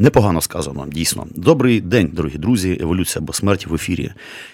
Непогано 0.00 0.40
сказано, 0.40 0.86
дійсно. 0.92 1.26
Добрий 1.34 1.80
день, 1.80 2.10
дорогі 2.12 2.38
друзі, 2.38 2.78
еволюція 2.80 3.22
або 3.22 3.32
смерть 3.32 3.66
в 3.66 3.74
ефірі. 3.74 4.12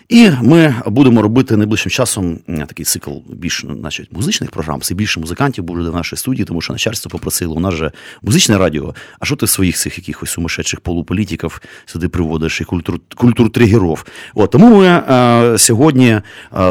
І 0.08 0.30
ми 0.42 0.74
будемо 0.86 1.22
робити 1.22 1.56
найближчим 1.56 1.90
часом 1.90 2.38
такий 2.46 2.84
цикл 2.84 3.10
більш 3.28 3.64
значить, 3.80 4.12
музичних 4.12 4.50
програм. 4.50 4.78
Все 4.78 4.94
більше 4.94 5.20
музикантів 5.20 5.64
буде 5.64 5.90
в 5.90 5.94
нашій 5.94 6.16
студії, 6.16 6.44
тому 6.44 6.60
що 6.60 6.72
начальство 6.72 7.10
попросило. 7.10 7.54
У 7.54 7.60
нас 7.60 7.74
же 7.74 7.92
музичне 8.22 8.58
радіо. 8.58 8.94
А 9.18 9.24
що 9.24 9.36
ти 9.36 9.46
своїх 9.46 9.76
цих 9.76 9.98
якихось 9.98 10.30
сумасшедших 10.30 10.80
полуполітиків 10.80 11.62
сюди 11.86 12.08
приводиш 12.08 12.60
і 12.60 12.64
культур 12.64 13.00
культур-тригеров? 13.16 14.04
От 14.34 14.50
тому 14.50 14.76
ми 14.76 14.86
е, 14.86 15.58
сьогодні 15.58 16.08
е, 16.08 16.22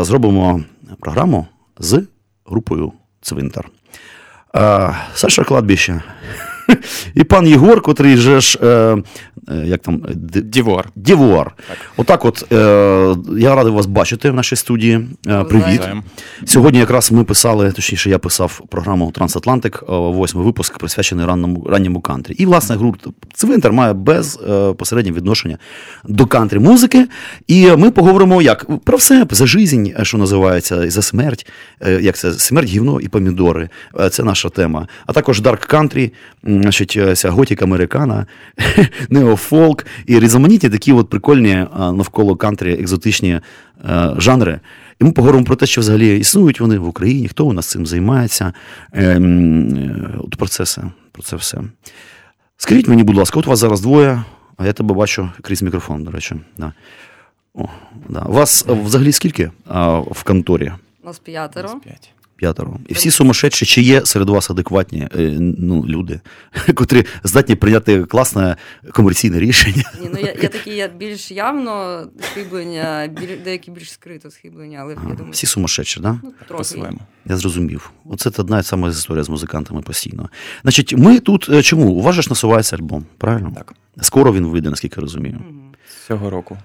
зробимо 0.04 0.64
програму 1.00 1.48
з 1.80 2.04
групою 2.46 2.94
Цвинтар. 3.22 3.70
Е, 4.56 4.96
Саша 5.14 5.44
кладбище. 5.44 6.02
І 7.16 7.24
пан 7.24 7.48
Єгор, 7.48 7.82
котрий 7.82 8.18
же 8.18 8.42
ж. 8.42 8.60
Е, 8.64 8.68
е 9.50 9.66
як 9.66 9.82
там? 9.82 10.02
Дівор. 10.44 10.90
Дівор. 10.96 11.52
Так. 11.68 11.78
Отак, 11.98 12.26
от 12.26 12.52
е, 12.52 12.56
я 13.38 13.56
радий 13.56 13.74
вас 13.74 13.86
бачити 13.86 14.30
в 14.30 14.34
нашій 14.34 14.56
студії. 14.56 15.08
Е, 15.28 15.44
привіт. 15.44 15.82
Сьогодні 16.46 16.80
якраз 16.80 17.12
ми 17.12 17.24
писали, 17.24 17.72
точніше, 17.72 18.10
я 18.10 18.20
писав 18.20 18.62
програму 18.70 19.12
Трансатлантик, 19.12 19.84
е, 19.84 19.92
восьмий 19.92 20.46
випуск, 20.46 20.78
присвячений 20.78 21.26
ранньому 21.26 21.68
ранньому 21.70 22.02
кантрі. 22.02 22.34
І, 22.34 22.46
власне, 22.46 22.76
гурт 22.76 23.08
Цвинтар 23.34 23.74
має 23.74 23.94
безпосереднє 23.94 25.12
е, 25.12 25.14
відношення 25.14 25.58
до 26.06 26.26
кантрі 26.26 26.60
музики. 26.60 27.08
І 27.48 27.72
ми 27.72 27.92
поговоримо 27.92 28.42
як 28.42 28.66
про 28.84 28.98
все, 28.98 29.26
за 29.32 29.46
жизнь, 29.46 29.86
що 30.02 30.18
називається, 30.18 30.90
за 30.92 31.02
смерть. 31.02 31.48
Як 32.02 32.16
це? 32.16 32.34
Смерть, 32.34 32.68
гівно 32.68 33.02
і 33.02 33.08
помідори. 33.08 33.70
Це 34.12 34.24
наша 34.24 34.50
тема. 34.50 34.88
А 35.06 35.14
також 35.14 35.42
Dark 35.42 35.66
Country 35.66 36.14
значить, 36.62 37.00
ця 37.14 37.30
готіка 37.30 37.66
американа, 37.66 38.26
неофолк 39.10 39.86
і 40.06 40.20
різноманітні 40.20 40.70
такі 40.70 40.94
от 40.94 41.10
прикольні 41.10 41.68
навколо 41.78 42.36
кантрі 42.36 42.74
екзотичні 42.74 43.40
жанри. 44.18 44.60
І 45.02 45.04
ми 45.04 45.12
поговоримо 45.12 45.46
про 45.46 45.56
те, 45.56 45.66
що 45.66 45.82
взагалі 45.82 46.20
існують 46.20 46.60
вони 46.60 46.78
в 46.78 46.88
Україні, 46.88 47.28
хто 47.28 47.46
у 47.46 47.54
нас 47.54 47.66
цим 47.66 47.86
займається. 47.86 48.54
Ем, 48.94 50.20
от 50.20 50.36
про 50.36 50.48
це 50.48 50.64
все. 50.64 50.84
Про 51.12 51.24
це 51.24 51.36
все. 51.36 51.62
Скажіть 52.58 52.88
мені, 52.88 53.04
будь 53.04 53.16
ласка, 53.16 53.40
от 53.40 53.46
вас 53.46 53.60
зараз 53.60 53.82
двоє, 53.82 54.24
а 54.58 54.66
я 54.66 54.74
тебе 54.74 54.96
бачу 54.96 55.30
крізь 55.42 55.62
мікрофон, 55.62 56.04
до 56.04 56.12
речі. 56.12 56.36
Да. 56.58 56.74
О, 57.54 57.68
да. 58.10 58.20
Вас 58.20 58.66
взагалі 58.68 59.12
скільки 59.12 59.52
а, 59.68 59.98
в 59.98 60.24
конторі? 60.24 60.72
У 61.04 61.08
нас 61.08 61.20
п'ятеро. 61.20 61.70
п'ять 61.84 62.14
п'ятеро. 62.36 62.80
І 62.88 62.94
всі 62.94 63.12
сумасшедші, 63.12 63.66
чи 63.66 63.82
є 63.82 64.06
серед 64.06 64.30
вас 64.30 64.50
адекватні 64.50 65.08
е, 65.16 65.38
ну, 65.40 65.86
люди, 65.88 66.20
котрі 66.76 67.06
здатні 67.24 67.56
прийняти 67.56 68.04
класне 68.04 68.56
комерційне 68.92 69.40
рішення. 69.40 69.92
Ні, 70.02 70.10
ну 70.14 70.20
Я 70.20 70.36
я 70.42 70.50
такі 70.50 70.76
я 70.76 70.88
більш 70.88 71.32
явно 71.32 72.04
схиблення, 72.22 73.08
біль, 73.08 73.38
деякі 73.44 73.72
більш 73.72 73.92
скрито 73.92 74.32
схиблення, 74.32 74.80
але 74.82 74.94
а, 74.94 75.10
я 75.10 75.16
думаю. 75.16 75.32
Всі 75.32 75.48
сумасшедші, 75.48 76.00
так? 76.00 76.14
Да? 76.14 76.20
Ну, 76.24 76.58
По-своєму. 76.58 77.00
Я 77.26 77.38
зрозумів. 77.38 77.92
Оце 78.06 78.32
одна 78.38 78.64
сама 78.64 78.90
історія 78.90 79.24
з 79.24 79.30
музикантами 79.30 79.82
постійно. 79.82 80.30
Значить, 80.62 80.94
ми 80.98 81.20
тут 81.20 81.50
е, 81.50 81.62
чому? 81.62 81.92
У 81.92 82.02
вас 82.02 82.16
же 82.16 82.22
ж 82.22 82.30
насувається 82.30 82.76
альбом, 82.76 83.06
правильно? 83.18 83.52
Так. 83.56 83.74
Скоро 84.02 84.34
він 84.34 84.46
вийде, 84.48 84.70
наскільки 84.70 85.02
розумію. 85.02 85.40
Цього 86.08 86.30
року. 86.30 86.58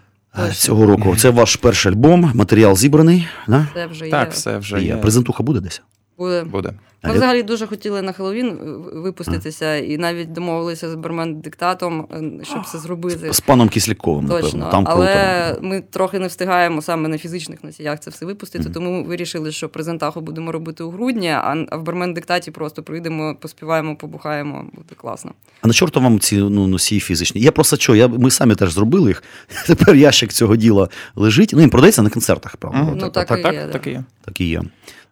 Цього 0.53 0.87
року 0.87 1.17
це 1.17 1.31
ваш 1.31 1.57
перший 1.57 1.93
альбом, 1.93 2.31
матеріал 2.35 2.77
зібраний. 2.77 3.27
Да? 3.49 3.67
Це 3.75 3.87
вже 3.87 4.05
є. 4.05 4.11
Так, 4.11 4.33
все 4.33 4.59
вже 4.59 4.83
є. 4.83 4.97
Презентуха 4.97 5.43
буде 5.43 5.61
десь? 5.61 5.83
Буде. 6.19 6.45
Буде. 6.45 6.73
Ми 7.03 7.13
взагалі 7.13 7.43
дуже 7.43 7.67
хотіли 7.67 8.03
на 8.03 8.13
Хеллоуін 8.13 8.59
випуститися, 8.93 9.77
і 9.77 9.99
навіть 9.99 10.33
домовилися 10.33 10.91
з 10.91 10.95
бармен 10.95 11.41
диктатом, 11.41 12.09
е, 12.13 12.45
щоб 12.45 12.67
це 12.67 12.79
зробити. 12.79 13.33
З 13.33 13.41
паном 13.41 13.69
Кисляковим, 13.69 14.29
Точно. 14.29 14.59
напевно. 14.59 14.71
Там 14.71 14.85
Але 14.87 15.47
круто. 15.49 15.67
ми 15.67 15.81
трохи 15.81 16.19
не 16.19 16.27
встигаємо 16.27 16.83
саме 16.83 17.09
на 17.09 17.19
фізичних 17.19 17.65
носіях 17.65 18.01
це 18.01 18.11
все 18.11 18.27
випустити, 18.27 18.69
mm-hmm. 18.69 18.73
тому 18.73 18.91
ми 18.91 19.03
вирішили, 19.03 19.53
що 19.53 19.69
презентаху 19.69 20.21
будемо 20.21 20.53
робити 20.53 20.83
у 20.83 20.91
грудні, 20.91 21.29
а 21.31 21.67
в 21.73 21.83
бармен 21.83 22.15
диктаті 22.15 22.51
просто 22.51 22.83
прийдемо, 22.83 23.37
поспіваємо, 23.41 23.97
побухаємо, 23.97 24.65
буде 24.75 24.95
класно. 24.97 25.33
А 25.63 25.67
на 25.67 25.73
чорто 25.73 26.01
вам 26.01 26.21
ці 26.21 26.37
ну, 26.37 26.67
носії 26.67 27.01
фізичні? 27.01 27.41
Я 27.41 27.53
просто 27.53 27.77
що, 27.77 27.95
я, 27.95 28.09
ми 28.09 28.31
самі 28.31 28.55
теж 28.55 28.73
зробили 28.73 29.11
їх. 29.11 29.23
Тепер 29.67 29.97
ящик 29.97 30.33
цього 30.33 30.57
діла 30.57 30.89
лежить. 31.17 31.51
Ну, 31.53 31.63
він 31.63 31.71
продається 31.71 32.03
на 32.03 32.11
концертах, 32.11 32.57
правда? 32.57 32.79
Mm-hmm. 32.79 32.95
Ну, 32.95 33.11
так, 33.11 33.29
так, 33.29 33.39
і 33.39 33.43
так, 33.43 33.55
є, 33.55 33.69
так, 33.73 33.87
і 33.87 33.91
є. 33.91 34.05
Так 34.25 34.41
і 34.41 34.49
є. 34.49 34.63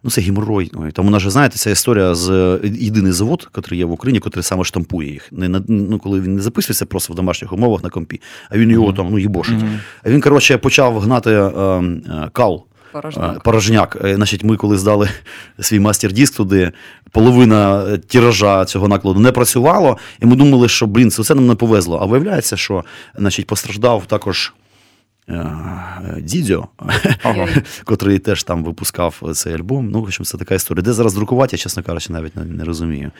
Ну, 0.03 0.09
це 0.09 0.21
геморрой. 0.21 0.71
Ой, 0.75 0.91
Там 0.91 1.07
у 1.07 1.09
нас 1.09 1.21
же, 1.21 1.29
знаєте, 1.29 1.57
ця 1.57 1.69
історія 1.69 2.15
з 2.15 2.29
е, 2.29 2.59
єдиний 2.63 3.11
завод, 3.11 3.49
який 3.57 3.77
є 3.77 3.85
в 3.85 3.91
Україні, 3.91 4.21
який 4.25 4.43
саме 4.43 4.63
штампує 4.63 5.11
їх. 5.11 5.27
Не, 5.31 5.61
ну, 5.67 5.99
Коли 5.99 6.21
він 6.21 6.35
не 6.35 6.41
записується 6.41 6.85
просто 6.85 7.13
в 7.13 7.15
домашніх 7.15 7.53
умовах 7.53 7.83
на 7.83 7.89
компі, 7.89 8.21
а 8.49 8.57
він 8.57 8.69
його 8.69 8.93
там 8.93 9.07
ну, 9.11 9.19
їбошить. 9.19 9.59
Mm-hmm. 9.59 9.79
А 10.03 10.09
він, 10.09 10.21
коротше, 10.21 10.57
почав 10.57 10.99
гнати 10.99 11.31
е, 11.31 11.41
е, 11.41 12.29
кал. 12.33 12.63
Порожняк. 12.91 13.43
Порожняк. 13.43 13.97
Е, 14.03 14.15
значить, 14.15 14.43
Ми, 14.43 14.57
коли 14.57 14.77
здали 14.77 15.09
свій 15.59 15.79
мастер-диск 15.79 16.35
туди, 16.35 16.71
половина 17.11 17.83
тиража 17.97 18.65
цього 18.65 18.87
накладу 18.87 19.19
не 19.19 19.31
працювало, 19.31 19.97
і 20.21 20.25
ми 20.25 20.35
думали, 20.35 20.69
що 20.69 20.87
блін, 20.87 21.11
це 21.11 21.35
нам 21.35 21.47
не 21.47 21.55
повезло. 21.55 21.99
А 22.01 22.05
виявляється, 22.05 22.57
що 22.57 22.83
значить, 23.17 23.47
постраждав 23.47 24.05
також. 24.05 24.53
Е, 25.29 26.21
Дідьо, 26.21 26.67
котрий 27.83 28.19
теж 28.19 28.43
там 28.43 28.63
випускав 28.63 29.21
цей 29.33 29.53
альбом. 29.53 29.89
Ну, 29.89 29.99
в 30.01 30.03
общем, 30.03 30.25
це 30.25 30.37
така 30.37 30.55
історія. 30.55 30.83
Де 30.83 30.93
зараз 30.93 31.13
друкувати, 31.13 31.55
я, 31.55 31.57
чесно 31.57 31.83
кажучи, 31.83 32.13
навіть 32.13 32.35
не, 32.35 32.45
не 32.45 32.63
розумію. 32.63 33.11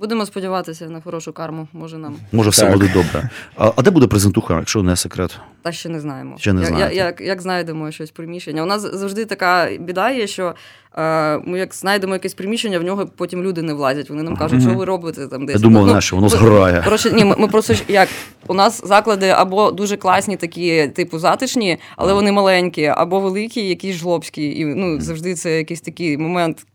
Будемо 0.00 0.26
сподіватися 0.26 0.88
на 0.88 1.00
хорошу 1.00 1.32
карму. 1.32 1.68
Може 1.72 1.98
нам. 1.98 2.16
Може, 2.32 2.50
все 2.50 2.62
так. 2.62 2.72
буде 2.72 2.90
добре. 2.94 3.30
А 3.56 3.72
а 3.76 3.82
де 3.82 3.90
буде 3.90 4.06
презентуха, 4.06 4.56
якщо 4.56 4.82
не 4.82 4.96
секрет? 4.96 5.38
Та 5.62 5.72
ще 5.72 5.88
не 5.88 6.00
знаємо. 6.00 6.34
Ще 6.38 6.52
не 6.52 6.64
знаємо. 6.64 6.92
Як, 6.92 7.20
як 7.20 7.42
знайдемо 7.42 7.90
щось 7.90 8.10
приміщення? 8.10 8.62
У 8.62 8.66
нас 8.66 8.94
завжди 8.94 9.24
така 9.24 9.70
біда 9.80 10.10
є, 10.10 10.26
що 10.26 10.54
е, 10.98 11.38
ми 11.38 11.58
як 11.58 11.74
знайдемо 11.74 12.12
якесь 12.12 12.34
приміщення, 12.34 12.78
в 12.78 12.82
нього 12.82 13.06
потім 13.16 13.42
люди 13.42 13.62
не 13.62 13.72
влазять. 13.72 14.10
Вони 14.10 14.22
нам 14.22 14.36
кажуть, 14.36 14.62
що 14.62 14.70
ви 14.70 14.84
робите 14.84 15.26
там 15.26 15.46
десь. 15.46 15.56
Я 15.56 15.62
думав, 15.62 15.86
ну, 15.86 16.00
що 16.00 16.16
воно 16.16 16.28
згорає. 16.28 16.82
Коротше, 16.84 17.10
ні, 17.10 17.24
ми, 17.24 17.36
ми 17.38 17.48
просто 17.48 17.74
як 17.88 18.08
у 18.46 18.54
нас 18.54 18.86
заклади 18.86 19.28
або 19.28 19.70
дуже 19.70 19.96
класні, 19.96 20.36
такі, 20.36 20.88
типу, 20.88 21.18
затишні, 21.18 21.78
але 21.96 22.12
вони 22.12 22.32
маленькі, 22.32 22.84
або 22.84 23.20
великі, 23.20 23.68
якісь 23.68 23.96
жлобські. 23.96 24.58
І 24.58 24.64
ну 24.64 25.00
завжди 25.00 25.34
це 25.34 25.58
якийсь 25.58 25.80
такий 25.80 26.18
момент. 26.18 26.66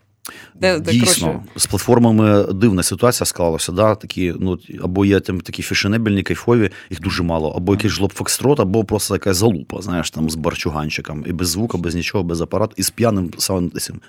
Де, 0.56 0.80
де 0.80 0.92
Дійсно, 0.92 1.28
коротше... 1.28 1.50
з 1.56 1.66
платформами 1.66 2.54
дивна 2.54 2.84
ситуація 2.84 3.26
склалася. 3.26 3.72
Да? 3.72 3.96
Такі, 3.96 4.34
ну, 4.40 4.60
Або 4.84 5.06
є 5.06 5.20
там 5.20 5.42
такі 5.42 5.62
фешенебельні, 5.62 6.24
кайфові, 6.24 6.70
їх 6.90 7.00
дуже 7.00 7.24
мало, 7.24 7.50
або 7.50 7.74
якийсь 7.74 7.94
жлоб 7.94 8.14
фокстрот, 8.14 8.60
або 8.60 8.84
просто 8.84 9.16
якась 9.16 9.38
залупа, 9.38 9.82
знаєш, 9.82 10.12
там 10.12 10.30
з 10.30 10.36
барчуганчиком. 10.36 11.24
І 11.28 11.32
без 11.32 11.50
звука, 11.50 11.78
без 11.78 11.96
нічого, 11.96 12.24
без 12.24 12.42
апарату, 12.42 12.74
і 12.78 12.84
з 12.84 12.90
п'яним 12.90 13.32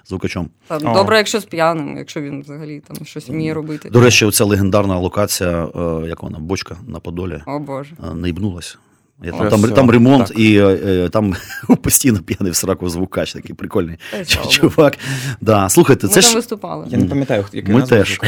звукачом. 0.06 0.48
Так, 0.66 0.82
добре, 0.82 1.16
якщо 1.16 1.40
з 1.40 1.44
п'яним, 1.44 1.96
якщо 1.96 2.20
він 2.20 2.42
взагалі 2.42 2.82
там 2.88 3.06
щось 3.06 3.28
вміє 3.28 3.54
робити. 3.54 3.90
До 3.90 4.00
речі, 4.00 4.24
оця 4.24 4.44
легендарна 4.44 4.98
локація, 4.98 5.68
е, 5.76 6.08
як 6.08 6.22
вона, 6.22 6.38
бочка 6.38 6.76
на 6.86 7.00
Подолі, 7.00 7.42
О, 7.46 7.58
Боже. 7.58 7.96
Е, 8.10 8.14
наїбнулася. 8.14 8.76
Я, 9.22 9.32
там, 9.32 9.48
там 9.48 9.62
там, 9.62 9.90
ремонт, 9.90 10.26
так. 10.28 10.38
і 10.38 10.58
е, 10.58 11.08
там 11.12 11.34
постійно 11.82 12.18
п'яний 12.18 12.52
в 12.52 12.56
сраку 12.56 12.88
звукач, 12.88 13.32
такий 13.32 13.54
прикольний 13.54 13.96
чувак. 14.48 14.98
Да. 15.40 15.68
Слухайте, 15.68 16.06
Ми 16.06 16.12
це 16.12 16.22
там 16.22 16.34
виступали. 16.34 16.86
Я 16.88 16.98
не 16.98 17.06
пам'ятаю, 17.06 17.44
який 17.52 17.74
Ми 17.74 17.82
теж. 17.82 18.20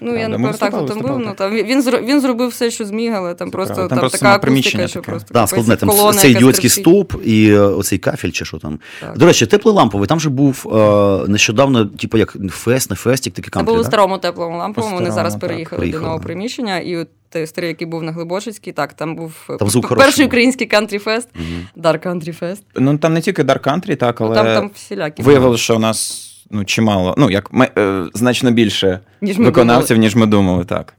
Ну, 0.00 0.16
я 0.16 0.28
не 0.28 0.36
пам'ятаю, 0.36 0.72
хто 0.72 0.84
там 0.84 1.00
був. 1.00 1.18
Ну, 1.18 1.34
там, 1.36 1.52
він, 1.52 1.82
він 1.82 2.20
зробив 2.20 2.48
все, 2.48 2.70
що 2.70 2.84
зміг, 2.84 3.12
але 3.14 3.34
там 3.34 3.50
просто, 3.50 3.74
там, 3.74 3.88
там 3.88 3.98
просто 3.98 4.18
така 4.18 4.34
акустика, 4.34 4.88
що 4.88 5.02
просто 5.02 5.34
да, 5.34 5.46
складне, 5.46 5.76
там 5.76 6.12
цей 6.12 6.30
ідіотський 6.30 6.70
стовп 6.70 7.14
і 7.24 7.50
е, 7.50 7.60
оцей 7.60 7.98
кафель 7.98 8.30
чи 8.30 8.44
що 8.44 8.58
там. 8.58 8.78
Так. 9.00 9.18
До 9.18 9.26
речі, 9.26 9.46
теплий 9.46 9.74
ламповий, 9.74 10.08
там 10.08 10.20
же 10.20 10.30
був 10.30 10.66
е, 10.74 11.28
нещодавно, 11.28 11.86
типу, 11.86 12.18
як 12.18 12.36
фест, 12.50 12.90
не 12.90 12.96
фестик, 12.96 13.34
такий 13.34 13.50
кантрі, 13.50 13.70
Це 13.70 13.72
був 13.72 13.80
у 13.80 13.84
старому 13.84 14.18
теплому 14.18 14.58
ламповому, 14.58 14.96
вони 14.96 15.10
зараз 15.10 15.36
переїхали 15.36 15.88
до 15.90 16.00
нового 16.00 16.20
приміщення, 16.20 16.78
і 16.78 17.06
той 17.30 17.46
старий, 17.46 17.68
який 17.68 17.86
був 17.86 18.02
на 18.02 18.12
Глибочицькій, 18.12 18.72
так, 18.72 18.92
там 18.92 19.16
був 19.16 19.32
там 19.58 19.68
звук 19.68 19.88
перший 19.88 19.98
хороший. 19.98 20.26
український 20.26 20.66
кантрі-фест, 20.66 21.28
mm-hmm. 21.34 21.82
Dark 21.82 22.06
Country 22.06 22.42
Fest. 22.42 22.62
Ну 22.74 22.98
там 22.98 23.14
не 23.14 23.20
тільки 23.20 23.42
Dark 23.42 23.60
Country, 23.60 23.96
так, 23.96 24.20
але 24.20 24.30
ну, 24.30 24.34
там, 24.34 24.46
там 24.46 24.70
всілякі. 24.74 25.22
Виявилося, 25.22 25.62
що 25.62 25.76
у 25.76 25.78
нас 25.78 26.28
ну, 26.50 26.64
чимало, 26.64 27.14
ну, 27.18 27.30
як 27.30 27.52
ми, 27.52 27.68
е, 27.78 28.04
значно 28.14 28.50
більше 28.50 29.00
ніж 29.20 29.38
виконавців, 29.38 29.88
думали. 29.88 30.06
ніж 30.06 30.16
ми 30.16 30.26
думали, 30.26 30.64
так. 30.64 30.94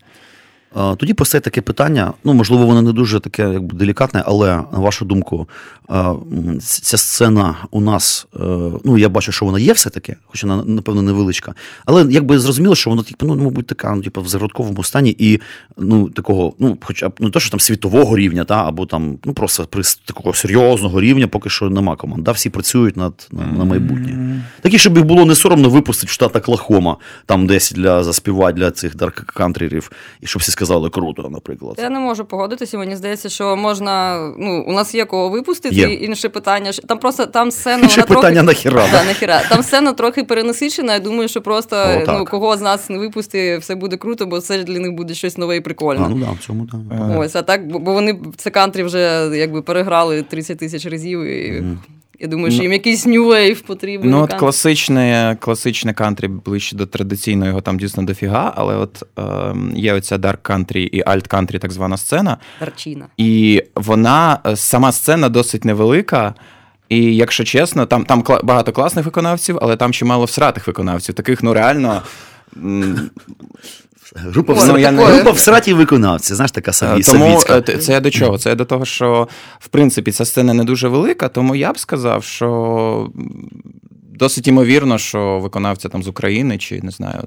Тоді 0.97 1.13
постає 1.13 1.41
таке 1.41 1.61
питання. 1.61 2.13
Ну, 2.23 2.33
можливо, 2.33 2.65
воно 2.65 2.81
не 2.81 2.91
дуже 2.91 3.19
таке 3.19 3.53
якби 3.53 3.77
делікатне, 3.77 4.23
але 4.25 4.47
на 4.55 4.79
вашу 4.79 5.05
думку, 5.05 5.47
ця 6.61 6.97
сцена 6.97 7.55
у 7.71 7.81
нас, 7.81 8.27
е, 8.35 8.39
ну 8.83 8.97
я 8.97 9.09
бачу, 9.09 9.31
що 9.31 9.45
вона 9.45 9.59
є 9.59 9.73
все-таки, 9.73 10.15
хоча 10.25 10.47
вона, 10.47 10.63
напевно, 10.65 11.01
невеличка. 11.01 11.53
Але 11.85 12.05
якби 12.09 12.39
зрозуміло, 12.39 12.75
що 12.75 12.89
вона 12.89 13.03
типу, 13.03 13.25
ну, 13.25 13.35
мабуть, 13.35 13.67
така, 13.67 13.95
ну, 13.95 14.01
типу, 14.01 14.21
в 14.21 14.27
зародковому 14.27 14.83
стані 14.83 15.15
і 15.19 15.39
ну, 15.77 16.09
такого, 16.09 16.53
ну, 16.59 16.77
хоча 16.81 17.09
б 17.09 17.13
ну, 17.19 17.29
то, 17.29 17.39
що 17.39 17.51
там 17.51 17.59
світового 17.59 18.17
рівня, 18.17 18.43
та, 18.43 18.67
або 18.67 18.85
там 18.85 19.17
ну, 19.25 19.33
просто 19.33 19.65
при 19.65 19.83
такого 20.05 20.33
серйозного 20.33 21.01
рівня 21.01 21.27
поки 21.27 21.49
що 21.49 21.69
нема 21.69 21.95
команд. 21.95 22.23
Да, 22.23 22.31
Всі 22.31 22.49
працюють 22.49 22.97
над 22.97 23.27
на, 23.31 23.45
на 23.45 23.63
майбутнє. 23.65 24.41
Такі, 24.61 24.77
щоб 24.77 24.97
їх 24.97 25.05
було 25.05 25.25
не 25.25 25.35
соромно 25.35 25.69
випустити 25.69 26.07
в 26.07 26.13
штат 26.13 26.35
Оклахома, 26.35 26.97
там 27.25 27.47
десь 27.47 27.71
для 27.71 28.03
заспівати 28.03 28.53
для 28.53 28.71
цих 28.71 28.95
дарк-кантрерів, 28.95 29.91
і 30.21 30.27
щоб 30.27 30.41
всі 30.41 30.51
сказали 30.59 30.89
круто, 30.89 31.29
наприклад. 31.29 31.75
Я 31.81 31.89
не 31.89 31.99
можу 31.99 32.25
погодитися. 32.25 32.77
Мені 32.77 32.95
здається, 32.95 33.29
що 33.29 33.55
можна. 33.55 34.19
Ну, 34.37 34.63
у 34.67 34.71
нас 34.71 34.95
є 34.95 35.05
кого 35.05 35.29
випустити. 35.29 35.75
Є. 35.75 35.93
Інше 35.93 36.29
питання. 36.29 36.71
Там 36.71 36.97
просто 36.97 37.25
там 37.25 37.51
сцена 37.51 37.83
Інше 37.83 38.01
вона 38.07 38.21
питання 38.21 38.43
нахіра. 38.43 38.87
Да, 38.91 39.03
нахіра. 39.03 39.41
Там 39.49 39.63
сцена 39.63 39.93
трохи 39.93 40.23
перенасичена. 40.23 40.93
Я 40.93 40.99
думаю, 40.99 41.27
що 41.27 41.41
просто 41.41 41.75
О, 41.75 42.03
ну, 42.07 42.25
кого 42.25 42.57
з 42.57 42.61
нас 42.61 42.89
не 42.89 42.97
випусти, 42.97 43.57
все 43.57 43.75
буде 43.75 43.97
круто, 43.97 44.25
бо 44.25 44.39
це 44.39 44.63
для 44.63 44.79
них 44.79 44.91
буде 44.91 45.13
щось 45.13 45.37
нове 45.37 45.55
і 45.55 45.61
прикольне. 45.61 46.05
А, 46.05 46.09
ну 46.09 46.15
да, 46.15 46.31
в 46.31 46.45
цьому 46.45 46.67
да. 46.73 47.17
Ось, 47.17 47.35
а 47.35 47.41
так, 47.41 47.67
бо 47.67 47.93
вони 47.93 48.19
це 48.37 48.49
кантрі 48.49 48.83
вже 48.83 49.31
якби 49.33 49.61
переграли 49.61 50.21
30 50.21 50.57
тисяч 50.57 50.85
разів. 50.85 51.23
і... 51.23 51.61
Mm. 51.61 51.77
Я 52.21 52.27
думаю, 52.27 52.51
що 52.51 52.63
їм 52.63 52.71
якийсь 52.71 53.07
New 53.07 53.27
Wave 53.27 53.63
потрібен. 53.65 54.09
Ну, 54.09 54.21
от 54.21 54.33
класичне 54.33 55.37
класичне 55.39 55.93
кантрі 55.93 56.27
ближче 56.27 56.75
до 56.75 56.85
традиційного, 56.85 57.47
його 57.47 57.61
там 57.61 57.79
дійсно 57.79 58.03
дофіга, 58.03 58.53
але 58.55 58.75
от 58.75 59.03
е, 59.19 59.55
є 59.75 59.93
оця 59.93 60.17
Dark 60.17 60.37
Country 60.37 60.77
і 60.77 61.03
Alt 61.03 61.29
Country, 61.29 61.59
так 61.59 61.71
звана 61.71 61.97
сцена. 61.97 62.37
Дарчина. 62.59 63.07
І 63.17 63.63
вона, 63.75 64.39
е, 64.45 64.55
сама 64.55 64.91
сцена 64.91 65.29
досить 65.29 65.65
невелика. 65.65 66.33
І 66.89 67.15
якщо 67.15 67.43
чесно, 67.43 67.85
там 67.85 68.05
там 68.05 68.23
багато 68.43 68.71
класних 68.71 69.05
виконавців, 69.05 69.59
але 69.61 69.75
там 69.75 69.93
чимало 69.93 70.25
всратих 70.25 70.67
виконавців. 70.67 71.15
Таких, 71.15 71.43
ну 71.43 71.53
реально. 71.53 72.01
Група 74.15 74.65
ну, 74.67 74.77
я 74.77 74.91
не... 74.91 75.05
група 75.05 75.31
в 75.31 75.39
сраті 75.39 75.73
виконавці, 75.73 76.35
знаєш, 76.35 76.51
така 76.51 76.73
собі, 76.73 77.03
Тому 77.03 77.41
е, 77.49 77.61
Це 77.61 77.93
я 77.93 77.99
до 77.99 78.11
чого? 78.11 78.37
Це 78.37 78.49
я 78.49 78.55
до 78.55 78.65
того, 78.65 78.85
що 78.85 79.27
в 79.59 79.67
принципі 79.67 80.11
ця 80.11 80.25
сцена 80.25 80.53
не 80.53 80.63
дуже 80.63 80.87
велика, 80.87 81.27
тому 81.27 81.55
я 81.55 81.73
б 81.73 81.79
сказав, 81.79 82.23
що 82.23 83.11
досить 84.19 84.47
імовірно, 84.47 84.97
що 84.97 85.39
виконавця 85.39 85.89
там 85.89 86.03
з 86.03 86.07
України, 86.07 86.57
чи 86.57 86.81
не 86.81 86.91
знаю, 86.91 87.23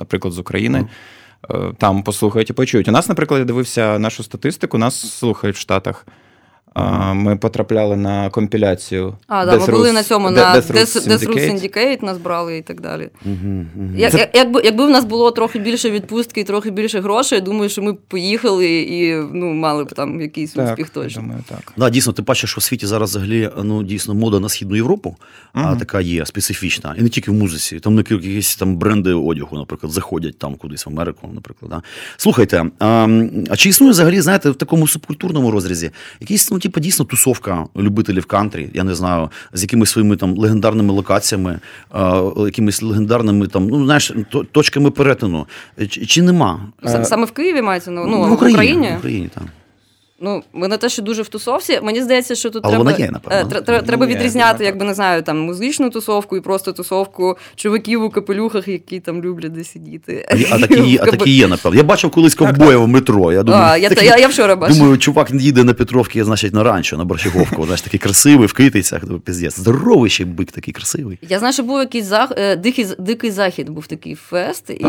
наприклад, 0.00 0.34
з 0.34 0.38
України. 0.38 0.78
Mm. 0.78 1.74
Там 1.74 2.02
послухають 2.02 2.50
і 2.50 2.52
почують. 2.52 2.88
У 2.88 2.92
нас, 2.92 3.08
наприклад, 3.08 3.38
я 3.38 3.44
дивився 3.44 3.98
нашу 3.98 4.22
статистику, 4.22 4.78
нас 4.78 5.18
слухають 5.18 5.56
в 5.56 5.58
Штатах 5.58 6.06
ми 7.14 7.36
потрапляли 7.36 7.96
на 7.96 8.30
компіляцію. 8.30 9.14
А, 9.26 9.46
да, 9.46 9.56
ми 9.56 9.66
були 9.66 9.92
на 9.92 10.02
цьому, 10.02 10.30
на 10.30 10.54
Death 10.54 10.72
Root 10.72 11.50
Syndicate 11.50 12.04
нас 12.04 12.18
брали 12.18 12.58
і 12.58 12.62
так 12.62 12.80
далі. 12.80 13.08
Як, 13.96 14.30
якби, 14.34 14.60
якби 14.64 14.86
в 14.86 14.90
нас 14.90 15.04
було 15.04 15.30
трохи 15.30 15.58
більше 15.58 15.90
відпустки 15.90 16.40
і 16.40 16.44
трохи 16.44 16.70
більше 16.70 17.00
грошей, 17.00 17.38
я 17.38 17.44
думаю, 17.44 17.70
що 17.70 17.82
ми 17.82 17.92
б 17.92 17.96
поїхали 18.08 18.66
і 18.80 19.14
ну, 19.32 19.46
мали 19.46 19.84
б 19.84 19.92
там 19.92 20.20
якийсь 20.20 20.52
так, 20.52 20.68
успіх 20.68 20.90
точно. 20.90 21.22
Думаю, 21.22 21.44
так. 21.48 21.72
Да, 21.76 21.90
Дійсно, 21.90 22.12
ти 22.12 22.22
бачиш, 22.22 22.50
що 22.50 22.58
в 22.58 22.62
світі 22.62 22.86
зараз 22.86 23.10
взагалі 23.10 23.50
ну, 23.62 23.82
дійсно 23.82 24.14
мода 24.14 24.40
на 24.40 24.48
Східну 24.48 24.76
Європу, 24.76 25.16
а 25.52 25.76
така 25.76 26.00
є 26.00 26.26
специфічна. 26.26 26.94
І 26.98 27.02
не 27.02 27.08
тільки 27.08 27.30
в 27.30 27.34
музиці. 27.34 27.80
Там 27.80 27.96
якісь 27.96 28.56
там 28.56 28.76
бренди 28.76 29.12
одягу, 29.12 29.58
наприклад, 29.58 29.92
заходять 29.92 30.38
там 30.38 30.54
кудись 30.54 30.86
в 30.86 30.88
Америку, 30.88 31.30
наприклад. 31.34 31.70
Да. 31.70 31.82
Слухайте, 32.16 32.64
а, 32.78 33.08
а 33.50 33.56
чи 33.56 33.68
існує 33.68 33.92
взагалі, 33.92 34.20
знаєте, 34.20 34.50
в 34.50 34.54
такому 34.54 34.88
субкультурному 34.88 35.50
розрізі 35.50 35.90
якісь 36.20 36.50
ну, 36.50 36.58
типу, 36.68 36.80
дійсно 36.80 37.04
тусовка 37.04 37.66
любителів 37.76 38.26
кантрі, 38.26 38.70
я 38.74 38.84
не 38.84 38.94
знаю, 38.94 39.30
з 39.52 39.62
якимись 39.62 39.90
своїми 39.90 40.16
там 40.16 40.36
легендарними 40.36 40.92
локаціями, 40.92 41.60
якимись 42.36 42.82
легендарними 42.82 43.46
там, 43.46 43.66
ну 43.68 43.84
знаєш, 43.84 44.12
точками 44.52 44.90
перетину. 44.90 45.46
Чи, 45.88 46.06
чи 46.06 46.22
нема? 46.22 46.60
Саме 47.02 47.26
в 47.26 47.30
Києві 47.30 47.62
мається 47.62 47.90
ну, 47.90 48.28
в 48.28 48.32
Україні. 48.32 48.32
В 48.32 48.54
Україні, 48.54 48.90
в 48.94 48.98
Україні 48.98 49.28
так. 49.34 49.44
Ну, 50.20 50.42
ми 50.52 50.68
не 50.68 50.76
те, 50.76 50.88
що 50.88 51.02
дуже 51.02 51.22
в 51.22 51.28
тусовці. 51.28 51.80
Мені 51.82 52.02
здається, 52.02 52.34
що 52.34 52.50
тут 52.50 52.64
Але 52.64 52.72
треба 52.72 52.84
вона 52.84 52.96
є, 53.04 53.10
напевно. 53.10 53.62
Е, 53.68 53.82
треба 53.82 54.06
відрізняти, 54.06 54.64
якби 54.64 54.84
не 54.84 54.94
знаю, 54.94 55.22
там 55.22 55.38
музичну 55.38 55.90
тусовку 55.90 56.36
і 56.36 56.40
просто 56.40 56.72
тусовку 56.72 57.36
чуваків 57.54 58.02
у 58.02 58.10
капелюхах, 58.10 58.68
які 58.68 59.00
там 59.00 59.22
люблять 59.22 59.52
де 59.52 59.64
сидіти. 59.64 60.26
А, 60.50 60.58
такі 60.58 60.80
є, 60.90 60.98
а 61.02 61.06
такі 61.06 61.30
є, 61.30 61.48
напевно. 61.48 61.78
Я 61.78 61.84
бачив 61.84 62.10
колись 62.10 62.34
ковбоя 62.34 62.78
в 62.78 62.88
метро. 62.88 63.32
Я 63.32 63.42
думаю, 63.42 63.64
а, 63.66 63.76
я, 63.76 63.88
такі, 63.88 64.06
я, 64.06 64.16
я 64.16 64.28
вчора 64.28 64.56
бачив. 64.56 64.78
Думаю, 64.78 64.98
чувак 64.98 65.30
їде 65.30 65.64
на 65.64 65.74
Петровки, 65.74 66.24
значить, 66.24 66.54
на 66.54 66.62
ранчо, 66.62 66.96
на 66.96 67.04
Борщаговку. 67.04 67.64
Знаєш, 67.64 67.80
такий 67.80 68.00
красивий, 68.00 68.46
в 68.46 68.52
китицях, 68.52 69.02
піздець. 69.24 69.58
Здоровий 69.58 70.10
ще 70.10 70.24
бик 70.24 70.52
такий 70.52 70.74
красивий. 70.74 71.18
Я 71.28 71.38
знаю, 71.38 71.52
що 71.52 71.62
був 71.62 71.78
якийсь 71.78 72.04
зах... 72.04 72.32
Е, 72.36 72.56
дикий 72.56 72.86
дикий 72.98 73.30
захід, 73.30 73.70
був 73.70 73.86
такий 73.86 74.14
фест, 74.14 74.66
так. 74.66 74.80
і 74.80 74.84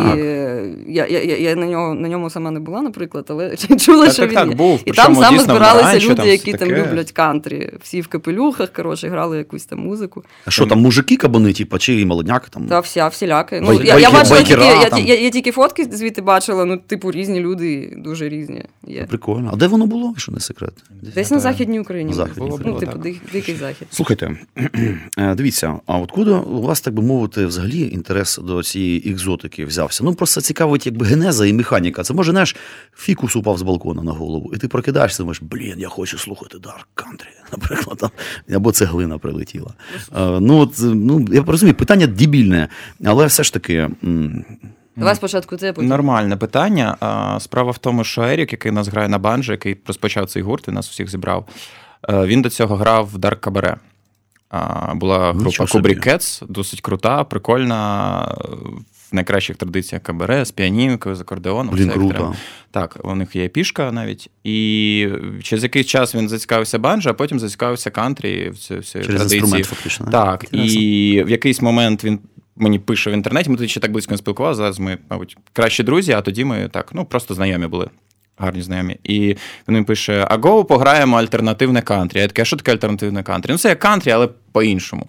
я 0.87 1.07
я, 1.07 1.23
я, 1.23 1.37
я 1.37 1.55
на 1.55 1.65
нього 1.65 1.93
на 1.93 2.07
ньому 2.07 2.29
сама 2.29 2.51
не 2.51 2.59
була, 2.59 2.81
наприклад, 2.81 3.25
але 3.29 3.55
чула, 3.79 4.05
так, 4.05 4.13
що 4.13 4.21
так, 4.21 4.29
він 4.29 4.37
так, 4.37 4.55
був. 4.55 4.81
І 4.85 4.91
там 4.91 5.16
саме 5.23 5.39
збиралися 5.39 5.99
люди, 6.05 6.15
там 6.15 6.27
які 6.27 6.51
таке. 6.51 6.65
там 6.65 6.85
люблять 6.85 7.11
кантрі. 7.11 7.71
Всі 7.81 8.01
в 8.01 8.07
капелюхах, 8.07 8.73
коротше, 8.73 9.09
грали 9.09 9.37
якусь 9.37 9.65
там 9.65 9.79
музику. 9.79 10.23
А 10.45 10.51
що 10.51 10.65
там 10.65 10.79
мужики 10.79 11.17
кабани, 11.17 11.53
типу, 11.53 11.77
чи 11.77 12.05
молодняк 12.05 12.49
там? 12.49 12.65
Та 12.65 12.79
вся, 12.79 13.07
всіляки. 13.07 13.61
Ну, 13.61 13.81
я, 13.81 13.99
я 13.99 14.11
бачила 14.11 14.41
тільки, 14.41 14.63
я, 14.63 14.89
я, 14.97 15.15
я, 15.15 15.29
тільки 15.29 15.51
фотки 15.51 15.87
звідти 15.91 16.21
бачила, 16.21 16.65
ну, 16.65 16.77
типу, 16.77 17.11
різні 17.11 17.39
люди, 17.39 17.93
дуже 17.97 18.29
різні. 18.29 18.63
є. 18.87 19.03
Прикольно. 19.03 19.49
А 19.53 19.55
де 19.55 19.67
воно 19.67 19.85
було, 19.85 20.13
що 20.17 20.31
не 20.31 20.39
секрет? 20.39 20.73
Десь, 21.01 21.13
Десь 21.13 21.31
на 21.31 21.39
Західній 21.39 21.79
Україні. 21.79 22.13
Західній 22.13 22.47
було, 22.47 22.59
ну, 22.65 22.79
типу, 22.79 22.97
дик, 22.97 23.15
дикий 23.31 23.55
захід. 23.55 23.87
Слухайте, 23.91 24.37
е, 25.17 25.35
дивіться, 25.35 25.79
а 25.85 25.97
откуда 25.97 26.31
у 26.31 26.61
вас, 26.61 26.81
так 26.81 26.93
би 26.93 27.03
мовити, 27.03 27.45
взагалі 27.45 27.89
інтерес 27.93 28.37
до 28.37 28.63
цієї 28.63 29.11
екзотики 29.11 29.65
взявся? 29.65 30.03
Ну, 30.03 30.13
просто 30.13 30.41
цікавить, 30.41 30.85
якби 30.85 31.05
генеза 31.05 31.45
і 31.45 31.53
механіка. 31.53 32.03
Це 32.03 32.13
може, 32.13 32.31
знаєш, 32.31 32.55
фікус 32.95 33.35
упав 33.35 33.57
з 33.57 33.61
балкона 33.61 34.03
на 34.03 34.11
голову, 34.11 34.51
і 34.53 34.57
ти 34.57 34.67
прокидаєшся, 35.07 35.23
думаєш, 35.23 35.41
блін, 35.41 35.79
я 35.79 35.89
хочу 35.89 36.17
слухати 36.17 36.57
Dark 36.57 36.85
Country, 36.95 37.27
наприклад, 37.51 37.97
там, 37.97 38.09
або 38.55 38.71
цеглина 38.71 39.17
прилетіла. 39.17 39.73
А, 40.11 40.39
ну, 40.41 40.57
от, 40.57 40.73
ну, 40.79 41.27
Я 41.31 41.43
розумію, 41.47 41.75
питання 41.75 42.07
дебільне, 42.07 42.67
але 43.05 43.25
все 43.25 43.43
ж 43.43 43.53
таки. 43.53 43.89
Давай 44.95 45.15
спочатку 45.15 45.57
це 45.57 45.73
потім. 45.73 45.89
Нормальне 45.89 46.37
питання. 46.37 46.97
Справа 47.39 47.71
в 47.71 47.77
тому, 47.77 48.03
що 48.03 48.21
Ерік, 48.21 48.51
який 48.51 48.71
нас 48.71 48.87
грає 48.87 49.09
на 49.09 49.17
банджі, 49.17 49.51
який 49.51 49.77
розпочав 49.87 50.29
цей 50.29 50.41
гурт 50.41 50.67
і 50.67 50.71
нас 50.71 50.89
всіх 50.89 51.09
зібрав, 51.09 51.47
е, 52.09 52.25
він 52.25 52.41
до 52.41 52.49
цього 52.49 52.75
грав 52.75 53.09
в 53.13 53.17
Dark 53.17 53.39
Cabaret. 53.39 53.77
Була 54.95 55.33
група 55.33 55.63
Cats, 55.83 56.43
досить 56.49 56.81
крута, 56.81 57.23
прикольна 57.23 58.35
в 59.11 59.15
найкращих 59.15 59.57
традиціях 59.57 60.03
кабаре 60.03 60.45
з 60.45 60.51
піанінкою, 60.51 61.15
з 61.15 61.21
акордеоном. 61.21 61.75
Блін, 61.75 61.89
круто. 61.89 62.35
Так, 62.71 62.97
у 63.03 63.15
них 63.15 63.35
є 63.35 63.47
пішка 63.47 63.91
навіть. 63.91 64.29
І 64.43 65.09
через 65.43 65.63
якийсь 65.63 65.87
час 65.87 66.15
він 66.15 66.29
зацікавився 66.29 66.79
банджо, 66.79 67.09
а 67.09 67.13
потім 67.13 67.39
зацікавився 67.39 67.89
кантрі 67.89 68.49
в 68.49 68.57
цій 68.57 68.99
традиції. 68.99 69.63
фактично. 69.63 70.07
Так, 70.11 70.45
і 70.51 71.23
в 71.25 71.29
якийсь 71.29 71.61
момент 71.61 72.03
він. 72.03 72.19
Мені 72.59 72.79
пише 72.79 73.11
в 73.11 73.13
інтернеті, 73.13 73.49
ми 73.49 73.55
тоді 73.55 73.69
ще 73.69 73.79
так 73.79 73.91
близько 73.91 74.11
не 74.11 74.17
спілкувалися. 74.17 74.57
Зараз 74.57 74.79
ми, 74.79 74.97
мабуть, 75.09 75.37
кращі 75.53 75.83
друзі, 75.83 76.11
а 76.11 76.21
тоді 76.21 76.45
ми 76.45 76.69
так, 76.69 76.89
ну 76.93 77.05
просто 77.05 77.33
знайомі 77.33 77.67
були, 77.67 77.89
гарні 78.37 78.61
знайомі. 78.61 78.97
І 79.03 79.19
він 79.19 79.37
мені 79.67 79.85
пише: 79.85 80.27
А 80.29 80.37
го 80.37 80.65
пограємо 80.65 81.17
альтернативне 81.17 81.81
кантрі. 81.81 82.19
Я 82.19 82.27
таке, 82.27 82.41
а 82.41 82.45
що 82.45 82.57
таке 82.57 82.71
альтернативне 82.71 83.23
кантрі? 83.23 83.51
Ну, 83.51 83.57
це 83.57 83.69
як 83.69 83.79
кантрі, 83.79 84.11
але 84.11 84.29
по-іншому. 84.51 85.07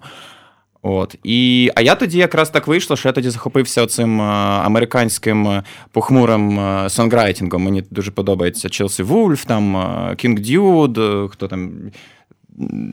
От 0.81 1.15
і 1.23 1.71
а 1.75 1.81
я 1.81 1.95
тоді 1.95 2.17
якраз 2.17 2.49
так 2.49 2.67
вийшло, 2.67 2.95
що 2.95 3.09
я 3.09 3.13
тоді 3.13 3.29
захопився 3.29 3.87
цим 3.87 4.21
е, 4.21 4.23
американським 4.63 5.47
е, 5.47 5.63
похмурим 5.91 6.59
е, 6.59 6.89
сонграйтингом. 6.89 7.63
Мені 7.63 7.83
дуже 7.91 8.11
подобається 8.11 8.69
Челсі 8.69 9.03
Вульф, 9.03 9.45
там 9.45 9.83
Кінг 10.17 10.39
Дюд, 10.39 10.99
хто 11.31 11.47
там. 11.47 11.71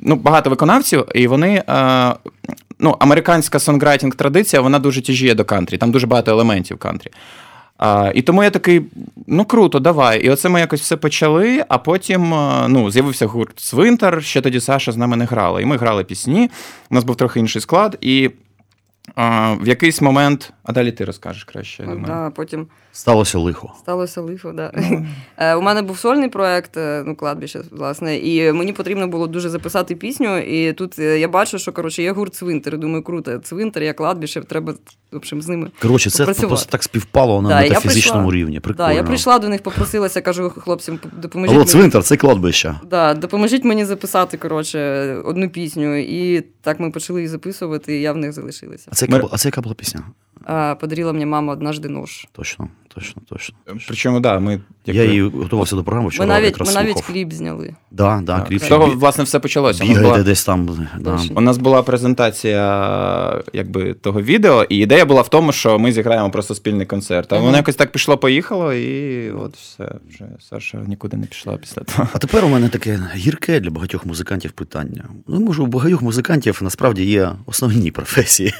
Ну, 0.02 0.16
багато 0.16 0.50
виконавців, 0.50 1.04
і 1.14 1.26
вони. 1.26 1.62
Ну, 2.78 2.96
американська 2.98 3.58
сонграйтинг 3.58 4.14
традиція, 4.14 4.62
вона 4.62 4.78
дуже 4.78 5.02
тяжіє 5.02 5.34
до 5.34 5.44
кантрі. 5.44 5.78
Там 5.78 5.90
дуже 5.90 6.06
багато 6.06 6.30
елементів 6.30 6.78
кантрі. 6.78 7.10
А, 7.78 8.12
І 8.14 8.22
тому 8.22 8.42
я 8.42 8.50
такий, 8.50 8.82
ну 9.26 9.44
круто, 9.44 9.78
давай. 9.80 10.20
І 10.22 10.30
оце 10.30 10.48
ми 10.48 10.60
якось 10.60 10.80
все 10.80 10.96
почали, 10.96 11.64
а 11.68 11.78
потім 11.78 12.28
ну, 12.68 12.90
з'явився 12.90 13.26
гурт 13.26 13.60
Свинтер, 13.60 14.24
ще 14.24 14.40
тоді 14.40 14.60
Саша 14.60 14.92
з 14.92 14.96
нами 14.96 15.16
не 15.16 15.24
грала. 15.24 15.60
І 15.60 15.64
ми 15.64 15.76
грали 15.76 16.04
пісні, 16.04 16.50
у 16.90 16.94
нас 16.94 17.04
був 17.04 17.16
трохи 17.16 17.40
інший 17.40 17.62
склад. 17.62 17.98
І 18.00 18.30
А, 19.14 19.54
В 19.54 19.68
якийсь 19.68 20.00
момент, 20.00 20.52
а 20.64 20.72
далі 20.72 20.92
ти 20.92 21.04
розкажеш 21.04 21.44
краще. 21.44 21.82
я 21.82 21.88
думаю. 21.88 22.06
Да, 22.06 22.30
потім 22.30 22.66
Сталося 22.96 23.38
лихо. 23.38 23.72
Сталося 23.78 24.20
лихо, 24.20 24.52
да. 24.52 24.72
Mm. 25.38 25.56
У 25.58 25.60
мене 25.60 25.82
був 25.82 25.98
сольний 25.98 26.28
проект, 26.28 26.76
е, 26.76 27.02
ну, 27.06 27.16
кладбище, 27.16 27.60
власне, 27.70 28.16
і 28.16 28.52
мені 28.52 28.72
потрібно 28.72 29.08
було 29.08 29.26
дуже 29.26 29.48
записати 29.48 29.94
пісню. 29.94 30.38
І 30.38 30.72
тут 30.72 30.98
е, 30.98 31.18
я 31.18 31.28
бачу, 31.28 31.58
що 31.58 31.72
коротше, 31.72 32.02
є 32.02 32.12
гурт 32.12 32.34
цвинтар. 32.34 32.78
Думаю, 32.78 33.02
круто, 33.02 33.38
цвинтар, 33.38 33.82
я 33.82 33.92
кладбище, 33.92 34.40
треба 34.40 34.74
в 35.12 35.16
общем, 35.16 35.42
з 35.42 35.48
ними. 35.48 35.70
Коротше, 35.82 36.10
це 36.10 36.24
просто 36.24 36.70
так 36.70 36.82
співпало 36.82 37.42
на 37.42 37.48
да, 37.48 37.60
метафізичному 37.60 38.32
рівні. 38.32 38.60
Прикольно. 38.60 38.88
Да, 38.88 38.94
Я 38.94 39.02
прийшла 39.02 39.38
до 39.38 39.48
них, 39.48 39.62
попросилася, 39.62 40.20
кажу 40.20 40.50
хлопцям, 40.50 40.98
допоможіть. 41.22 41.56
Алло, 41.56 41.64
цвинтар, 41.64 42.02
це 42.02 42.16
кладбище. 42.16 42.74
Да, 42.90 43.14
допоможіть 43.14 43.64
мені 43.64 43.84
записати 43.84 44.36
коротше, 44.36 45.14
одну 45.24 45.48
пісню. 45.48 45.96
І 45.96 46.40
так 46.40 46.80
ми 46.80 46.90
почали 46.90 47.20
її 47.20 47.28
записувати, 47.28 47.96
і 47.96 48.00
я 48.00 48.12
в 48.12 48.16
них 48.16 48.32
залишилася. 48.32 48.88
А 48.92 48.94
це 48.94 49.06
яка, 49.06 49.28
а 49.32 49.38
це 49.38 49.48
яка 49.48 49.60
була 49.60 49.74
пісня? 49.74 50.02
Подарила 50.80 51.12
мені 51.12 51.26
мама 51.26 51.52
однажды 51.52 51.88
нож. 51.88 52.26
Точно, 52.32 52.68
точно, 52.96 53.22
точно. 53.28 53.56
Причому, 53.88 54.20
да, 54.20 54.38
ми. 54.38 54.60
Я 54.86 55.04
її 55.04 55.22
готувався 55.22 55.76
до 55.76 55.84
програми, 55.84 56.08
вчора 56.08 56.26
Ми 56.26 56.34
навіть, 56.34 56.46
якраз 56.46 56.68
ми 56.68 56.74
навіть 56.74 56.92
слухав. 56.92 57.14
кліп 57.14 57.32
зняли. 57.32 57.74
Да, 57.90 58.20
да, 58.22 58.40
кліп. 58.40 58.62
З 58.64 58.68
того, 58.68 58.86
власне, 58.86 59.24
все 59.24 59.38
почалося. 59.38 59.84
У 59.84 59.86
нас 59.86 59.88
Бігаєте 59.96 60.12
була- 60.12 60.24
десь 60.24 60.44
там. 60.44 60.88
Да. 61.00 61.20
У 61.34 61.40
нас 61.40 61.58
була 61.58 61.82
презентація 61.82 63.42
якби, 63.52 63.94
того 63.94 64.22
відео, 64.22 64.64
і 64.68 64.76
ідея 64.76 65.04
була 65.04 65.22
в 65.22 65.28
тому, 65.28 65.52
що 65.52 65.78
ми 65.78 65.92
зіграємо 65.92 66.30
просто 66.30 66.54
спільний 66.54 66.86
концерт. 66.86 67.32
А 67.32 67.38
воно 67.38 67.56
якось 67.56 67.76
так 67.76 67.92
пішло-поїхало, 67.92 68.72
і 68.72 69.30
от 69.30 69.56
все. 69.56 69.94
Вже 70.08 70.24
Саша 70.50 70.78
нікуди 70.86 71.16
не 71.16 71.26
пішла 71.26 71.56
після 71.56 71.82
того. 71.82 72.08
А 72.12 72.18
тепер 72.18 72.44
у 72.44 72.48
мене 72.48 72.68
таке 72.68 73.00
гірке 73.16 73.60
для 73.60 73.70
багатьох 73.70 74.06
музикантів 74.06 74.52
питання. 74.52 75.04
Ну, 75.28 75.40
може, 75.40 75.62
у 75.62 75.66
багатьох 75.66 76.02
музикантів 76.02 76.58
насправді 76.62 77.04
є 77.04 77.30
основні 77.46 77.90
професії. 77.90 78.54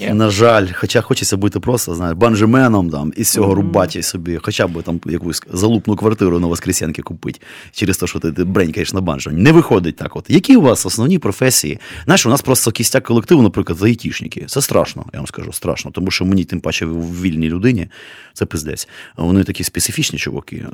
Є. 0.00 0.14
На 0.14 0.30
жаль, 0.30 0.66
хоча 0.74 1.00
хочеться 1.00 1.36
бути 1.36 1.60
просто, 1.60 1.94
знаєш, 1.94 2.16
банджеменом 2.16 2.90
там, 2.90 3.12
і 3.16 3.24
з 3.24 3.28
цього 3.46 3.54
рубаті 3.54 4.02
собі, 4.02 4.38
хоча 4.42 4.66
б 4.66 4.82
там 4.82 5.00
якусь 5.06 5.42
залупну 5.52 5.96
квартиру 5.96 6.40
на 6.40 6.46
Воскресенки 6.46 7.02
купити, 7.02 7.40
через 7.72 7.98
те, 7.98 8.06
що 8.06 8.18
ти, 8.18 8.32
ти 8.32 8.44
бренькаєш 8.44 8.92
на 8.92 9.00
банджо. 9.00 9.30
Не 9.30 9.52
виходить 9.52 9.96
так. 9.96 10.16
От. 10.16 10.30
Які 10.30 10.56
у 10.56 10.60
вас 10.60 10.86
основні 10.86 11.18
професії? 11.18 11.78
Знаєш, 12.04 12.26
у 12.26 12.28
нас 12.28 12.42
просто 12.42 12.70
кістяк 12.70 13.04
колективу, 13.04 13.42
наприклад, 13.42 13.82
айтішники. 13.82 14.44
Це 14.48 14.62
страшно, 14.62 15.04
я 15.12 15.18
вам 15.18 15.26
скажу, 15.26 15.52
страшно. 15.52 15.90
Тому 15.90 16.10
що 16.10 16.24
мені, 16.24 16.44
тим 16.44 16.60
паче, 16.60 16.86
в 16.86 17.22
вільній 17.22 17.48
людині 17.48 17.88
це 18.32 18.46
пиздець. 18.46 18.88
Вони 19.16 19.44
такі 19.44 19.64
специфічні 19.64 20.18
чуваки, 20.18 20.66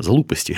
залуписті. 0.00 0.56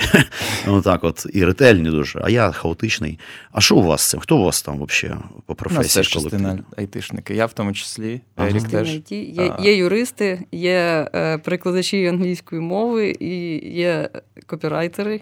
Отак 0.67 1.03
от, 1.03 1.25
і 1.33 1.45
ретельні 1.45 1.89
дуже. 1.89 2.21
А 2.23 2.29
я 2.29 2.51
хаотичний. 2.51 3.19
А 3.51 3.61
що 3.61 3.75
у 3.75 3.83
вас 3.83 4.01
з 4.01 4.09
цим? 4.09 4.19
Хто 4.19 4.37
у 4.37 4.43
вас 4.43 4.61
там 4.61 4.85
взагалі 4.85 5.19
по 5.45 5.53
У 5.53 5.55
професії? 5.55 6.03
теж 6.03 6.07
частина 6.07 6.59
айтишники. 6.77 7.35
Я 7.35 7.45
в 7.45 7.53
тому 7.53 7.73
числі, 7.73 8.21
Ага. 8.35 8.49
Ерік 8.49 8.67
теж. 8.67 8.99
Є, 9.09 9.55
є 9.59 9.75
юристи, 9.75 10.45
є 10.51 11.09
е, 11.15 11.37
перекладачі 11.51 12.05
англійської 12.05 12.61
мови, 12.61 13.15
і 13.19 13.61
є 13.69 14.09
копірайтери, 14.45 15.21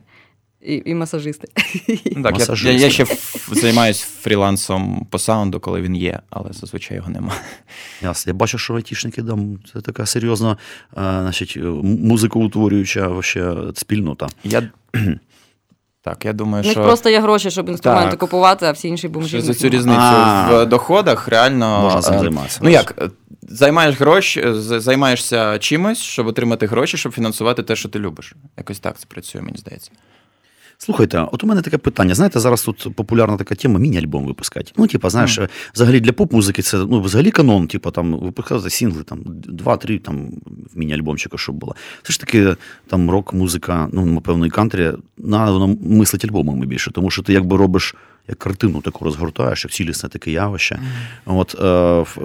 і, 0.61 0.81
і 0.85 0.95
масажисти. 0.95 1.47
Ну, 1.87 2.23
так, 2.23 2.33
я, 2.33 2.39
Масажисти. 2.39 2.73
я, 2.73 2.79
я 2.79 2.89
ще 2.89 3.05
займаюся 3.51 4.05
фрілансом 4.21 5.07
по 5.09 5.19
саунду, 5.19 5.59
коли 5.59 5.81
він 5.81 5.95
є, 5.95 6.19
але 6.29 6.53
зазвичай 6.53 6.97
його 6.97 7.09
нема. 7.09 7.33
Ясно. 8.01 8.29
Я 8.29 8.33
бачу, 8.33 8.57
що 8.57 8.75
айтішники 8.75 9.23
там 9.23 9.59
це 9.73 9.81
така 9.81 10.05
серйозна, 10.05 10.51
е, 10.51 10.55
значить, 10.95 11.57
музикоутворююча 11.83 13.07
вообще 13.07 13.55
спільнота. 13.73 14.27
Я... 14.43 14.69
Так, 16.01 16.25
я 16.25 16.33
думаю, 16.33 16.63
У 16.63 16.65
них 16.65 16.71
що 16.71 16.83
просто 16.83 17.09
є 17.09 17.19
гроші, 17.19 17.51
щоб 17.51 17.69
інструменти 17.69 18.09
Так. 18.09 18.19
купувати, 18.19 18.65
а 18.65 18.71
всі 18.71 18.87
інші 18.87 19.07
бомжі. 19.07 19.29
що 19.29 19.41
за 19.41 19.53
цю 19.53 19.69
різницю 19.69 19.99
А. 20.01 20.63
в 20.63 20.65
доходах 20.65 21.27
реально. 21.27 21.81
Можна 21.81 22.01
цим 22.01 22.13
е, 22.15 22.19
займатися. 22.19 22.59
Ну 22.63 22.69
як, 22.69 23.09
займаєш 23.41 23.99
гроші, 23.99 24.41
е, 24.41 24.53
займаєшся 24.79 25.59
чимось, 25.59 25.97
щоб 25.97 26.27
отримати 26.27 26.65
гроші, 26.65 26.97
щоб 26.97 27.11
фінансувати 27.11 27.63
те, 27.63 27.75
що 27.75 27.89
ти 27.89 27.99
любиш. 27.99 28.35
Якось 28.57 28.79
так 28.79 28.97
це 28.99 29.05
працює, 29.07 29.41
мені 29.41 29.57
здається. 29.57 29.91
Слухайте, 30.81 31.27
от 31.31 31.43
у 31.43 31.47
мене 31.47 31.61
таке 31.61 31.77
питання. 31.77 32.15
Знаєте, 32.15 32.39
зараз 32.39 32.63
тут 32.63 32.95
популярна 32.95 33.37
така 33.37 33.55
тема 33.55 33.79
міні-альбом 33.79 34.25
випускати. 34.25 34.71
Ну, 34.77 34.87
типа, 34.87 35.09
знаєш, 35.09 35.39
взагалі 35.73 35.99
для 35.99 36.11
поп-музики 36.11 36.61
це 36.61 36.77
ну, 36.77 37.01
взагалі 37.01 37.31
канон, 37.31 37.67
типа 37.67 37.91
там 37.91 38.19
випускати 38.19 38.69
сінгли, 38.69 39.03
там 39.03 39.19
два-три 39.25 39.99
там 39.99 40.27
в 40.73 40.79
міні-альбомчику, 40.79 41.37
щоб 41.37 41.55
було. 41.55 41.75
Все 42.03 42.13
ж 42.13 42.19
таки, 42.19 42.55
там 42.87 43.09
рок-музика, 43.11 43.89
ну, 43.93 44.05
напевно, 44.05 44.45
і 44.45 44.49
кантрі, 44.49 44.91
на 45.17 45.51
воно 45.51 45.75
мислить 45.81 46.25
альбомами 46.25 46.65
більше, 46.65 46.91
тому 46.91 47.09
що 47.09 47.21
ти 47.23 47.33
якби 47.33 47.57
робиш. 47.57 47.95
Як 48.27 48.37
картину 48.39 48.81
таку 48.81 49.05
розгортаєш, 49.05 49.65
як 49.65 49.71
цілісне 49.71 50.09
таке 50.09 50.31
явище. 50.31 50.79
От, 51.25 51.55
е, 51.59 51.63
в- 52.01 52.17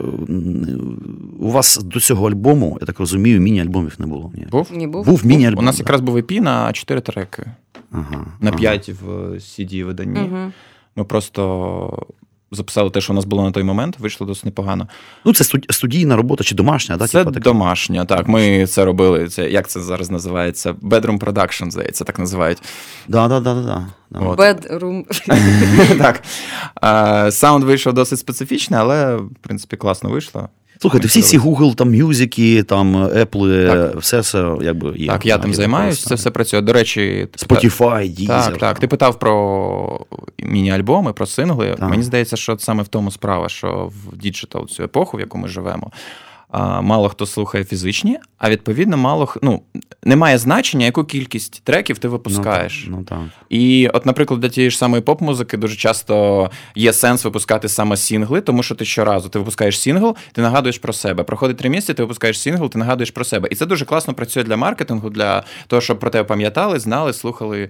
у 1.39 1.51
вас 1.51 1.79
до 1.85 2.01
цього 2.01 2.29
альбому, 2.31 2.79
я 2.81 2.87
так 2.87 3.01
розумію, 3.01 3.41
міні-альбомів 3.41 3.95
не 3.99 4.07
було. 4.07 4.33
Ні. 4.35 4.47
Був? 4.51 4.69
Ні, 4.73 4.87
був. 4.87 5.07
Був 5.07 5.27
міні-альбом. 5.27 5.59
У 5.59 5.67
нас 5.67 5.77
да. 5.77 5.81
якраз 5.81 6.01
був 6.01 6.17
EP 6.17 6.41
на 6.41 6.73
4 6.73 7.01
треки, 7.01 7.47
ага, 7.95 8.27
на 8.41 8.51
ага. 8.51 8.59
5 8.59 8.89
в 8.89 9.09
CD 9.35 9.85
виданні. 9.85 10.21
Угу. 10.21 10.53
Ми 10.97 11.05
просто 11.05 12.07
записали 12.55 12.91
те, 12.91 13.01
що 13.01 13.13
у 13.13 13.17
нас 13.17 13.25
було 13.25 13.43
на 13.43 13.51
той 13.51 13.63
момент, 13.63 13.99
вийшло 13.99 14.27
досить 14.27 14.45
непогано. 14.45 14.89
Ну, 15.25 15.35
це 15.35 15.45
студійна 15.71 16.17
робота 16.17 16.45
чи 16.45 16.55
домашня, 16.55 16.97
да? 16.97 17.07
Це 17.07 17.25
домашня, 17.25 18.05
так. 18.05 18.29
Ми 18.29 18.67
це 18.67 18.85
робили. 18.85 19.29
Це 19.29 19.51
як 19.51 19.69
це 19.69 19.81
зараз 19.81 20.11
називається? 20.11 20.73
Bedroom 20.73 21.19
production, 21.19 21.71
здається, 21.71 22.05
так 22.05 22.19
називають. 22.19 22.63
Да, 23.09 23.29
да, 23.29 23.41
да, 23.41 23.55
да, 23.55 23.63
да. 23.63 23.87
да. 24.11 24.19
От. 24.19 24.39
Bedroom. 24.39 25.05
так. 25.99 27.33
Саунд 27.35 27.65
вийшов 27.65 27.93
досить 27.93 28.19
специфічний, 28.19 28.81
але 28.81 29.17
в 29.17 29.35
принципі 29.41 29.77
класно 29.77 30.11
вийшло. 30.11 30.49
Слухайте, 30.85 31.09
всі 31.09 31.23
ці 31.23 31.39
Google, 31.39 31.75
там 31.75 31.95
мюзики, 31.95 32.63
там 32.63 32.97
Apple, 32.97 33.67
Так. 33.67 34.01
все 34.01 34.23
це 34.23 34.57
якби 34.61 34.95
є. 34.97 35.07
Так, 35.07 35.27
я 35.27 35.35
тим 35.35 35.43
там 35.43 35.55
займаюся, 35.55 36.09
це 36.09 36.15
все 36.15 36.31
працює. 36.31 36.61
До 36.61 36.73
речі, 36.73 37.29
Spotify, 37.37 38.21
Deezer. 38.21 38.27
Так, 38.27 38.59
так. 38.59 38.79
Ти 38.79 38.87
питав 38.89 39.19
про 39.19 40.01
міні-альбоми, 40.39 41.13
про 41.13 41.27
сингли. 41.27 41.77
Так. 41.79 41.91
Мені 41.91 42.03
здається, 42.03 42.37
що 42.37 42.59
саме 42.59 42.83
в 42.83 42.89
тому 42.89 43.11
справа, 43.11 43.49
що 43.49 43.91
в 44.13 44.17
digital 44.17 44.69
цю 44.69 44.83
епоху, 44.83 45.17
в 45.17 45.21
яку 45.21 45.39
ми 45.39 45.49
живемо, 45.49 45.91
мало 46.83 47.09
хто 47.09 47.27
слухає 47.27 47.65
фізичні, 47.65 48.19
а 48.39 48.51
відповідно, 48.51 48.97
мало 48.97 49.27
х- 49.27 49.41
ну, 49.43 49.63
немає 50.05 50.39
значення, 50.39 50.87
яку 50.87 51.05
кількість 51.05 51.61
треків 51.65 51.99
ти 51.99 52.09
випускаєш. 52.09 52.87
Ну, 52.91 53.03
так. 53.05 53.19
І, 53.49 53.89
от, 53.95 54.07
наприклад, 54.07 54.41
для 54.41 54.49
тієї 54.49 54.71
ж 54.71 54.79
самої 54.79 55.03
поп-музики 55.03 55.57
дуже 55.57 55.77
часто 55.77 56.51
є 56.75 56.93
сенс 56.93 57.25
випускати 57.25 57.69
саме 57.69 57.97
сінгли, 57.97 58.41
тому 58.41 58.63
що 58.63 58.75
ти 58.75 58.85
щоразу 58.85 59.29
ти 59.29 59.39
випускаєш 59.39 59.81
сінгл, 59.81 60.17
ти 60.33 60.43
нагадуєш 60.43 60.79
про 60.79 60.93
себе. 60.93 61.23
Проходить 61.23 61.57
три 61.57 61.69
місяці, 61.71 61.95
ти 61.95 62.03
випускаєш 62.03 62.41
сінгл, 62.41 62.69
ти 62.69 62.79
нагадуєш 62.79 63.11
про 63.11 63.25
себе. 63.25 63.49
І 63.53 63.55
це 63.55 63.67
дуже 63.67 63.85
класно 63.85 64.15
працює 64.15 64.43
для 64.43 64.57
маркетингу, 64.57 65.11
для 65.11 65.45
того, 65.67 65.83
щоб 65.83 65.99
про 65.99 66.11
тебе 66.11 66.25
пам'ятали, 66.25 66.79
знали, 66.79 67.13
слухали 67.13 67.63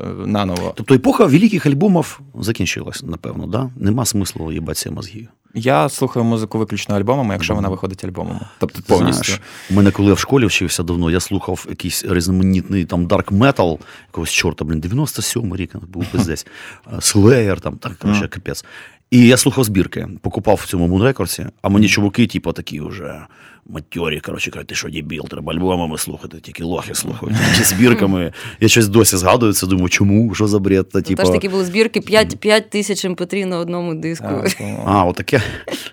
е, 0.00 0.04
наново. 0.26 0.72
Тобто 0.76 0.94
епоха 0.94 1.24
великих 1.24 1.66
альбомів 1.66 2.20
закінчилась, 2.40 3.02
напевно, 3.02 3.46
да? 3.46 3.70
Нема 3.76 4.04
смислу 4.04 4.52
їбатися 4.52 4.90
мозги. 4.90 5.28
Я 5.54 5.88
слухаю 5.88 6.24
музику 6.24 6.58
виключно 6.58 6.96
альбомами, 6.96 7.34
якщо 7.34 7.54
вона 7.54 7.68
виходить 7.68 8.04
альбомами. 8.04 8.40
Тобто 8.58 8.76
Ти 8.76 8.84
повністю. 8.88 9.24
Знаєш, 9.24 9.40
у 9.70 9.74
мене, 9.74 9.90
коли 9.90 10.08
я 10.08 10.14
в 10.14 10.18
школі 10.18 10.46
вчився 10.46 10.82
давно, 10.82 11.10
я 11.10 11.20
слухав 11.20 11.66
якийсь 11.68 12.04
різноманітний 12.04 12.84
там 12.84 13.06
дарк 13.06 13.32
метал, 13.32 13.78
якогось 14.08 14.30
чорта, 14.30 14.64
блін, 14.64 14.80
97 14.80 15.56
рік 15.56 15.76
був 15.76 16.04
десь. 16.12 16.46
Слеєр, 17.00 17.60
там, 17.60 17.76
так, 17.76 17.98
коротше, 17.98 18.28
капець. 18.28 18.64
І 19.10 19.26
я 19.26 19.36
слухав 19.36 19.64
збірки, 19.64 20.08
покупав 20.20 20.60
в 20.62 20.66
цьому 20.66 20.88
мунрекордсі, 20.88 21.46
а 21.62 21.68
мені 21.68 21.88
чуваки, 21.88 22.26
типу, 22.26 22.52
такі 22.52 22.80
вже 22.80 23.20
матьорі, 23.66 24.20
коротше, 24.20 24.50
кажуть, 24.50 24.66
ти 24.66 24.74
що 24.74 24.88
дебіл, 24.88 25.28
треба 25.28 25.52
альбомами 25.52 25.98
слухати, 25.98 26.38
тільки 26.40 26.64
лохи 26.64 26.94
слухають, 26.94 27.36
чи 27.56 27.64
збірками. 27.64 28.32
Я 28.60 28.68
щось 28.68 28.88
досі 28.88 29.16
згадую 29.16 29.52
це, 29.52 29.66
думаю, 29.66 29.88
чому, 29.88 30.34
що 30.34 30.48
за 30.48 30.58
бред? 30.58 30.88
Та, 30.88 31.02
типу... 31.02 31.22
Теж 31.22 31.30
такі 31.30 31.48
були 31.48 31.64
збірки 31.64 32.00
5, 32.00 32.40
5 32.40 32.70
тисяч 32.70 33.04
МП3 33.04 33.44
на 33.44 33.58
одному 33.58 33.94
диску. 33.94 34.26
А, 34.86 35.04
отаке. 35.04 35.42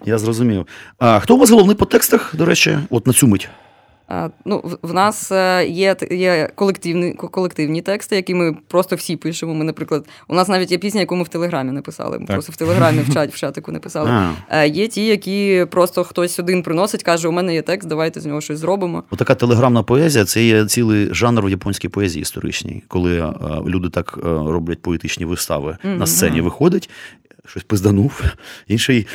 Я 0.05 0.17
зрозумів. 0.17 0.67
А 0.97 1.19
хто 1.19 1.35
у 1.35 1.37
вас 1.37 1.49
головний 1.49 1.75
по 1.75 1.85
текстах, 1.85 2.35
до 2.35 2.45
речі, 2.45 2.77
от 2.89 3.07
на 3.07 3.13
цю 3.13 3.27
мить? 3.27 3.49
А, 4.07 4.29
ну, 4.45 4.77
в- 4.81 4.93
нас 4.93 5.31
е, 5.31 5.65
є, 5.67 5.95
є 6.11 6.49
колективні, 6.55 7.13
колективні 7.13 7.81
тексти, 7.81 8.15
які 8.15 8.33
ми 8.33 8.57
просто 8.67 8.95
всі 8.95 9.15
пишемо. 9.15 9.53
Ми, 9.53 9.63
наприклад, 9.63 10.05
у 10.27 10.35
нас 10.35 10.47
навіть 10.47 10.71
є 10.71 10.77
пісня, 10.77 10.99
яку 10.99 11.15
ми 11.15 11.23
в 11.23 11.27
Телеграмі 11.27 11.71
написали. 11.71 12.19
Ми 12.19 12.25
Так. 12.25 12.35
просто 12.35 12.51
в 12.51 12.55
Телеграмі 12.55 12.99
в 12.99 13.13
чат, 13.13 13.33
в 13.33 13.37
чатику 13.37 13.71
написали. 13.71 14.09
А. 14.09 14.33
Е, 14.49 14.67
Є 14.67 14.87
ті, 14.87 15.05
які 15.05 15.65
просто 15.71 16.03
хтось 16.03 16.39
один 16.39 16.63
приносить, 16.63 17.03
каже: 17.03 17.27
у 17.27 17.31
мене 17.31 17.53
є 17.53 17.61
текст, 17.61 17.89
давайте 17.89 18.21
з 18.21 18.25
нього 18.25 18.41
щось 18.41 18.59
зробимо. 18.59 19.03
Отака 19.11 19.35
телеграмна 19.35 19.83
поезія 19.83 20.25
це 20.25 20.43
є 20.43 20.65
цілий 20.65 21.13
жанр 21.13 21.45
в 21.45 21.49
японській 21.49 21.89
поезії 21.89 22.21
історичній, 22.21 22.83
коли 22.87 23.19
е, 23.19 23.33
люди 23.65 23.89
так 23.89 24.19
е, 24.25 24.27
роблять 24.27 24.81
поетичні 24.81 25.25
вистави. 25.25 25.77
На 25.83 26.07
сцені 26.07 26.41
виходить, 26.41 26.89
щось 27.47 27.63
пизданув, 27.63 28.23
інший 28.67 29.07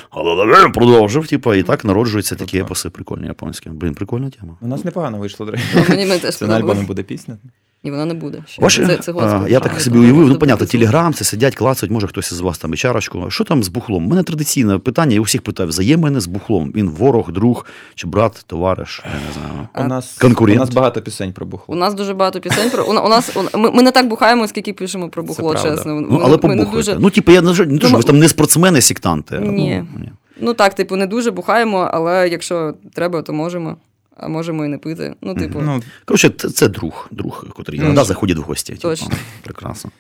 продовжив, 0.75 1.27
типу, 1.27 1.55
і 1.55 1.63
так 1.63 1.85
народжуються 1.85 2.37
такі 2.37 2.59
епоси 2.59 2.91
прикольні 2.91 3.27
японські. 3.27 3.71
Блін, 3.71 3.95
прикольна 3.95 4.31
тема. 4.31 4.57
У 4.61 4.67
нас 4.67 4.85
непогано 4.85 5.19
вийшло, 5.19 5.47
до 5.47 5.53
речі. 5.53 5.65
Мені 5.89 6.07
ми 6.07 6.19
теж 6.19 6.37
Це 6.37 6.47
на 6.47 6.57
альбомі 6.57 6.85
буде 6.85 7.03
пісня. 7.03 7.39
Ні, 7.85 7.91
вона 7.91 8.05
не 8.05 8.15
буде. 8.15 8.43
Ще. 8.47 8.63
Ваші, 8.63 8.87
це, 8.87 8.97
це 8.97 9.13
а, 9.13 9.49
я 9.49 9.61
так 9.61 9.81
собі 9.81 9.99
уявив, 9.99 10.29
ну, 10.29 10.39
понятно, 10.39 10.67
телеграм, 10.67 11.15
це 11.15 11.25
сидять, 11.25 11.57
клацають, 11.57 11.93
може 11.93 12.07
хтось 12.07 12.33
із 12.33 12.41
вас 12.41 12.59
там 12.59 12.75
і 12.75 12.77
чарочку. 12.77 13.31
Що 13.31 13.45
там 13.45 13.63
з 13.63 13.69
бухлом? 13.69 14.07
У 14.07 14.09
мене 14.09 14.23
традиційне 14.23 14.79
питання, 14.79 15.15
я 15.15 15.21
усіх 15.21 15.43
питаю, 15.43 15.69
взаємини 15.69 16.21
з 16.21 16.27
бухлом. 16.27 16.73
Він 16.77 16.91
ворог, 16.91 17.33
друг 17.33 17.67
чи 17.95 18.07
брат, 18.07 18.45
товариш, 18.47 19.03
я 19.05 19.21
не 19.27 19.33
знаю. 19.33 19.69
У 19.87 19.89
нас 19.89 20.19
конкурент. 20.19 20.59
У 20.59 20.61
нас 20.61 20.71
багато 20.71 21.03
пісень 21.03 21.33
про 21.33 21.47
бухло. 21.47 21.75
У 21.75 21.79
нас 21.79 21.95
дуже 21.95 22.15
багато 22.15 22.41
пісень 22.41 22.71
про. 22.71 22.85
У, 22.85 22.91
у 22.91 23.09
нас, 23.09 23.37
ми, 23.55 23.71
ми 23.71 23.83
не 23.83 23.91
так 23.91 24.09
бухаємо, 24.09 24.49
скільки 24.49 24.73
пишемо 24.73 25.09
про 25.09 25.23
бухло, 25.23 25.55
чесно. 25.55 26.01
Ну, 26.01 26.21
але 26.25 26.37
побухайте. 26.37 26.73
Дуже... 26.73 26.97
Ну, 26.99 27.11
типу, 27.11 27.33
я 27.33 27.43
не 27.43 27.53
не 27.67 27.79
то, 27.79 27.89
що 27.89 27.97
ви 27.97 28.03
там 28.03 28.19
не 28.19 28.29
спортсмени, 28.29 28.81
сектанти. 28.81 29.39
Ні. 29.39 29.85
Ну, 29.95 30.01
ні. 30.01 30.13
Ну 30.41 30.55
так, 30.55 30.75
типу, 30.75 30.97
не 30.97 31.07
дуже 31.07 31.31
бухаємо, 31.31 31.91
але 31.93 32.29
якщо 32.29 32.75
треба, 32.95 33.23
то 33.23 33.33
можемо 33.33 33.77
а 34.21 34.29
можемо 34.29 34.65
і 34.65 34.69
не 34.69 34.79
пити. 34.79 35.15
Ну, 35.23 35.35
типу. 35.35 35.61
Ну, 35.61 35.83
Коротше, 36.05 36.31
це, 36.37 36.51
це 36.51 36.69
друг, 36.69 37.09
друг, 37.11 37.47
котрий 37.55 37.81
іноді 37.81 38.05
заходить 38.05 38.39
в 38.39 38.41
гості. 38.41 38.73
Типу. 38.73 38.83
Точно. 38.83 39.09
Типу, 39.09 39.21
прекрасно. 39.43 39.91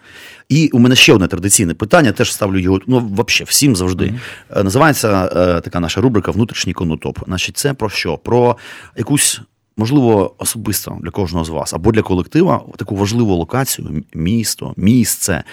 І 0.48 0.70
у 0.72 0.78
мене 0.78 0.96
ще 0.96 1.12
одне 1.12 1.28
традиційне 1.28 1.74
питання, 1.74 2.12
теж 2.12 2.32
ставлю 2.32 2.58
його 2.58 2.80
ну, 2.86 2.98
взагалі, 2.98 3.44
всім 3.48 3.76
завжди. 3.76 4.04
Mm-hmm. 4.04 4.64
Називається 4.64 5.30
е, 5.36 5.60
така 5.60 5.80
наша 5.80 6.00
рубрика 6.00 6.30
Внутрішній 6.30 6.72
конотоп. 6.72 7.18
Значить, 7.26 7.56
це 7.56 7.74
про 7.74 7.88
що? 7.88 8.18
Про 8.18 8.56
якусь 8.96 9.40
можливо, 9.76 10.34
особисто 10.38 10.98
для 11.02 11.10
кожного 11.10 11.44
з 11.44 11.48
вас 11.48 11.74
або 11.74 11.92
для 11.92 12.02
колектива 12.02 12.64
таку 12.76 12.96
важливу 12.96 13.34
локацію, 13.34 14.04
місто, 14.14 14.74
місце, 14.76 15.44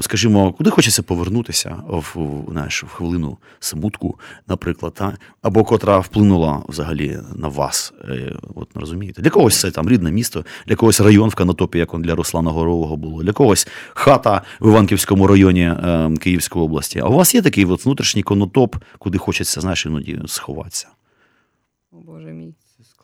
скажімо, 0.00 0.52
куди 0.52 0.70
хочеться 0.70 1.02
повернутися 1.02 1.76
в 1.88 2.16
знаєш, 2.50 2.84
в 2.84 2.88
хвилину 2.88 3.38
смутку, 3.60 4.18
наприклад, 4.48 4.94
та? 4.94 5.16
або 5.42 5.64
котра 5.64 5.98
вплинула 5.98 6.62
взагалі 6.68 7.18
на 7.34 7.48
вас. 7.48 7.92
Е, 8.08 8.36
от 8.54 8.68
розумієте, 8.74 9.22
для 9.22 9.30
когось 9.30 9.60
це 9.60 9.70
там 9.70 9.88
рідне 9.88 10.12
місто, 10.12 10.44
для 10.66 10.76
когось 10.76 11.00
район 11.00 11.28
в 11.28 11.34
Канатопі, 11.34 11.78
як 11.78 11.98
для 11.98 12.14
Руслана 12.14 12.50
Горового 12.50 12.96
було, 12.96 13.22
для 13.22 13.32
когось 13.32 13.68
хата 13.94 14.42
в 14.60 14.68
Іванківському 14.68 15.26
районі 15.26 15.62
е, 15.62 16.14
Київської 16.20 16.64
області. 16.64 17.00
А 17.04 17.08
у 17.08 17.12
вас 17.12 17.34
є 17.34 17.42
такий 17.42 17.64
от 17.64 17.84
внутрішній 17.84 18.22
конотоп, 18.22 18.76
куди 18.98 19.18
хочеться 19.18 19.60
знаєш, 19.60 19.86
іноді 19.86 20.20
сховатися? 20.26 20.88
О 21.92 21.96
Боже 21.96 22.32
мій. 22.32 22.54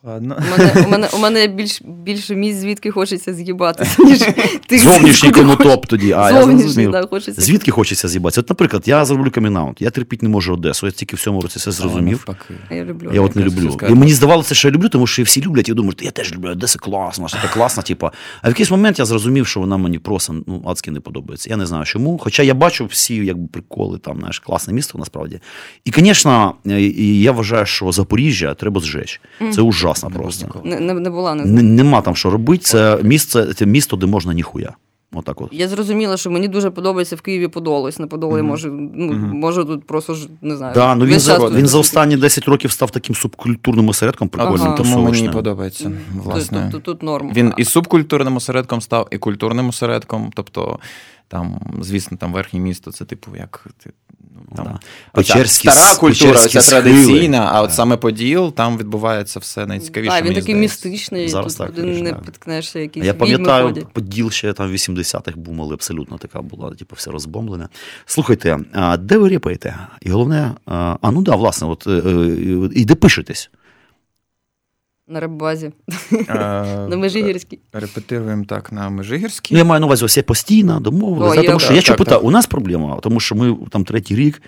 Ладно. 0.05 0.37
У 0.37 0.57
мене 0.57 0.85
у 0.85 0.89
мене, 0.89 1.09
у 1.13 1.17
мене 1.17 1.47
більш, 1.47 1.81
більше 1.81 2.35
місць, 2.35 2.59
звідки 2.59 2.91
хочеться 2.91 3.33
з'їбатися, 3.33 4.03
ніж 4.03 4.19
тих 4.67 4.83
Зовнішній 4.83 5.31
конотоп 5.31 5.85
тоді. 5.85 6.11
А, 6.11 6.41
Зовнішній, 6.41 6.83
я 6.83 6.89
да, 6.89 7.07
хочеться. 7.07 7.41
Звідки 7.41 7.71
хочеться 7.71 8.07
з'їбатися? 8.07 8.41
От, 8.41 8.49
наприклад, 8.49 8.83
я 8.85 9.05
зроблю 9.05 9.31
камінаут. 9.31 9.81
Я 9.81 9.89
терпіти 9.89 10.25
не 10.25 10.29
можу 10.29 10.53
Одесу. 10.53 10.85
Я 10.85 10.91
тільки 10.91 11.15
в 11.15 11.19
цьому 11.19 11.41
році 11.41 11.59
все 11.59 11.71
зрозумів. 11.71 12.27
А 12.69 12.75
я 12.75 12.83
люблю. 12.83 13.11
Я 13.13 13.21
от 13.21 13.35
не 13.35 13.43
люблю. 13.43 13.77
І 13.89 13.93
мені 13.93 14.13
здавалося, 14.13 14.55
що 14.55 14.67
я 14.67 14.73
люблю, 14.73 14.89
тому 14.89 15.07
що 15.07 15.23
всі 15.23 15.41
люблять. 15.41 15.69
Я 15.69 15.75
думаю, 15.75 15.95
я 16.01 16.11
теж 16.11 16.33
люблю 16.33 16.49
Одеса 16.49 16.79
класна, 16.79 17.27
що 17.27 17.37
це 17.41 17.47
класна, 17.47 17.83
типа. 17.83 18.11
А 18.41 18.47
в 18.47 18.51
якийсь 18.51 18.71
момент 18.71 18.99
я 18.99 19.05
зрозумів, 19.05 19.47
що 19.47 19.59
вона 19.59 19.77
мені 19.77 19.99
просто 19.99 20.35
ну, 20.47 20.63
адськи 20.67 20.91
не 20.91 20.99
подобається. 20.99 21.49
Я 21.49 21.57
не 21.57 21.65
знаю 21.65 21.85
чому. 21.85 22.17
Хоча 22.17 22.43
я 22.43 22.53
бачу 22.53 22.85
всі 22.85 23.15
якби 23.15 23.47
приколи, 23.47 23.97
там, 23.97 24.19
знаєш, 24.19 24.39
класне 24.39 24.73
місто 24.73 24.97
насправді. 24.97 25.39
І, 25.85 25.91
звісно, 25.91 26.55
я 26.65 27.31
вважаю, 27.31 27.65
що 27.65 27.91
Запоріжжя 27.91 28.53
треба 28.53 28.81
зжечь. 28.81 29.21
Це 29.51 29.61
ужасно 29.61 29.92
просто 29.93 30.61
не 30.63 30.79
не, 30.79 31.09
була 31.09 31.35
не 31.35 31.61
Нема 31.61 32.01
там 32.01 32.15
що 32.15 32.29
робити. 32.29 32.63
Це 32.63 32.99
місце, 33.03 33.53
це 33.53 33.65
місто, 33.65 33.95
де 33.95 34.05
можна 34.05 34.33
ніхуя. 34.33 34.73
Отак 35.13 35.41
от. 35.41 35.49
Я 35.51 35.67
зрозуміла, 35.67 36.17
що 36.17 36.31
мені 36.31 36.47
дуже 36.47 36.69
подобається 36.69 37.15
в 37.15 37.21
Києві 37.21 37.47
Подолось. 37.47 37.99
На 37.99 38.07
Подолі 38.07 38.41
mm-hmm. 38.41 38.43
може, 38.43 38.69
ну, 38.69 39.13
mm-hmm. 39.13 39.33
може 39.33 39.65
тут 39.65 39.87
просто 39.87 40.13
ж 40.13 40.27
не 40.41 40.57
знаю. 40.57 40.73
Да, 40.73 40.95
ну 40.95 41.05
Він 41.05 41.19
за 41.19 41.49
він 41.49 41.67
за 41.67 41.79
останні 41.79 42.17
10 42.17 42.47
років 42.47 42.71
став 42.71 42.91
таким 42.91 43.15
субкультурним 43.15 43.89
осередком, 43.89 44.29
прикольним. 44.29 44.67
Ага. 44.67 44.77
Тому 44.77 45.03
мені 45.03 45.29
подобається. 45.29 45.91
власне. 46.15 46.61
Тут, 46.61 46.71
тут, 46.71 46.83
тут 46.83 47.03
норм. 47.03 47.31
Він 47.33 47.53
і 47.57 47.65
субкультурним 47.65 48.35
осередком 48.35 48.81
став, 48.81 49.07
і 49.11 49.17
культурним 49.17 49.69
осередком. 49.69 50.31
Тобто, 50.35 50.79
там, 51.27 51.59
звісно, 51.81 52.17
там 52.17 52.33
верхнє 52.33 52.59
місто, 52.59 52.91
це 52.91 53.05
типу 53.05 53.31
як 53.35 53.67
там, 54.55 54.65
да. 54.65 54.79
Печерські, 55.13 55.69
Стара 55.69 55.95
культура, 55.99 56.47
ця 56.47 56.61
традиційна, 56.61 57.49
а 57.53 57.61
от 57.61 57.73
саме 57.73 57.97
Поділ, 57.97 58.53
там 58.53 58.77
відбувається 58.77 59.39
все 59.39 59.65
найцікавіше. 59.65 60.13
А 60.15 60.21
він 60.21 60.33
такий 60.33 60.55
містичний, 60.55 61.29
Зараз 61.29 61.55
тут 61.55 61.75
так, 61.75 61.77
не 61.77 62.13
підкнешся 62.13 62.79
якісь. 62.79 63.05
Я 63.05 63.13
пам'ятаю, 63.13 63.87
Поділ 63.93 64.31
ще 64.31 64.53
там 64.53 64.69
в 64.69 64.73
80-х 64.73 65.37
бумали, 65.37 65.73
абсолютно 65.73 66.17
така 66.17 66.41
була, 66.41 66.71
типу, 66.71 66.95
все 66.95 67.11
розбомблене. 67.11 67.67
Слухайте, 68.05 68.59
а 68.73 68.97
де 68.97 69.17
ви 69.17 69.29
репаєте? 69.29 69.75
І 70.01 70.09
головне, 70.09 70.51
а 70.65 71.11
ну 71.11 71.21
да, 71.21 71.35
власне, 71.35 71.67
от, 71.67 71.87
е, 71.87 71.91
е, 71.91 72.69
і 72.75 72.85
де 72.85 72.95
пишетесь? 72.95 73.49
На 75.13 75.19
репбазі. 75.19 75.71
На 76.89 76.95
Межигірській. 76.97 77.59
Репетируємо 77.73 78.45
так 78.45 78.71
на 78.71 78.89
Межигірській. 78.89 79.53
Ну, 79.53 79.57
я 79.57 79.63
маю 79.65 79.79
на 79.79 79.85
увазі, 79.85 80.05
все 80.05 80.23
постійно, 80.23 80.79
домовилися. 80.79 81.43
Тому 81.43 81.59
що 81.59 81.73
я 81.73 81.81
що 81.81 81.95
питаю, 81.95 82.21
у 82.21 82.31
нас 82.31 82.45
проблема, 82.45 82.99
тому 83.01 83.19
що 83.19 83.35
ми 83.35 83.57
там 83.69 83.85
третій 83.85 84.15
рік 84.15 84.41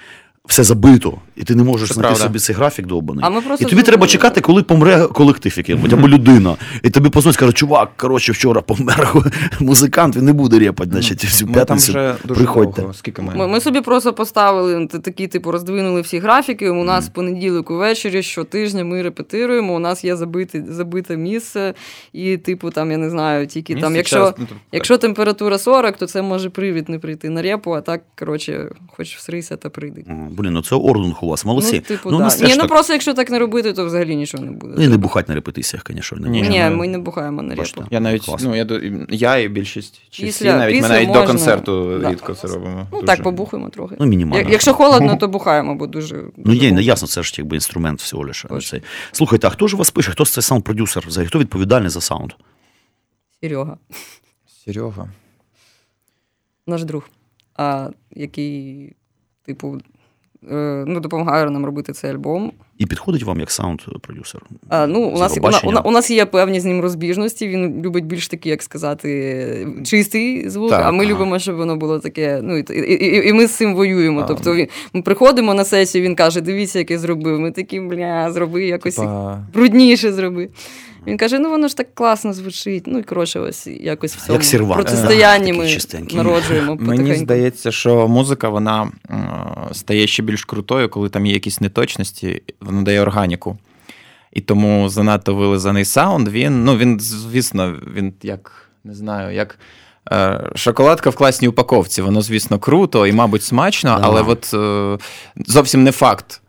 все 0.48 0.64
забито, 0.64 1.18
і 1.36 1.44
ти 1.44 1.56
не 1.56 1.64
можеш 1.64 1.94
знайти 1.94 2.20
собі 2.20 2.40
цей 2.40 2.56
графік 2.56 2.86
довбаний. 2.86 3.24
А 3.26 3.30
ми 3.30 3.42
просто 3.42 3.66
і 3.66 3.70
тобі 3.70 3.84
треба 3.84 4.08
чекати, 4.08 4.42
коли 4.42 4.64
помре 4.64 5.08
колектив 5.08 5.54
який 5.58 5.76
або 5.76 6.08
людина. 6.08 6.56
І 6.84 6.90
тобі 6.90 7.10
позвонить, 7.10 7.38
каже, 7.38 7.54
чувак, 7.54 7.90
коротше, 7.98 8.32
вчора 8.32 8.62
помер 8.62 9.14
музикант, 9.60 10.16
він 10.16 10.26
не 10.26 10.34
буде 10.34 10.60
репати, 10.60 10.92
значить, 10.92 11.24
всю 11.24 11.52
п'ятницю. 11.52 11.94
Там 11.94 12.16
вже 12.16 12.36
приходьте. 12.36 12.82
Довго. 12.82 12.94
Скільки 12.94 13.22
ми? 13.22 13.36
ми? 13.36 13.48
Ми 13.48 13.62
собі 13.62 13.82
просто 13.82 14.14
поставили 14.14 14.88
такі, 14.88 15.28
типу, 15.28 15.52
роздвинули 15.52 16.02
всі 16.02 16.20
графіки. 16.20 16.70
У 16.70 16.84
нас 16.84 17.06
mm. 17.06 17.12
понеділок 17.12 17.72
увечері, 17.72 18.24
щотижня 18.24 18.84
ми 18.84 19.02
репетируємо, 19.02 19.76
у 19.76 19.80
нас 19.80 20.04
є 20.04 20.16
забите, 20.16 20.64
забите 20.70 21.18
місце, 21.18 21.74
і, 22.14 22.38
типу, 22.38 22.70
там, 22.70 22.92
я 22.92 22.98
не 22.98 23.10
знаю, 23.10 23.48
тільки 23.48 23.74
місце 23.74 23.88
там, 23.88 23.96
якщо 23.96 24.18
час, 24.18 24.48
якщо 24.72 24.98
температура 24.98 25.58
40, 25.58 25.98
то 25.98 26.08
це 26.08 26.22
може 26.22 26.50
привід 26.50 26.90
не 26.90 27.00
прийти 27.00 27.30
на 27.30 27.42
репу, 27.42 27.72
а 27.72 27.82
так, 27.82 28.02
коротше, 28.20 28.70
хоч 28.88 29.16
всрися 29.16 29.58
та 29.58 29.70
прийди. 29.70 30.06
Блін, 30.36 30.54
ну 30.54 30.62
це 30.62 30.76
ордунг 30.76 31.18
у 31.22 31.28
вас, 31.28 31.46
молодці. 31.46 31.76
Ну, 31.76 31.82
типу, 31.82 32.12
ну, 32.12 32.18
да. 32.18 32.48
Ні, 32.48 32.54
ну 32.54 32.62
так... 32.62 32.68
просто 32.68 32.94
якщо 32.94 33.14
так 33.14 33.30
не 33.30 33.40
робити, 33.40 33.74
то 33.74 33.86
взагалі 33.86 34.16
нічого 34.16 34.44
не 34.44 34.52
буде. 34.52 34.74
Ну, 34.78 34.84
і 34.84 34.88
не 34.88 34.98
бухать 34.98 35.30
на 35.30 35.36
репетиціях, 35.36 35.84
звісно. 35.90 36.28
Ні, 36.28 36.42
Ні, 36.42 36.70
ми 36.70 36.88
не 36.88 36.98
бухаємо 36.98 37.42
на 37.42 37.56
репу. 37.56 37.84
Я 37.92 38.00
навіть, 38.00 38.30
ну, 38.44 38.56
я, 38.56 38.68
я 39.10 39.38
і 39.38 39.48
більшість, 39.48 40.02
чи 40.10 40.26
всі 40.26 40.46
навіть, 40.46 40.82
ми 40.82 40.90
навіть 40.90 41.08
можна... 41.08 41.22
до 41.22 41.28
концерту 41.28 42.00
да. 42.00 42.12
рідко 42.12 42.34
це 42.34 42.48
робимо. 42.48 42.88
Ну, 42.92 43.02
дуже. 43.02 43.08
так, 43.08 43.24
побухаємо 43.24 43.70
трохи. 43.70 43.96
Ну, 44.00 44.06
мінімально. 44.06 44.50
Якщо 44.50 44.74
холодно, 44.74 45.16
то 45.16 45.28
бухаємо, 45.28 45.76
бо 45.76 45.88
дуже... 45.88 46.24
Ну, 46.38 46.54
ні, 46.54 46.72
не 46.72 46.84
ясно, 46.84 47.08
це 47.08 47.24
ж 47.24 47.36
якби 47.38 47.56
інструмент 47.56 48.02
всього 48.02 48.24
лише. 48.24 48.82
Слухайте, 49.12 49.48
а 49.48 49.50
хто 49.50 49.68
ж 49.68 49.78
вас 49.78 49.92
пише? 49.92 50.12
Хто 50.12 50.26
це 50.26 50.42
саунд-продюсер? 50.42 51.08
Взагалі, 51.08 51.28
хто 51.28 51.40
відповідальний 51.40 51.90
за 51.90 52.02
саунд? 52.02 52.34
Серега. 53.42 53.78
Серега. 54.66 55.10
Наш 56.68 56.84
друг, 56.84 57.10
а 57.56 57.90
який, 58.12 58.94
типу, 59.46 59.82
ну, 60.88 61.00
допомагає 61.00 61.50
нам 61.50 61.66
робити 61.66 61.94
цей 61.94 62.12
альбом. 62.12 62.52
І 62.78 62.86
підходить 62.86 63.24
вам 63.24 63.40
як 63.40 63.52
саунд-продюсер? 63.52 64.42
А, 64.70 64.88
ну, 64.88 65.02
У 65.02 65.20
нас 65.20 65.38
у, 65.38 65.70
у, 65.70 65.82
у 65.84 65.92
нас 65.92 66.12
є 66.12 66.26
певні 66.26 66.60
з 66.60 66.66
ним 66.66 66.82
розбіжності. 66.82 67.48
Він 67.48 67.82
любить 67.82 68.06
більш 68.06 68.28
такий, 68.28 68.50
як 68.50 68.64
сказати, 68.64 69.68
чистий 69.86 70.50
звук, 70.50 70.70
так, 70.70 70.86
а 70.86 70.92
ми 70.92 71.04
ага. 71.04 71.14
любимо, 71.14 71.40
щоб 71.40 71.56
воно 71.56 71.76
було 71.76 72.00
таке. 72.00 72.40
Ну, 72.44 72.58
І 72.58 72.66
і, 72.70 73.06
і, 73.06 73.30
і 73.30 73.34
ми 73.34 73.48
з 73.48 73.52
цим 73.52 73.76
воюємо. 73.76 74.22
А, 74.22 74.24
тобто 74.24 74.56
він, 74.56 74.68
ми 74.94 75.02
приходимо 75.02 75.54
на 75.54 75.66
сесію, 75.66 76.04
він 76.04 76.16
каже: 76.16 76.42
Дивіться, 76.42 76.80
як 76.80 76.92
я 76.92 77.00
зробив. 77.00 77.40
Ми 77.40 77.52
такі, 77.52 77.80
бля, 77.80 78.32
зроби 78.32 78.66
якось 78.66 78.96
Типа... 78.96 79.46
брудніше 79.54 80.14
зроби. 80.14 80.50
Він 81.08 81.18
каже: 81.18 81.40
ну 81.40 81.50
воно 81.50 81.68
ж 81.68 81.78
так 81.78 81.96
класно 81.96 82.34
звучить. 82.34 82.84
Ну 82.88 83.00
і 83.00 83.04
коротше, 83.04 83.40
ось 83.40 83.68
якось 83.68 84.16
в 84.16 84.48
цьому 84.48 84.74
протистоянні 84.74 85.54
ми 85.54 85.78
народжуємо. 86.14 86.76
Мені 86.80 87.16
здається, 87.16 87.72
що 87.72 88.08
музика 88.08 88.50
вона 88.50 88.92
стає 89.72 90.08
ще 90.08 90.24
більш 90.24 90.46
крутою, 90.46 90.90
коли 90.90 91.10
там 91.10 91.26
є 91.26 91.34
якісь 91.34 91.62
неточності, 91.62 92.42
вона 92.66 92.82
дає 92.82 93.02
органіку. 93.02 93.58
І 94.34 94.42
тому 94.42 94.90
занадто 94.90 95.36
вилизаний 95.36 95.86
саунд, 95.86 96.28
він, 96.28 96.64
ну 96.64 96.78
він, 96.78 97.00
звісно, 97.00 97.76
він 97.96 98.14
як 98.22 98.70
не 98.84 98.94
знаю, 98.94 99.36
як. 99.36 99.60
Е, 100.12 100.50
шоколадка 100.56 101.10
в 101.10 101.16
класній 101.16 101.48
упаковці, 101.48 102.02
воно, 102.02 102.22
звісно, 102.22 102.60
круто 102.60 103.08
і, 103.08 103.12
мабуть, 103.12 103.44
смачно, 103.44 104.00
але 104.02 104.22
от 104.22 104.54
е, 104.54 104.98
зовсім 105.46 105.84
не 105.84 105.92
факт, 105.92 106.42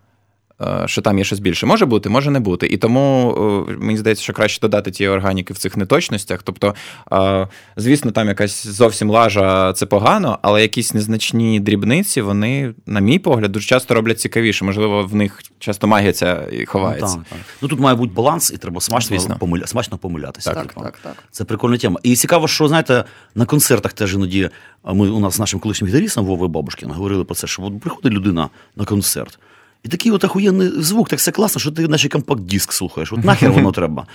що 0.86 1.02
там 1.02 1.18
є 1.18 1.24
щось 1.24 1.38
більше. 1.38 1.66
Може 1.66 1.86
бути, 1.86 2.08
може 2.08 2.30
не 2.30 2.40
бути. 2.40 2.66
І 2.66 2.76
тому 2.76 3.34
е, 3.68 3.76
мені 3.78 3.98
здається, 3.98 4.24
що 4.24 4.32
краще 4.32 4.60
додати 4.60 4.90
тієї 4.90 5.16
органіки 5.16 5.52
в 5.52 5.58
цих 5.58 5.76
неточностях. 5.76 6.42
Тобто, 6.42 6.74
е, 7.12 7.48
звісно, 7.76 8.10
там 8.10 8.28
якась 8.28 8.66
зовсім 8.66 9.10
лажа 9.10 9.72
це 9.72 9.86
погано, 9.86 10.38
але 10.42 10.62
якісь 10.62 10.94
незначні 10.94 11.60
дрібниці, 11.60 12.20
вони, 12.20 12.74
на 12.86 13.00
мій 13.00 13.18
погляд, 13.18 13.52
дуже 13.52 13.66
часто 13.66 13.94
роблять 13.94 14.20
цікавіше. 14.20 14.64
Можливо, 14.64 15.02
в 15.02 15.14
них 15.14 15.42
часто 15.58 15.86
магія 15.86 16.12
ця 16.12 16.48
і 16.52 16.66
ховається. 16.66 17.16
Ну, 17.16 17.24
так, 17.30 17.38
так. 17.38 17.38
ну 17.62 17.68
тут 17.68 17.80
має 17.80 17.96
бути 17.96 18.12
баланс, 18.14 18.52
і 18.54 18.56
треба 18.56 18.80
смачно 18.80 19.36
помиля... 19.38 19.66
смачно 19.66 19.98
помилятися. 19.98 20.54
Так, 20.54 20.72
так, 20.72 20.84
так, 20.84 20.98
так. 21.02 21.24
Це 21.30 21.44
прикольна 21.44 21.78
тема. 21.78 22.00
І 22.02 22.16
цікаво, 22.16 22.48
що 22.48 22.68
знаєте, 22.68 23.04
на 23.34 23.46
концертах 23.46 23.92
теж 23.92 24.14
іноді 24.14 24.50
ми 24.84 25.08
у 25.08 25.20
нас 25.20 25.34
з 25.34 25.38
нашим 25.38 25.60
колишнім 25.60 25.88
гітарістом 25.88 26.26
Вовою 26.26 26.48
Бабушкін 26.48 26.90
говорили 26.90 27.24
про 27.24 27.34
це, 27.34 27.46
що 27.46 27.62
от 27.62 27.80
приходить 27.80 28.12
людина 28.12 28.48
на 28.76 28.84
концерт. 28.84 29.38
І 29.84 29.88
такий 29.88 30.12
от 30.12 30.24
охуєнний 30.24 30.70
звук, 30.78 31.08
так 31.08 31.18
все 31.18 31.32
класно, 31.32 31.60
що 31.60 31.70
ти 31.70 31.88
наче 31.88 32.08
компакт-диск 32.08 32.72
слухаєш. 32.72 33.12
От 33.12 33.24
нахер 33.24 33.52
воно 33.52 33.72
треба. 33.76 34.06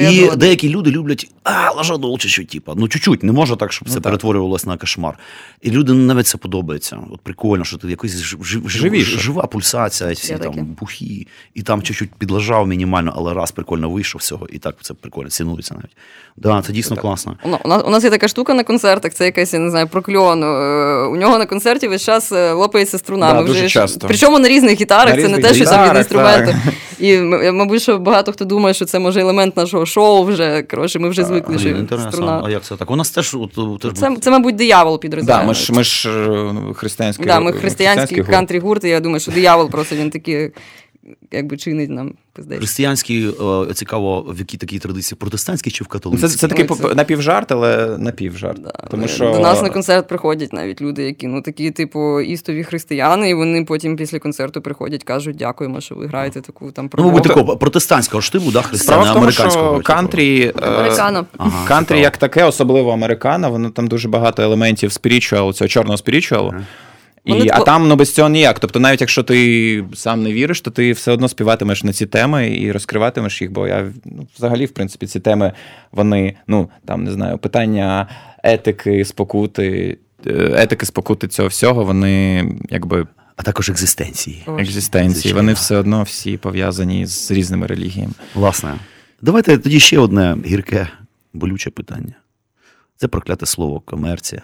І 0.00 0.30
деякі 0.36 0.68
люди 0.68 0.90
люблять, 0.90 1.30
а, 1.44 1.70
лажадол 1.70 2.18
чи 2.18 2.28
що, 2.28 2.44
типа. 2.44 2.72
Ну, 2.76 2.88
чуть-чуть, 2.88 3.22
не 3.22 3.32
може 3.32 3.56
так, 3.56 3.72
щоб 3.72 3.88
ну, 3.88 3.94
це 3.94 4.00
перетворювалося 4.00 4.68
на 4.68 4.76
кошмар. 4.76 5.18
І 5.62 5.70
людям 5.70 6.06
навіть 6.06 6.26
це 6.26 6.38
подобається. 6.38 6.98
От 7.10 7.20
прикольно, 7.20 7.64
що 7.64 7.76
ти 7.76 7.90
якась 7.90 8.16
жив, 8.22 8.68
жив, 8.68 8.94
жива 8.94 9.42
пульсація, 9.42 10.14
ці 10.14 10.36
там 10.36 10.52
бухі, 10.80 11.26
і 11.54 11.62
там 11.62 11.82
чуть-чуть 11.82 12.10
підлажав 12.18 12.68
мінімально, 12.68 13.12
але 13.16 13.34
раз 13.34 13.50
прикольно 13.50 13.90
вийшов 13.90 14.18
всього, 14.18 14.48
і 14.52 14.58
так 14.58 14.76
це 14.80 14.94
прикольно 14.94 15.30
цінується 15.30 15.74
навіть. 15.74 15.96
Да, 16.36 16.62
Це 16.66 16.72
дійсно 16.72 16.96
класно. 16.96 17.36
У 17.64 17.90
нас 17.90 18.04
є 18.04 18.10
така 18.10 18.28
штука 18.28 18.54
на 18.54 18.64
концертах, 18.64 19.14
це 19.14 19.24
якась, 19.24 19.52
я 19.52 19.58
не 19.58 19.70
знаю, 19.70 19.88
прокльон. 19.88 20.42
Е, 20.42 20.46
у 21.06 21.16
нього 21.16 21.38
на 21.38 21.46
концерті 21.46 21.88
весь 21.88 22.02
час 22.02 22.32
е, 22.32 22.52
лопається 22.52 22.98
струна. 22.98 23.32
Да, 23.32 23.42
дуже 23.42 23.68
часто. 23.68 24.06
Причому 24.08 24.38
на 24.38 24.48
різних 24.48 24.80
гітарах, 24.80 25.07
на 25.16 25.22
це 25.22 25.28
не 25.28 25.38
те, 25.38 25.54
що 25.54 25.64
там 25.64 25.90
від 25.90 25.96
інструменту. 25.96 26.54
І 26.98 27.18
мабуть, 27.52 27.82
що 27.82 27.98
багато 27.98 28.32
хто 28.32 28.44
думає, 28.44 28.74
що 28.74 28.84
це 28.84 28.98
може 28.98 29.20
елемент 29.20 29.56
нашого 29.56 29.86
шоу 29.86 30.24
вже. 30.24 30.62
Коротше, 30.62 30.98
ми 30.98 31.08
вже 31.08 31.24
звикли, 31.24 31.58
що 31.58 31.76
струна. 32.10 32.42
А 32.44 32.50
як 32.50 32.62
це 32.62 32.76
так? 32.76 32.90
У 32.90 32.96
нас 32.96 33.10
теж 33.10 33.36
це, 33.94 34.16
це, 34.20 34.30
мабуть, 34.30 34.56
диявол 34.56 35.00
підрозуміє. 35.00 35.38
Да, 35.38 35.44
ми 35.46 35.54
ж 35.54 35.72
ми 35.72 35.84
ж 35.84 36.10
християнські 36.74 37.24
да, 37.24 37.40
ми 37.40 37.52
християнські, 37.52 38.22
кантрі 38.22 38.58
гурт, 38.58 38.84
і 38.84 38.88
я 38.88 39.00
думаю, 39.00 39.20
що 39.20 39.32
диявол 39.32 39.70
просто 39.70 39.96
він 39.96 40.10
такий 40.10 40.50
якби 41.32 41.56
чинить 41.56 41.90
нам 41.90 42.14
здається. 42.42 42.58
Християнський 42.58 43.28
е, 43.28 43.74
цікаво, 43.74 44.26
в 44.28 44.38
якій 44.38 44.56
такій 44.56 44.78
традиції 44.78 45.16
протестантській 45.20 45.70
чи 45.70 45.84
в 45.84 45.86
католицькій? 45.86 46.28
Це 46.28 46.36
це 46.36 46.48
такий 46.48 46.66
це... 46.66 46.94
напівжарт, 46.94 47.52
але 47.52 47.98
напівжарт. 47.98 48.62
Да. 48.62 48.70
Тому 48.90 49.08
що... 49.08 49.32
До 49.32 49.38
нас 49.38 49.62
на 49.62 49.70
концерт 49.70 50.08
приходять 50.08 50.52
навіть 50.52 50.80
люди, 50.80 51.02
які 51.02 51.26
ну 51.26 51.42
такі, 51.42 51.70
типу, 51.70 52.20
істові 52.20 52.64
християни, 52.64 53.30
і 53.30 53.34
вони 53.34 53.64
потім 53.64 53.96
після 53.96 54.18
концерту 54.18 54.60
приходять, 54.60 55.04
кажуть, 55.04 55.36
дякуємо, 55.36 55.80
що 55.80 55.94
ви 55.94 56.06
граєте 56.06 56.40
таку 56.40 56.72
там 56.72 56.90
Ну, 56.98 57.04
мабуть, 57.04 57.22
такого 57.22 57.56
протестантського 57.56 58.20
штибу, 58.20 58.50
да, 58.50 58.62
християни 58.62 59.08
американського. 59.08 59.74
Що 59.74 59.82
кантрі, 59.82 60.52
е, 60.62 60.66
Американо. 60.66 61.26
Ага, 61.36 61.64
кантрі 61.68 62.00
як 62.00 62.16
таке, 62.16 62.44
особливо 62.44 62.92
американо, 62.92 63.50
воно 63.50 63.70
там 63.70 63.86
дуже 63.86 64.08
багато 64.08 64.42
елементів 64.42 64.92
спірічуалу, 64.92 65.52
цього 65.52 65.68
чорного 65.68 65.96
спірічуалу. 65.96 66.48
Ага. 66.48 66.64
І, 67.24 67.32
Вони... 67.32 67.48
А 67.52 67.60
там 67.60 67.88
ну, 67.88 67.96
без 67.96 68.14
цього 68.14 68.28
ніяк. 68.28 68.58
Тобто, 68.58 68.80
навіть 68.80 69.00
якщо 69.00 69.22
ти 69.22 69.84
сам 69.94 70.22
не 70.22 70.32
віриш, 70.32 70.60
то 70.60 70.70
ти 70.70 70.92
все 70.92 71.12
одно 71.12 71.28
співатимеш 71.28 71.84
на 71.84 71.92
ці 71.92 72.06
теми 72.06 72.56
і 72.56 72.72
розкриватимеш 72.72 73.42
їх. 73.42 73.52
Бо 73.52 73.66
я 73.68 73.92
ну, 74.04 74.26
взагалі, 74.36 74.66
в 74.66 74.70
принципі, 74.70 75.06
ці 75.06 75.20
теми, 75.20 75.52
вони, 75.92 76.36
ну 76.46 76.68
там 76.84 77.04
не 77.04 77.12
знаю, 77.12 77.38
питання 77.38 78.08
етики, 78.44 79.04
спокути, 79.04 79.98
е, 80.26 80.50
етики, 80.56 80.86
спокути 80.86 81.28
цього 81.28 81.48
всього, 81.48 81.84
вони 81.84 82.44
якби. 82.70 83.06
А 83.36 83.42
також 83.42 83.70
екзистенції. 83.70 84.44
Екзистенції. 84.58 85.34
Вони 85.34 85.52
все 85.52 85.76
одно 85.76 86.02
всі 86.02 86.36
пов'язані 86.36 87.06
з 87.06 87.30
різними 87.30 87.66
релігіями. 87.66 88.12
Власне. 88.34 88.74
Давайте 89.22 89.58
тоді 89.58 89.80
ще 89.80 89.98
одне 89.98 90.36
гірке, 90.46 90.88
болюче 91.32 91.70
питання. 91.70 92.14
Це 92.96 93.08
прокляте 93.08 93.46
слово 93.46 93.80
комерція. 93.80 94.42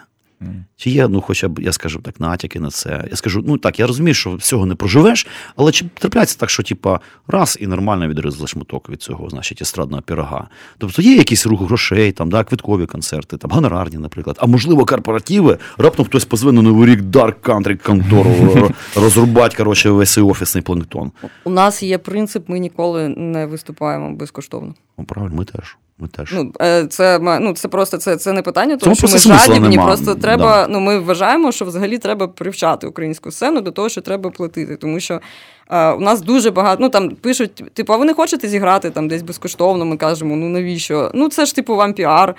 Чи 0.77 0.89
є, 0.89 1.07
ну, 1.07 1.21
хоча 1.21 1.47
б, 1.47 1.59
я 1.59 1.71
скажу 1.71 1.99
так, 1.99 2.19
натяки 2.19 2.59
на 2.59 2.69
це. 2.69 3.03
Я 3.09 3.15
скажу, 3.15 3.43
ну 3.47 3.57
так, 3.57 3.79
я 3.79 3.87
розумію, 3.87 4.13
що 4.13 4.35
всього 4.35 4.65
не 4.65 4.75
проживеш, 4.75 5.27
але 5.55 5.71
чи 5.71 5.85
трапляється 5.93 6.37
так, 6.39 6.49
що 6.49 6.63
типа 6.63 6.99
раз 7.27 7.57
і 7.61 7.67
нормально 7.67 8.07
відрізали 8.07 8.47
шматок 8.47 8.89
від 8.89 9.01
цього, 9.01 9.29
значить, 9.29 9.61
естрадного 9.61 10.01
пірога. 10.01 10.47
Тобто 10.77 11.01
є 11.01 11.15
якийсь 11.15 11.45
рух 11.45 11.61
грошей, 11.61 12.11
там, 12.11 12.29
да, 12.29 12.43
квиткові 12.43 12.85
концерти, 12.85 13.37
там, 13.37 13.51
гонорарні, 13.51 13.97
наприклад. 13.97 14.37
А 14.39 14.45
можливо, 14.45 14.85
корпоративи, 14.85 15.57
раптом 15.77 16.05
хтось 16.05 16.25
позве 16.25 16.51
на 16.51 16.61
новий 16.61 16.89
рік 16.89 17.01
Dark 17.01 17.35
Country 17.41 17.83
контору 17.83 18.71
розрубати, 18.95 19.57
коротше, 19.57 19.89
весь 19.89 20.17
офісний 20.17 20.61
планктон. 20.61 21.11
У 21.43 21.49
нас 21.49 21.83
є 21.83 21.97
принцип, 21.97 22.49
ми 22.49 22.59
ніколи 22.59 23.09
не 23.09 23.45
виступаємо 23.45 24.15
безкоштовно. 24.15 24.73
Ну, 24.97 25.05
правильно, 25.05 25.35
ми 25.35 25.45
теж. 25.45 25.77
Ми 25.97 26.07
теж. 26.07 26.33
Ну, 26.33 26.51
е, 26.61 26.87
це 26.87 27.19
ну, 27.41 27.53
це 27.53 27.67
просто 27.67 27.97
це 27.97 28.17
це 28.17 28.31
не 28.31 28.41
питання, 28.41 28.77
тому 28.77 28.95
що 28.95 29.07
ми 29.07 29.17
жадібні. 29.17 29.77
Просто 29.77 30.15
треба. 30.15 30.67
Да. 30.67 30.73
Ну, 30.73 30.79
ми 30.79 30.99
вважаємо, 30.99 31.51
що 31.51 31.65
взагалі 31.65 31.97
треба 31.97 32.27
привчати 32.27 32.87
українську 32.87 33.31
сцену 33.31 33.61
до 33.61 33.71
того, 33.71 33.89
що 33.89 34.01
треба 34.01 34.29
платити. 34.29 34.75
Тому 34.75 34.99
що 34.99 35.21
е, 35.69 35.91
у 35.91 35.99
нас 35.99 36.21
дуже 36.21 36.51
багато. 36.51 36.77
Ну 36.81 36.89
там 36.89 37.09
пишуть, 37.09 37.55
типу, 37.73 37.93
а 37.93 37.97
ви 37.97 38.05
не 38.05 38.13
хочете 38.13 38.47
зіграти 38.47 38.89
там 38.89 39.07
десь 39.07 39.21
безкоштовно? 39.21 39.85
Ми 39.85 39.97
кажемо, 39.97 40.35
ну 40.35 40.49
навіщо? 40.49 41.11
Ну 41.13 41.29
це 41.29 41.45
ж 41.45 41.55
типу 41.55 41.75
вам 41.75 41.93
піар. 41.93 42.35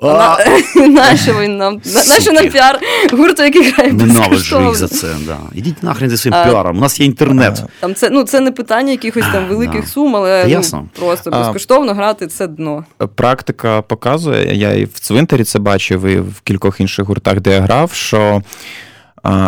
Нащо 0.88 1.40
він 1.40 1.56
нам 1.56 1.80
нащо 1.84 2.32
нам 2.32 2.48
піар 2.48 2.80
гурту, 3.12 3.42
який 3.42 3.70
грає 3.70 3.92
Ненавиджу 3.92 4.60
їх 4.62 4.74
за 4.74 4.88
це. 4.88 5.06
да. 5.26 5.38
Ідіть 5.54 5.82
нахрен 5.82 6.10
зі 6.10 6.16
своїм 6.16 6.44
піаром. 6.44 6.76
У 6.76 6.80
нас 6.80 7.00
є 7.00 7.06
інтернет. 7.06 7.62
Там 7.80 7.94
це 7.94 8.10
ну 8.10 8.22
це 8.22 8.40
не 8.40 8.52
питання 8.52 8.90
якихось 8.90 9.24
там 9.32 9.48
великих 9.48 9.88
сум, 9.88 10.16
але 10.16 10.44
ну, 10.72 10.88
просто 10.98 11.30
безкоштовно 11.30 11.94
грати 11.94 12.26
це 12.26 12.46
дно. 12.46 12.84
Практика 13.14 13.82
показує. 13.82 14.54
Я 14.54 14.72
і 14.72 14.84
в 14.84 14.98
цвинтарі 15.00 15.44
це 15.44 15.58
бачив, 15.58 16.04
і 16.06 16.16
в 16.16 16.40
кількох 16.44 16.80
інших 16.80 17.06
гуртах, 17.06 17.40
де 17.40 17.50
я 17.52 17.60
грав, 17.60 17.92
що. 17.92 18.42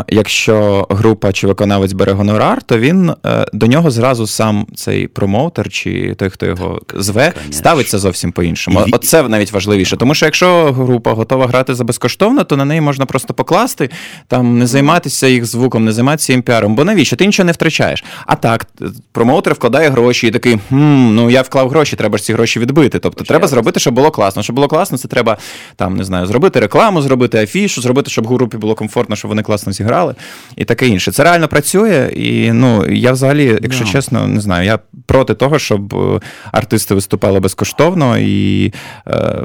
Якщо 0.09 0.87
група 0.91 1.33
чи 1.33 1.47
виконавець 1.47 1.93
бере 1.93 2.13
гонорар, 2.13 2.63
то 2.63 2.79
він 2.79 3.13
е, 3.27 3.47
до 3.53 3.67
нього 3.67 3.91
зразу 3.91 4.27
сам 4.27 4.67
цей 4.75 5.09
промоутер 5.09 5.71
чи 5.71 6.15
той, 6.15 6.31
хто 6.31 6.47
його 6.47 6.81
зве, 6.95 7.31
Конечно. 7.31 7.53
ставиться 7.53 7.99
зовсім 7.99 8.33
по-іншому. 8.33 8.85
І... 8.87 8.93
Оце 8.93 9.29
навіть 9.29 9.53
важливіше. 9.53 9.97
Тому 9.97 10.15
що 10.15 10.27
якщо 10.27 10.73
група 10.73 11.13
готова 11.13 11.47
грати 11.47 11.75
за 11.75 11.85
безкоштовно, 11.85 12.45
то 12.45 12.57
на 12.57 12.65
неї 12.65 12.81
можна 12.81 13.07
просто 13.07 13.35
покласти, 13.35 13.91
там 14.29 14.59
не 14.59 14.67
займатися 14.67 15.27
їх 15.27 15.45
звуком, 15.45 15.85
не 15.85 15.93
займатися 15.93 16.33
їм 16.33 16.43
піаром. 16.43 16.75
Бо 16.75 16.85
навіщо? 16.85 17.17
Ти 17.17 17.27
нічого 17.27 17.47
не 17.47 17.53
втрачаєш. 17.53 18.05
А 18.27 18.35
так, 18.35 18.67
промоутер 19.13 19.53
вкладає 19.55 19.89
гроші 19.89 20.27
і 20.27 20.31
такий: 20.31 20.59
хм, 20.69 21.15
ну 21.15 21.31
я 21.31 21.43
вклав 21.43 21.69
гроші, 21.69 21.97
треба 21.97 22.19
ж 22.19 22.25
ці 22.25 22.33
гроші 22.33 22.61
відбити. 22.61 22.99
Тобто 22.99 23.19
Почав. 23.19 23.29
треба 23.29 23.47
зробити, 23.49 23.81
щоб 23.81 23.95
було 23.95 24.11
класно. 24.11 24.43
Щоб 24.43 24.57
було 24.57 24.69
класно, 24.69 24.99
це 24.99 25.09
треба 25.09 25.37
там 25.77 25.97
не 25.97 26.05
знаю, 26.05 26.27
зробити 26.27 26.61
рекламу, 26.61 27.03
зробити 27.03 27.39
афішу, 27.43 27.81
зробити, 27.81 28.11
щоб 28.11 28.27
групі 28.27 28.57
було 28.57 28.75
комфортно, 28.75 29.17
щоб 29.17 29.29
вони 29.29 29.43
класно 29.43 29.64
класно 29.65 29.73
зіграли 29.73 30.15
і 30.57 30.65
таке 30.65 30.89
інше. 30.89 31.13
Це 31.13 31.25
реально 31.25 31.49
працює. 31.49 32.11
І 32.17 32.53
ну 32.53 32.87
я 32.87 33.13
взагалі, 33.13 33.59
якщо 33.63 33.85
yeah. 33.85 33.93
чесно, 33.93 34.27
не 34.27 34.41
знаю, 34.41 34.67
я 34.67 34.79
проти 35.07 35.35
того, 35.35 35.59
щоб 35.59 35.95
е, 35.95 36.21
артисти 36.53 36.95
виступали 36.95 37.41
безкоштовно 37.41 38.19
і 38.19 38.73
е, 39.07 39.45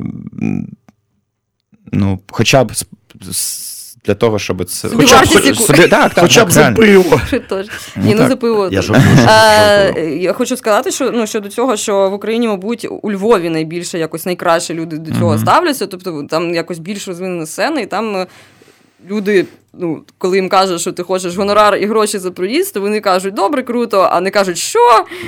ну, 1.92 2.20
хоча 2.28 2.64
б 2.64 2.72
для 4.06 4.16
того, 4.16 4.40
щоб 4.40 4.66
це 4.66 4.90
хоча 4.90 5.22
б 5.22 5.28
собі, 5.56 5.88
так, 5.88 6.14
так, 6.14 6.24
хоча 6.24 6.46
б 6.46 6.52
за 6.52 6.72
пиво. 6.72 7.22
Ні, 7.98 8.16
ну 8.16 8.28
за 8.28 8.36
пиво. 8.36 8.70
Я, 8.72 8.82
я 10.20 10.34
хочу 10.34 10.58
сказати, 10.58 10.92
що 10.92 11.12
ну 11.12 11.28
щодо 11.28 11.50
цього, 11.50 11.78
що 11.78 12.10
в 12.10 12.14
Україні, 12.14 12.48
мабуть, 12.48 12.88
у 13.02 13.12
Львові 13.12 13.50
найбільше 13.50 14.00
якось 14.00 14.26
найкраще 14.26 14.74
люди 14.74 14.98
до 14.98 15.12
цього 15.12 15.34
mm-hmm. 15.34 15.42
ставляться. 15.42 15.88
Тобто 15.88 16.24
там 16.30 16.56
якось 16.56 16.80
більш 16.80 17.08
розвинена 17.08 17.46
сцена, 17.46 17.82
і 17.82 17.86
там 17.86 18.28
люди 19.10 19.46
ну, 19.74 20.04
коли 20.18 20.38
їм 20.38 20.50
кажуть, 20.50 20.82
що 20.82 20.92
ти 20.92 21.04
хочеш 21.04 21.36
гонорар 21.36 21.76
і 21.76 21.86
гроші 21.86 22.18
за 22.18 22.32
проїзд, 22.32 22.74
то 22.74 22.82
вони 22.82 23.00
кажуть, 23.00 23.34
добре, 23.34 23.64
круто, 23.64 24.10
а 24.12 24.22
не 24.22 24.32
кажуть, 24.32 24.58
що. 24.58 24.80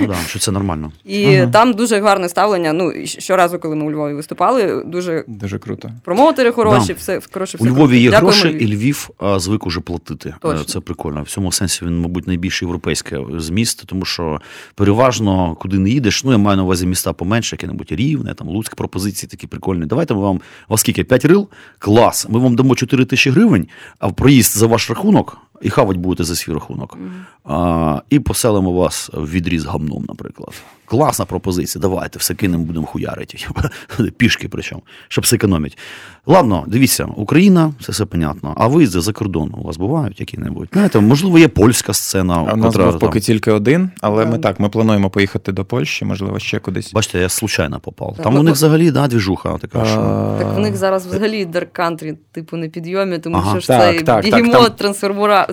Ну 0.02 0.08
да, 0.08 0.16
що 0.28 0.40
це 0.40 0.52
нормально. 0.52 0.92
І 1.06 1.36
ага. 1.36 1.52
там 1.52 1.74
дуже 1.74 2.00
гарне 2.00 2.30
ставлення. 2.30 2.74
Ну, 2.74 2.94
щоразу, 3.06 3.60
коли 3.60 3.76
ми 3.76 3.86
у 3.86 3.92
Львові 3.92 4.14
виступали, 4.14 4.84
дуже 4.86 5.24
дуже 5.28 5.60
круто. 5.60 5.92
Промоутери 6.04 6.52
хороші, 6.52 6.88
да. 6.88 6.94
все 6.94 7.22
коротше, 7.34 7.58
все 7.58 7.70
у 7.70 7.70
Львові 7.70 8.00
є 8.00 8.10
Дякуємо 8.10 8.38
гроші, 8.38 8.58
Львів. 8.58 8.62
і 8.62 8.76
Львів 8.76 9.10
а, 9.18 9.40
звик 9.40 9.68
уже 9.68 9.80
платити. 9.80 10.30
Е, 10.30 10.36
Точно. 10.40 10.64
Це 10.64 10.80
прикольно. 10.80 11.24
В 11.24 11.30
цьому 11.30 11.52
сенсі 11.52 11.86
він, 11.86 12.00
мабуть, 12.00 12.28
найбільш 12.28 12.62
європейське 12.62 13.20
зміст, 13.38 13.84
тому 13.86 14.06
що 14.06 14.42
переважно, 14.76 15.58
куди 15.60 15.80
не 15.80 15.90
їдеш, 15.90 16.24
ну 16.24 16.32
я 16.32 16.38
маю 16.38 16.58
на 16.58 16.64
увазі 16.64 16.88
міста 16.88 17.14
поменше, 17.14 17.56
яке-небудь 17.56 17.92
рівне, 17.92 18.34
там 18.34 18.48
Луцьк 18.48 18.76
пропозиції 18.76 19.30
такі 19.30 19.48
прикольні. 19.48 19.86
Давайте 19.86 20.14
ми 20.14 20.20
вам, 20.20 20.36
у 20.36 20.40
вас 20.68 20.80
скільки? 20.80 21.04
5 21.04 21.26
рил? 21.26 21.48
Клас. 21.80 22.28
Ми 22.30 22.40
вам 22.40 22.56
дамо 22.56 22.76
4 22.76 23.06
тисячі 23.06 23.32
гривень, 23.32 23.68
а 24.00 24.08
в 24.08 24.14
проїзд 24.32 24.58
за 24.58 24.68
ваш 24.68 24.90
рахунок 24.90 25.38
і 25.62 25.70
хавать 25.70 25.98
будете 25.98 26.24
за 26.24 26.36
свій 26.36 26.54
рахунок. 26.54 26.98
А, 27.44 28.02
І 28.10 28.20
поселимо 28.20 28.74
вас 28.74 29.10
в 29.14 29.30
відріз 29.32 29.66
гамном, 29.66 30.06
наприклад. 30.08 30.54
Класна 30.86 31.26
пропозиція. 31.26 31.82
Давайте 31.82 32.20
все 32.20 32.34
кинемо, 32.34 32.64
будемо 32.64 32.86
хуярити. 32.86 33.38
Пішки, 34.18 34.50
причому, 34.50 34.82
щоб 35.08 35.26
зекономити. 35.26 35.78
Ладно, 36.26 36.64
дивіться, 36.68 37.08
Україна, 37.16 37.74
це 37.82 37.92
все 37.92 38.06
понятно. 38.06 38.54
А 38.58 38.68
виїзди 38.68 39.02
за 39.02 39.14
кордон 39.14 39.54
у 39.58 39.64
вас 39.64 39.78
бувають 39.78 40.20
які-небудь? 40.20 40.70
Знаєте, 40.74 41.00
можливо, 41.00 41.40
є 41.40 41.48
польська 41.48 41.94
сцена. 41.94 42.46
А 42.48 42.54
у 42.54 42.56
нас 42.56 42.66
котра, 42.66 42.92
був 42.92 43.00
поки 43.00 43.20
там... 43.20 43.22
тільки 43.22 43.52
один, 43.52 43.92
але 44.02 44.26
ми 44.26 44.38
так, 44.38 44.60
ми 44.60 44.70
плануємо 44.70 45.10
поїхати 45.10 45.52
до 45.52 45.66
Польщі, 45.66 46.06
можливо, 46.06 46.40
ще 46.40 46.60
кудись. 46.60 46.94
Бачите, 46.94 47.20
я 47.20 47.30
случайно 47.30 47.80
попав. 47.80 48.18
Там 48.24 48.36
у 48.36 48.44
них 48.44 48.54
взагалі 48.54 48.92
да, 48.92 49.08
двіжуха. 49.08 49.58
Така, 49.58 49.86
що... 49.86 50.36
Так 50.40 50.56
в 50.56 50.60
них 50.60 50.76
зараз 50.76 51.06
взагалі 51.06 51.46
Dark 51.46 51.80
Country, 51.80 52.16
типу, 52.32 52.58
на 52.58 52.68
підйомі, 52.68 53.20
тому 53.20 53.38
ага. 53.38 53.52
що 53.52 53.60
ж 53.60 53.68
цей 53.68 54.04
бігемот 54.32 54.76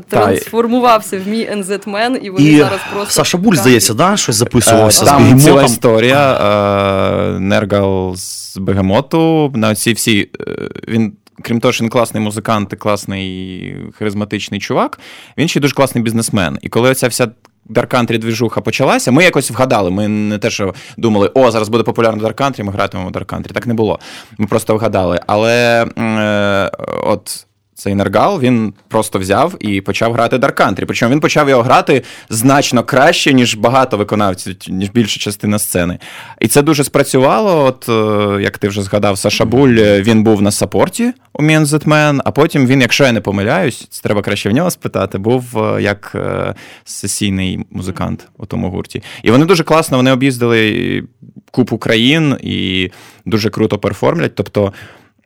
трансформувався 0.08 1.20
в 1.24 1.28
мій 1.28 1.48
NZ-мен, 1.78 2.16
і 2.16 2.30
вони 2.30 2.44
і 2.44 2.56
зараз 2.56 2.80
просто. 2.92 3.12
Саша 3.14 3.38
Буль, 3.38 3.54
здається, 3.54 3.94
да, 3.94 4.16
щось 4.16 4.36
записувався. 4.36 5.04
Там 5.04 5.40
ціла 5.40 5.62
історія. 5.62 6.32
Е, 6.32 7.40
Нергал 7.40 8.16
з 8.16 8.56
Бегемоту. 8.56 9.52
На 9.54 9.74
ці 9.74 9.92
всі 9.92 10.30
е, 10.40 10.68
він. 10.88 11.12
Крім 11.42 11.60
того, 11.60 11.72
що 11.72 11.84
він 11.84 11.90
класний 11.90 12.22
музикант 12.22 12.72
і 12.72 12.76
класний 12.76 13.76
харизматичний 13.94 14.60
чувак, 14.60 14.98
він 15.36 15.48
ще 15.48 15.58
й 15.58 15.62
дуже 15.62 15.74
класний 15.74 16.04
бізнесмен. 16.04 16.58
І 16.62 16.68
коли 16.68 16.94
ця 16.94 17.08
вся 17.08 17.28
даркантрі 17.68 18.18
двіжуха 18.18 18.60
почалася, 18.60 19.12
ми 19.12 19.24
якось 19.24 19.50
вгадали. 19.50 19.90
Ми 19.90 20.08
не 20.08 20.38
те, 20.38 20.50
що 20.50 20.74
думали, 20.96 21.30
о, 21.34 21.50
зараз 21.50 21.68
буде 21.68 21.84
популярно 21.84 22.22
даркантрі, 22.22 22.62
ми 22.62 22.72
гратимемо 22.72 23.08
в 23.08 23.12
даркантрі. 23.12 23.52
Так 23.52 23.66
не 23.66 23.74
було. 23.74 23.98
Ми 24.38 24.46
просто 24.46 24.74
вгадали. 24.74 25.20
Але 25.26 25.84
е, 25.98 26.70
от 27.04 27.46
цей 27.78 27.94
Нергал 27.94 28.40
він 28.40 28.72
просто 28.88 29.18
взяв 29.18 29.54
і 29.60 29.80
почав 29.80 30.12
грати 30.12 30.36
Dark 30.36 30.54
Country. 30.54 30.84
Причому 30.86 31.12
він 31.12 31.20
почав 31.20 31.48
його 31.48 31.62
грати 31.62 32.02
значно 32.30 32.84
краще, 32.84 33.32
ніж 33.32 33.54
багато 33.54 33.96
виконавців, 33.96 34.56
ніж 34.68 34.90
більша 34.90 35.20
частина 35.20 35.58
сцени. 35.58 35.98
І 36.40 36.48
це 36.48 36.62
дуже 36.62 36.84
спрацювало. 36.84 37.64
От 37.64 37.88
е, 37.88 38.42
як 38.42 38.58
ти 38.58 38.68
вже 38.68 38.82
згадав, 38.82 39.18
Саша 39.18 39.44
Буль 39.44 39.68
він 39.78 40.22
був 40.22 40.42
на 40.42 40.50
саппорті 40.50 41.12
у 41.32 41.42
That 41.42 42.20
а 42.24 42.30
потім 42.30 42.66
він, 42.66 42.80
якщо 42.80 43.04
я 43.04 43.12
не 43.12 43.20
помиляюсь, 43.20 43.86
це 43.90 44.02
треба 44.02 44.22
краще 44.22 44.48
в 44.48 44.52
нього 44.52 44.70
спитати, 44.70 45.18
був 45.18 45.58
е, 45.58 45.82
як 45.82 46.12
е, 46.14 46.54
сесійний 46.84 47.60
музикант 47.70 48.28
у 48.38 48.46
тому 48.46 48.70
гурті. 48.70 49.02
І 49.22 49.30
вони 49.30 49.44
дуже 49.44 49.64
класно 49.64 49.96
вони 49.96 50.12
об'їздили 50.12 51.02
купу 51.50 51.78
країн 51.78 52.36
і 52.40 52.90
дуже 53.24 53.50
круто 53.50 53.78
перформлять. 53.78 54.34
Тобто. 54.34 54.72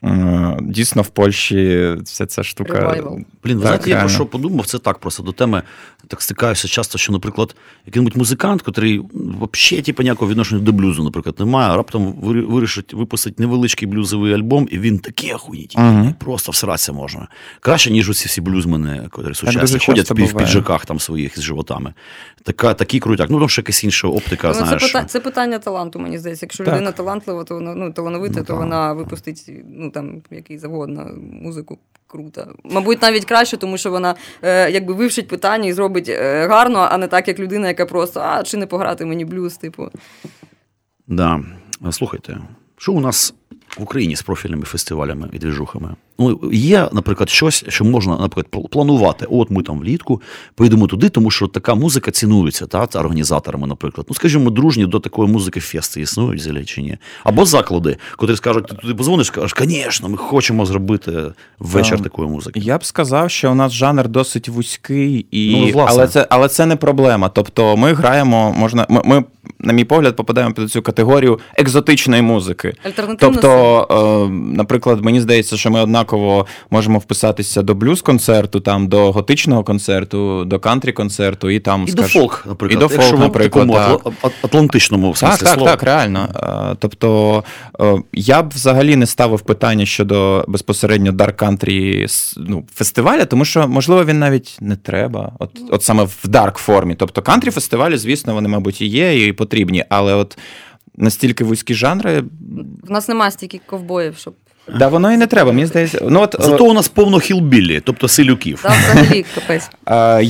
Е, 0.05 0.59
дійсно, 0.63 1.03
в 1.03 1.09
Польщі 1.09 1.93
вся 2.05 2.27
ця 2.27 2.43
штука. 2.43 2.73
Revival. 2.73 3.25
Блін, 3.45 3.57
ви 3.57 3.63
знаєте, 3.63 3.91
я 3.91 4.01
про 4.01 4.09
що 4.09 4.27
подумав, 4.27 4.67
це 4.67 4.79
так 4.79 4.99
просто 4.99 5.23
до 5.23 5.33
теми. 5.33 5.63
Так 6.09 6.23
стикаюся 6.23 6.69
часто, 6.69 6.99
що, 6.99 7.13
наприклад, 7.13 7.57
який-небудь 7.87 8.17
музикант, 8.17 8.63
який 8.67 9.01
взагалі 9.53 9.83
типу, 9.83 10.03
ніякого 10.03 10.31
відношення 10.31 10.61
до 10.61 10.73
блюзу, 10.73 11.05
наприклад, 11.05 11.37
немає, 11.39 11.71
а 11.71 11.77
раптом 11.77 12.13
вирішить 12.23 12.95
випустити 12.95 13.43
невеличкий 13.43 13.89
блюзовий 13.89 14.35
альбом, 14.35 14.69
і 14.71 14.79
він 14.79 14.99
такий 14.99 15.33
охуєніть, 15.33 15.77
uh 15.77 16.15
просто 16.15 16.53
всратися 16.53 16.93
можна. 16.93 17.29
Краще, 17.61 17.91
ніж 17.91 18.09
усі 18.09 18.29
всі 18.29 18.41
блюзмени, 18.41 19.09
які 19.17 19.35
сучасні 19.35 19.79
ходять 19.79 20.11
в, 20.11 20.25
в 20.25 20.37
піджаках 20.37 20.87
там 20.87 21.01
своїх 21.01 21.39
з 21.39 21.43
животами. 21.43 21.95
Така, 22.43 22.75
Такий 22.75 23.01
крутяк. 23.01 23.31
Ну, 23.31 23.39
там 23.39 23.49
ще 23.49 23.61
якась 23.61 23.85
інша 23.85 24.09
оптика. 24.09 24.49
Ну, 24.49 24.55
знаєш. 24.55 24.83
Це, 24.83 24.87
питання, 24.87 25.09
це 25.09 25.21
питання 25.21 25.59
таланту, 25.59 25.99
мені 25.99 26.19
здається. 26.19 26.47
Якщо 26.47 26.65
так. 26.65 26.75
людина 26.75 26.93
талантлива, 26.93 27.45
то 27.45 27.55
вона 27.55 27.75
ну, 27.75 27.93
талановита, 27.93 28.41
ну, 28.41 28.45
то 28.45 28.57
вона 28.57 28.93
випустить 28.93 29.51
ну, 29.69 29.91
там, 29.91 30.23
який 30.31 30.59
завгодно 30.59 31.11
музику 31.43 31.79
круто. 32.13 32.55
Мабуть, 32.65 33.03
навіть 33.03 33.25
краще, 33.25 33.57
тому 33.57 33.79
що 33.79 33.91
вона 33.91 34.15
е, 34.43 34.71
якби 34.71 34.95
вивчить 34.95 35.29
питання 35.29 35.69
і 35.69 35.73
зробить 35.73 36.09
е, 36.09 36.47
гарно, 36.47 36.89
а 36.91 36.99
не 36.99 37.07
так, 37.07 37.29
як 37.29 37.39
людина, 37.39 37.69
яка 37.69 37.87
просто 37.87 38.21
а 38.21 38.43
чи 38.43 38.57
не 38.57 38.67
пограти 38.67 39.05
мені 39.05 39.25
блюз, 39.25 39.57
типу. 39.57 39.89
Да. 41.07 41.41
Слухайте, 41.91 42.39
що 42.77 42.93
у 42.93 43.01
нас 43.01 43.35
в 43.79 43.83
Україні 43.83 44.17
з 44.17 44.23
профільними 44.23 44.63
фестивалями 44.63 45.29
і 45.33 45.39
двіжухами. 45.39 45.89
Ну, 46.19 46.41
Є, 46.53 46.89
наприклад, 46.93 47.31
щось, 47.31 47.65
що 47.69 47.85
можна, 47.85 48.19
наприклад, 48.19 48.71
планувати. 48.71 49.27
От 49.31 49.51
ми 49.51 49.63
там 49.63 49.79
влітку 49.79 50.23
поїдемо 50.55 50.87
туди, 50.87 51.09
тому 51.09 51.31
що 51.31 51.47
така 51.47 51.75
музика 51.75 52.11
цінується 52.11 52.67
та, 52.67 52.87
організаторами, 52.95 53.67
наприклад. 53.67 54.07
Ну, 54.11 54.15
скажімо, 54.15 54.51
дружні 54.51 54.87
до 54.87 55.01
такої 55.01 55.29
музики 55.29 55.61
фести 55.61 56.01
існують 56.01 56.41
взагалі 56.41 56.65
чи 56.65 56.83
ні. 56.83 56.97
Або 57.25 57.45
заклади, 57.45 57.97
котрі 58.17 58.37
скажуть, 58.37 58.67
ти 58.67 58.75
туди 58.75 58.95
позвониш, 58.95 59.27
скажеш, 59.27 59.55
звісно, 59.59 60.09
ми 60.09 60.17
хочемо 60.17 60.67
зробити 60.67 61.13
вечір 61.59 61.99
um, 61.99 62.03
такої 62.03 62.29
музики. 62.29 62.61
Я 62.61 62.79
б 62.79 62.85
сказав, 62.85 63.31
що 63.31 63.53
у 63.53 63.55
нас 63.55 63.73
жанр 63.73 64.09
досить 64.09 64.49
вузький, 64.49 65.27
і... 65.31 65.73
ну, 65.75 65.85
але 65.89 66.09
це 66.09 66.27
але 66.31 66.49
це 66.49 66.67
не 66.67 66.77
проблема. 66.77 67.29
Тобто 67.29 67.77
ми 67.77 67.93
граємо, 67.93 68.55
можна. 68.59 68.87
Ми, 68.89 69.03
ми, 69.05 69.25
на 69.59 69.73
мій 69.73 69.85
погляд, 69.85 70.17
попадаємо 70.17 70.55
під 70.55 70.71
цю 70.71 70.83
категорію 70.83 71.41
екзотичної 71.57 72.23
музики. 72.23 72.75
Тобто, 73.19 73.62
е, 73.63 74.29
наприклад, 74.57 75.05
мені 75.05 75.21
здається, 75.21 75.57
що 75.57 75.71
ми 75.71 75.81
однаково 75.81 76.47
можемо 76.71 76.99
вписатися 76.99 77.63
до 77.63 77.75
блюз-концерту, 77.75 78.61
там 78.61 78.89
до 78.89 79.13
готичного 79.13 79.65
концерту, 79.65 80.45
до 80.45 80.59
кантрі-концерту 80.59 81.51
і 81.51 81.61
там 81.61 81.85
і 81.89 81.91
скаж... 81.91 82.13
до 82.13 82.21
фолк, 82.21 82.45
наприклад. 82.49 82.83
І 82.93 82.97
до 82.97 83.03
фолк, 83.03 83.21
наприклад, 83.21 83.69
такому 83.69 84.03
так. 84.05 84.33
атлантичному 84.43 85.11
в 85.11 85.21
так, 85.21 85.39
так, 85.39 85.49
слова. 85.49 85.71
так, 85.71 85.83
реально. 85.83 86.29
Е, 86.73 86.77
тобто 86.79 87.45
е, 87.81 88.03
я 88.13 88.43
б 88.43 88.49
взагалі 88.55 88.97
не 88.97 89.07
ставив 89.07 89.41
питання 89.41 89.87
щодо 89.87 90.45
безпосередньо 90.49 91.13
Dark 91.13 91.45
Country 91.45 92.07
ну, 92.37 92.65
фестиваля, 92.75 93.25
тому 93.25 93.45
що, 93.45 93.69
можливо, 93.69 94.05
він 94.05 94.19
навіть 94.19 94.59
не 94.61 94.77
треба. 94.77 95.33
От 95.39 95.51
от 95.71 95.83
саме 95.83 96.05
в 96.05 96.29
дарк 96.29 96.57
формі. 96.57 96.95
Тобто 96.95 97.23
кантрі 97.23 97.51
фестивалі, 97.51 97.97
звісно, 97.97 98.35
вони, 98.35 98.49
мабуть, 98.49 98.81
і 98.81 98.87
є, 98.87 99.27
і 99.27 99.33
потрібні, 99.33 99.85
але 99.89 100.15
от. 100.15 100.39
Настільки 100.97 101.45
вузькі 101.45 101.75
жанри. 101.75 102.25
В 102.83 102.91
нас 102.91 103.09
немає 103.09 103.31
стільки 103.31 103.61
ковбоїв, 103.67 104.17
щоб 104.17 104.35
Да, 104.79 104.89
воно 104.89 105.13
і 105.13 105.17
не 105.17 105.27
треба. 105.27 105.53
Мені 105.53 105.67
здається, 105.67 105.99
ну 106.09 106.21
от 106.21 106.37
зато 106.39 106.65
у 106.65 106.73
нас 106.73 106.89
повно 106.89 107.19
хілбіллі, 107.19 107.81
тобто 107.85 108.09
силюків. 108.09 108.63
Так, 108.63 108.73
взагалі 108.73 109.25
капець. 109.35 109.71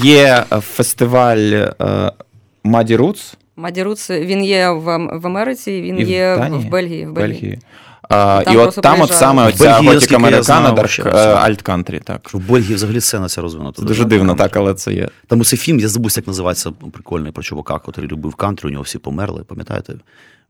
Є 0.05 0.44
фестиваль 0.61 1.66
Muddy 2.64 2.96
Roots. 2.96 3.35
Muddy 3.57 3.83
Roots, 3.83 4.11
він 4.11 4.44
є 4.44 4.70
в 4.70 5.27
Америці, 5.27 5.83
він 5.83 5.98
є 5.98 6.35
в 6.51 6.68
Бельгії. 6.68 7.07
В 7.07 7.12
Бельгії. 7.12 7.59
А, 8.12 8.42
І 8.53 8.57
от 8.57 8.79
там 8.83 9.01
от 9.01 9.12
саме 9.12 9.48
оця 9.48 9.72
gothic 9.78 10.16
americana, 10.16 10.74
alt 11.14 11.62
country. 11.62 12.00
Так. 12.05 12.35
В 12.35 12.51
Бельгії 12.51 12.75
взагалі 12.75 13.01
сцена 13.01 13.29
ця 13.29 13.40
розвинута. 13.40 13.83
Дуже 13.83 14.05
дивно, 14.05 14.35
так, 14.35 14.57
але 14.57 14.75
це 14.75 14.92
є. 14.92 15.09
Там 15.27 15.44
цей 15.44 15.59
фільм, 15.59 15.81
я 15.81 15.88
забув, 15.88 16.12
як 16.16 16.27
називається, 16.27 16.70
прикольний 16.92 17.33
про 17.33 17.42
чувака, 17.42 17.81
який 17.87 18.05
любив 18.05 18.35
кантрі, 18.35 18.68
у 18.68 18.70
нього 18.70 18.83
всі 18.83 18.98
померли, 18.98 19.44
пам'ятаєте? 19.44 19.94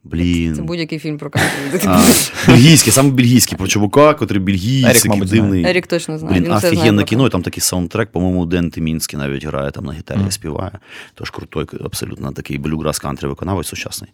Блін. 0.04 0.54
Це 0.54 0.62
будь-який 0.62 0.98
фільм 0.98 1.18
про 1.18 1.30
кантрі. 1.30 1.88
Бельгійський, 2.48 2.92
саме 2.92 3.10
бельгійський, 3.10 3.58
про 3.58 3.66
чувака, 3.66 4.16
який 4.20 4.38
бельгійський, 4.38 5.20
дивний. 5.20 5.64
Ерік 5.66 5.86
точно 5.86 6.18
знає. 6.18 6.40
Блін, 6.40 6.52
офігенне 6.52 7.04
кіно, 7.04 7.26
і 7.26 7.30
там 7.30 7.42
такий 7.42 7.60
саундтрек, 7.60 8.12
по-моєму, 8.12 8.46
Ден 8.46 8.70
Тимінскі 8.70 9.18
навіть 9.18 9.44
грає 9.44 9.70
там 9.70 9.84
на 9.84 9.92
гітарі, 9.92 10.18
mm. 10.18 10.30
співає. 10.30 10.72
Тож 11.14 11.30
крутой, 11.30 11.66
абсолютно 11.84 12.32
такий 12.32 12.58
блюграс 12.58 12.98
кантрі 12.98 13.26
виконавець 13.26 13.66
сучасний. 13.66 14.10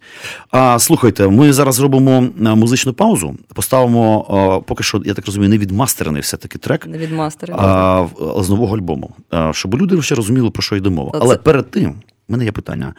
А, 0.51 0.79
Слухайте, 0.79 1.27
ми 1.27 1.53
зараз 1.53 1.75
зробимо 1.75 2.27
музичну 2.37 2.93
паузу, 2.93 3.35
поставимо, 3.53 4.25
а, 4.29 4.67
поки 4.67 4.83
що, 4.83 5.01
я 5.05 5.13
так 5.13 5.25
розумію, 5.25 5.49
не 5.49 5.57
відмастерений 5.57 6.21
все-таки 6.21 6.57
трек. 6.57 6.87
Не 6.87 6.97
відмастерений. 6.97 7.61
А, 7.65 8.07
з 8.39 8.49
нового 8.49 8.77
альбому. 8.77 9.15
А, 9.29 9.53
щоб 9.53 9.81
люди 9.81 10.01
ще 10.01 10.15
розуміли, 10.15 10.49
про 10.49 10.63
що 10.63 10.75
йде 10.75 10.89
мова. 10.89 11.11
Але 11.21 11.37
перед 11.37 11.71
тим. 11.71 11.95
У 12.29 12.31
мене 12.31 12.45
є 12.45 12.51
питання. 12.51 12.93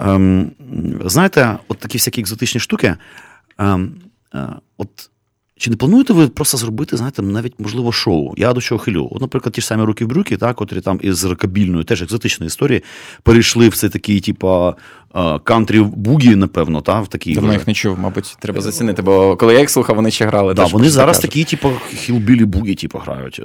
Ем, 0.00 0.50
Знаєте, 1.04 1.58
от 1.68 1.78
такі 1.78 1.98
всякі 1.98 2.20
екзотичні 2.20 2.60
штуки. 2.60 2.96
Ем, 3.58 3.94
е, 4.34 4.48
от 4.76 5.10
чи 5.62 5.70
не 5.70 5.76
плануєте 5.76 6.12
ви 6.12 6.28
просто 6.28 6.56
зробити, 6.58 6.96
знаєте, 6.96 7.22
навіть 7.22 7.54
можливо 7.58 7.92
шоу? 7.92 8.34
Я 8.36 8.52
до 8.52 8.60
чого 8.60 8.78
хилю. 8.78 9.08
От, 9.10 9.20
наприклад, 9.20 9.54
ті 9.54 9.60
ж 9.60 9.66
самі 9.66 9.82
руки 9.84 10.04
в 10.04 10.08
брюки, 10.08 10.36
так, 10.36 10.56
котрі 10.56 10.80
там 10.80 11.00
із 11.02 11.24
рокабільної, 11.24 11.84
теж 11.84 12.02
екзотичної 12.02 12.46
історії, 12.46 12.82
перейшли 13.22 13.68
в 13.68 13.76
цей 13.76 13.90
такий, 13.90 14.20
типа, 14.20 14.74
кантрі 15.44 15.80
бугі, 15.80 16.36
напевно, 16.36 16.80
та, 16.80 17.00
в 17.00 17.08
такій. 17.08 17.34
Давно 17.34 17.52
їх 17.52 17.66
не 17.66 17.74
чув, 17.74 17.98
мабуть, 17.98 18.36
треба 18.40 18.60
зацінити, 18.60 19.02
бо 19.02 19.36
коли 19.36 19.54
я 19.54 19.60
їх 19.60 19.70
слухав, 19.70 19.96
вони 19.96 20.10
ще 20.10 20.26
грали. 20.26 20.54
Да, 20.54 20.64
вони 20.64 20.90
зараз 20.90 21.16
кажуть. 21.16 21.30
такі, 21.30 21.44
типу, 21.44 21.70
хілбілі 21.94 22.44
бугі, 22.44 22.74
типу, 22.74 22.98
грають, 22.98 23.40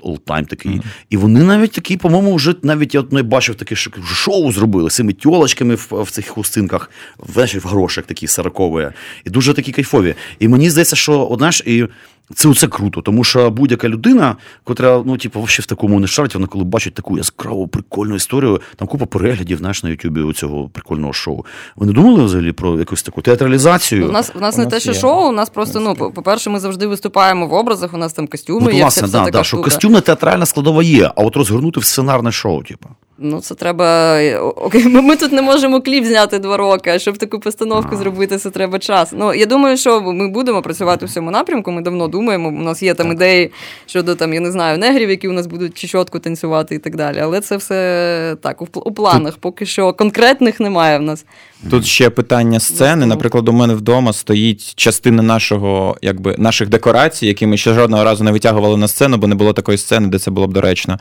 олдтайм 0.00 0.44
такий. 0.44 0.72
Mm-hmm. 0.72 0.82
І 1.10 1.16
вони 1.16 1.42
навіть 1.42 1.72
такі, 1.72 1.96
по-моєму, 1.96 2.34
вже 2.34 2.54
навіть 2.62 2.94
я 2.94 3.04
не 3.10 3.22
бачив 3.22 3.54
таке 3.54 3.74
шоу 4.04 4.52
зробили 4.52 4.90
з 4.90 4.94
цими 4.94 5.12
тьолочками 5.12 5.74
в, 5.74 5.88
в 5.90 6.10
цих 6.10 6.28
хустинках, 6.28 6.90
в, 7.18 7.58
в 7.58 7.66
грошах 7.66 8.04
такі 8.04 8.26
сорокові. 8.26 8.88
І 9.24 9.30
дуже 9.30 9.54
такі 9.54 9.72
кайфові. 9.72 10.14
І 10.38 10.48
мені 10.48 10.70
здається, 10.70 10.96
що, 10.96 11.34
знаєш, 11.38 11.62
і 11.66 11.88
це 12.34 12.54
це 12.54 12.68
круто, 12.68 13.02
тому 13.02 13.24
що 13.24 13.50
будь-яка 13.50 13.88
людина, 13.88 14.36
котра 14.64 15.02
ну, 15.06 15.16
типу, 15.16 15.42
взагалі 15.42 15.62
в 15.62 15.66
такому 15.66 16.00
не 16.00 16.06
шарить, 16.06 16.34
вона 16.34 16.46
коли 16.46 16.64
бачить 16.64 16.94
таку 16.94 17.18
яскраву, 17.18 17.68
прикольну 17.68 18.14
історію, 18.14 18.60
там 18.76 18.88
купа 18.88 19.06
переглядів 19.06 19.58
знаєш, 19.58 19.82
на 19.82 19.90
Ютубі 19.90 20.20
у 20.20 20.32
цього 20.32 20.68
прикольного 20.68 21.12
шоу. 21.12 21.44
Ви 21.76 21.86
не 21.86 21.92
думали 21.92 22.24
взагалі 22.24 22.52
про 22.52 22.78
якусь 22.78 23.02
таку 23.02 23.22
театралізацію? 23.22 24.08
У 24.08 24.12
нас 24.12 24.32
у 24.34 24.40
нас 24.40 24.56
у 24.56 24.58
не 24.58 24.66
те, 24.66 24.80
що 24.80 24.94
шоу, 24.94 25.28
у 25.28 25.32
нас 25.32 25.50
просто, 25.50 25.80
ну, 25.80 25.94
по-перше, 25.94 26.50
ми 26.50 26.60
завжди 26.60 26.86
виступаємо 26.86 27.46
в 27.46 27.52
образах, 27.52 27.94
у 27.94 27.96
нас 27.96 28.12
там 28.12 28.26
костюми. 28.26 28.60
Ну, 28.64 28.70
є, 28.70 28.82
власне, 28.82 29.08
вся, 29.08 29.12
да, 29.12 29.24
така 29.24 29.38
да, 29.38 29.44
що 29.44 29.62
костюмна 29.62 30.00
театральна 30.00 30.46
складова 30.46 30.82
є, 30.82 31.10
а 31.16 31.22
от 31.22 31.36
розгорнути 31.36 31.80
в 31.80 31.84
сценарне 31.84 32.32
шоу, 32.32 32.62
типу. 32.62 32.88
Ну, 33.18 33.40
це 33.40 33.54
треба. 33.54 34.18
Окей, 34.40 34.88
ми 34.88 35.16
тут 35.16 35.32
не 35.32 35.42
можемо 35.42 35.80
кліп 35.80 36.04
зняти 36.04 36.38
два 36.38 36.56
роки, 36.56 36.90
а 36.90 36.98
щоб 36.98 37.18
таку 37.18 37.40
постановку 37.40 37.96
зробити, 37.96 38.38
це 38.38 38.50
треба 38.50 38.78
час. 38.78 39.12
Ну, 39.12 39.34
я 39.34 39.46
думаю, 39.46 39.76
що 39.76 40.00
ми 40.00 40.28
будемо 40.28 40.62
працювати 40.62 41.06
в 41.06 41.10
цьому 41.10 41.30
напрямку. 41.30 41.72
Ми 41.72 41.82
давно 41.82 42.08
думаємо. 42.08 42.48
У 42.48 42.52
нас 42.52 42.82
є 42.82 42.94
там 42.94 43.06
так. 43.06 43.16
ідеї 43.16 43.50
щодо 43.86 44.14
там, 44.14 44.34
я 44.34 44.40
не 44.40 44.50
знаю, 44.52 44.78
негрів, 44.78 45.10
які 45.10 45.28
у 45.28 45.32
нас 45.32 45.46
будуть 45.46 45.78
чечотку 45.78 46.18
танцювати 46.18 46.74
і 46.74 46.78
так 46.78 46.96
далі. 46.96 47.18
Але 47.18 47.40
це 47.40 47.56
все 47.56 48.36
так, 48.40 48.62
у, 48.62 48.68
у 48.74 48.92
планах. 48.92 49.36
Поки 49.36 49.66
що 49.66 49.92
конкретних 49.92 50.60
немає 50.60 50.98
в 50.98 51.02
нас. 51.02 51.24
Тут 51.70 51.86
ще 51.86 52.10
питання 52.10 52.60
сцени. 52.60 53.06
Наприклад, 53.06 53.48
у 53.48 53.52
мене 53.52 53.74
вдома 53.74 54.12
стоїть 54.12 54.74
частина 54.74 55.22
нашого, 55.22 55.96
якби 56.02 56.34
наших 56.38 56.68
декорацій, 56.68 57.26
які 57.26 57.46
ми 57.46 57.56
ще 57.56 57.74
жодного 57.74 58.04
разу 58.04 58.24
не 58.24 58.32
витягували 58.32 58.76
на 58.76 58.88
сцену, 58.88 59.16
бо 59.16 59.26
не 59.26 59.34
було 59.34 59.52
такої 59.52 59.78
сцени, 59.78 60.08
де 60.08 60.18
це 60.18 60.30
було 60.30 60.46
б 60.46 60.52
доречно. 60.52 60.98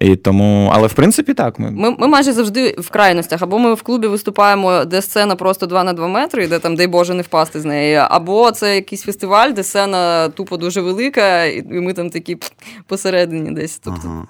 І 0.00 0.16
тому, 0.16 0.70
Але 0.74 0.86
в 0.86 0.92
принципі 0.92 1.34
так. 1.34 1.58
Ми 1.58 1.70
ми, 1.70 1.90
ми 1.98 2.06
майже 2.06 2.32
завжди 2.32 2.76
в 2.78 2.90
крайностях. 2.90 3.42
Або 3.42 3.58
ми 3.58 3.74
в 3.74 3.82
клубі 3.82 4.06
виступаємо, 4.06 4.84
де 4.84 5.02
сцена 5.02 5.36
просто 5.36 5.66
2 5.66 5.84
на 5.84 5.92
2 5.92 6.08
метри, 6.08 6.48
де 6.48 6.58
там, 6.58 6.76
дай 6.76 6.86
Боже, 6.86 7.14
не 7.14 7.22
впасти 7.22 7.60
з 7.60 7.64
неї. 7.64 7.94
Або 7.94 8.50
це 8.50 8.74
якийсь 8.74 9.02
фестиваль, 9.02 9.52
де 9.52 9.62
сцена 9.62 10.28
тупо 10.28 10.56
дуже 10.56 10.80
велика, 10.80 11.44
і 11.44 11.62
ми 11.62 11.92
там 11.92 12.10
такі 12.10 12.36
посередині 12.86 13.50
десь. 13.50 13.78
Тобто... 13.78 14.00
Ага. 14.04 14.26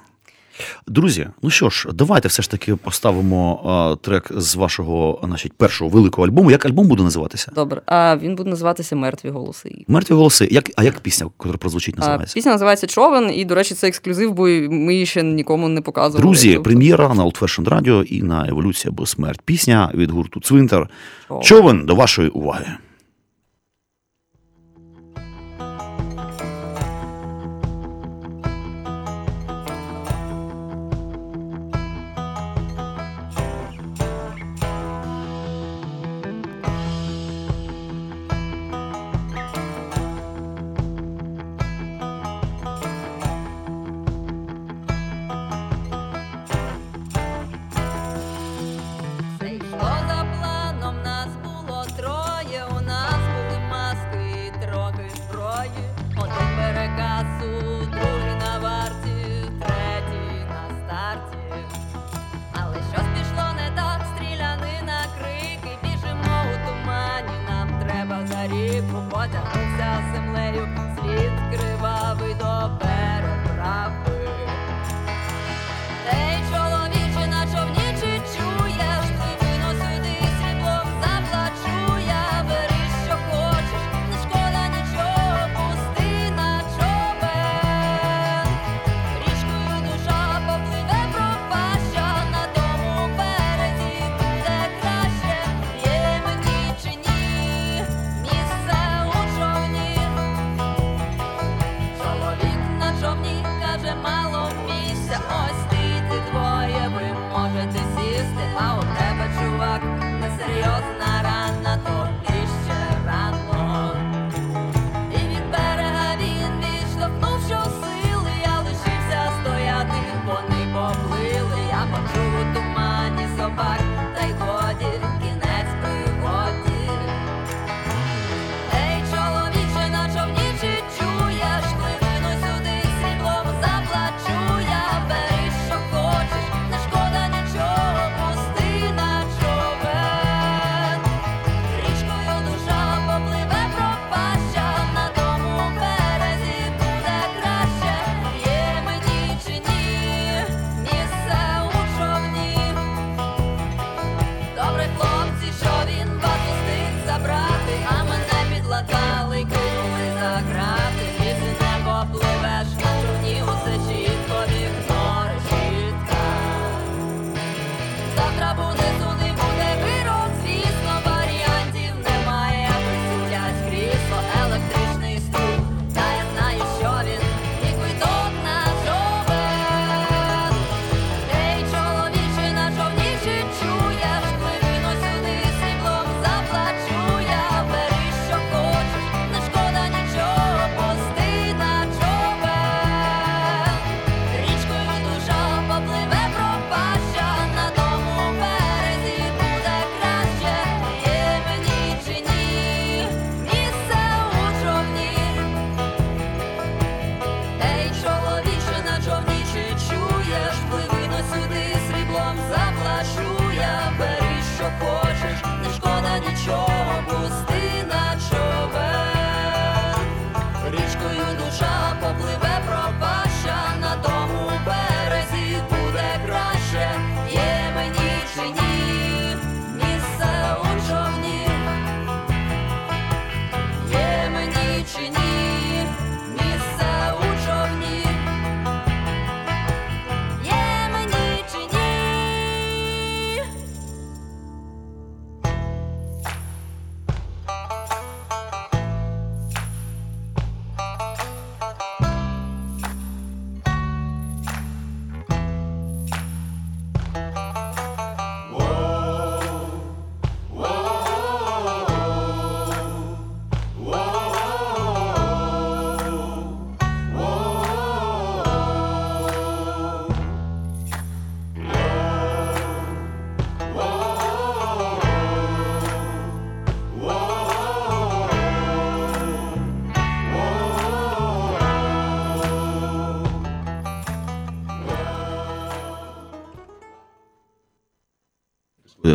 Друзі, 0.87 1.29
ну 1.43 1.51
що 1.51 1.71
ж, 1.71 1.89
давайте 1.95 2.29
все 2.29 2.43
ж 2.43 2.51
таки 2.51 2.77
поставимо 2.77 3.61
а, 3.65 4.05
трек 4.05 4.31
з 4.37 4.55
вашого 4.57 5.21
значить, 5.25 5.53
першого 5.53 5.91
великого 5.91 6.27
альбому. 6.27 6.51
Як 6.51 6.67
альбом 6.67 6.89
буде 6.89 7.03
називатися? 7.03 7.53
Добре, 7.55 7.83
а 7.87 8.17
він 8.17 8.37
буде 8.37 8.51
називатися 8.51 8.97
Мертві 8.97 9.29
голоси. 9.29 9.85
Мертві 9.89 10.15
голоси. 10.15 10.49
Як, 10.51 10.71
А 10.77 10.85
як 10.85 11.01
пісня, 11.01 11.31
яка 11.45 11.59
прозвучить, 11.59 11.99
називається? 11.99 12.33
А, 12.33 12.35
Пісня 12.35 12.53
називається 12.53 12.87
Човен, 12.87 13.31
і, 13.35 13.45
до 13.45 13.55
речі, 13.55 13.75
це 13.75 13.89
ексклюзив, 13.89 14.33
бо 14.33 14.43
ми 14.71 14.93
її 14.93 15.07
ще 15.07 15.23
нікому 15.23 15.69
не 15.69 15.81
показували. 15.81 16.23
Друзі, 16.23 16.59
прем'єра 16.59 17.15
на 17.15 17.25
Old 17.25 17.41
Fashion 17.41 17.65
Radio 17.65 18.03
і 18.03 18.23
на 18.23 18.49
Еволюція 18.49 18.91
або 18.93 19.07
смерть. 19.07 19.41
Пісня 19.45 19.91
від 19.95 20.11
гурту 20.11 20.41
Цвинтар. 20.41 20.89
Човен, 21.29 21.43
Човен 21.43 21.87
до 21.87 21.95
вашої 21.95 22.29
уваги. 22.29 22.67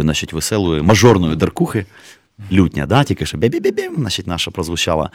Значить, 0.09 0.33
веселої 0.33 0.81
мажорної 0.81 1.35
даркухи. 1.35 1.85
Лютня, 2.51 2.85
да, 2.85 3.03
тільки 3.03 3.25
що 3.25 3.37
бі-бі-бі-бім, 3.37 3.95
значить, 3.97 4.27
наша 4.27 4.51
прозвучала. 4.51 5.09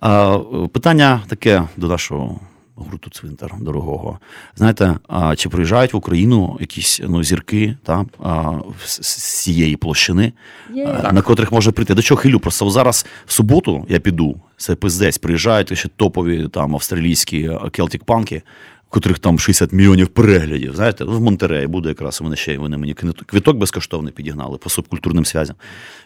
А, 0.00 0.38
Питання 0.72 1.20
таке 1.28 1.62
до 1.76 1.86
нашого 1.86 2.40
гурту 2.74 3.10
цвинтар 3.10 3.54
дорогого. 3.60 4.18
Знаєте, 4.56 4.96
а, 5.08 5.36
чи 5.36 5.48
приїжджають 5.48 5.92
в 5.92 5.96
Україну 5.96 6.56
якісь 6.60 7.00
ну, 7.08 7.24
зірки 7.24 7.76
та, 7.82 8.06
а, 8.22 8.52
з, 8.84 9.02
з 9.02 9.42
цієї 9.42 9.76
площини, 9.76 10.32
yeah. 10.70 11.12
на 11.12 11.22
котрих 11.22 11.52
може 11.52 11.72
прийти? 11.72 11.94
До 11.94 12.02
чого 12.02 12.20
хилю? 12.20 12.40
Просто 12.40 12.70
зараз 12.70 13.06
в 13.26 13.32
суботу 13.32 13.86
я 13.88 14.00
піду, 14.00 14.40
це 14.56 14.74
пиздець, 14.74 15.18
приїжджають 15.18 15.78
ще 15.78 15.88
топові 15.88 16.48
там 16.48 16.74
австралійські 16.74 17.50
келтік 17.72 18.04
панки 18.04 18.42
котрих 18.90 19.18
там 19.18 19.38
60 19.38 19.72
мільйонів 19.72 20.08
переглядів. 20.08 20.76
Знаєте, 20.76 21.04
в 21.04 21.20
Монтереї 21.20 21.66
буде 21.66 21.88
якраз 21.88 22.20
вони 22.20 22.36
ще 22.36 22.58
вони 22.58 22.76
мені 22.76 22.94
квіток 23.26 23.56
безкоштовний 23.56 24.12
підігнали 24.12 24.58
по 24.58 24.70
субкультурним 24.70 25.24
зв'язям. 25.24 25.56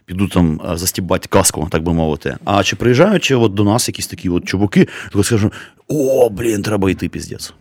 Піду 0.04 0.28
там 0.28 0.60
застібати 0.74 1.28
каску, 1.28 1.68
так 1.70 1.82
би 1.82 1.92
мовити. 1.92 2.36
А 2.44 2.62
чи 2.62 2.76
приїжджаючи 2.76 3.34
от 3.34 3.54
до 3.54 3.64
нас 3.64 3.88
якісь 3.88 4.06
такі 4.06 4.28
от 4.28 4.44
чуваки, 4.44 4.88
то 5.12 5.24
скажу: 5.24 5.52
о, 5.88 6.28
блін, 6.30 6.62
треба 6.62 6.90
йти 6.90 7.08
піздець. 7.08 7.52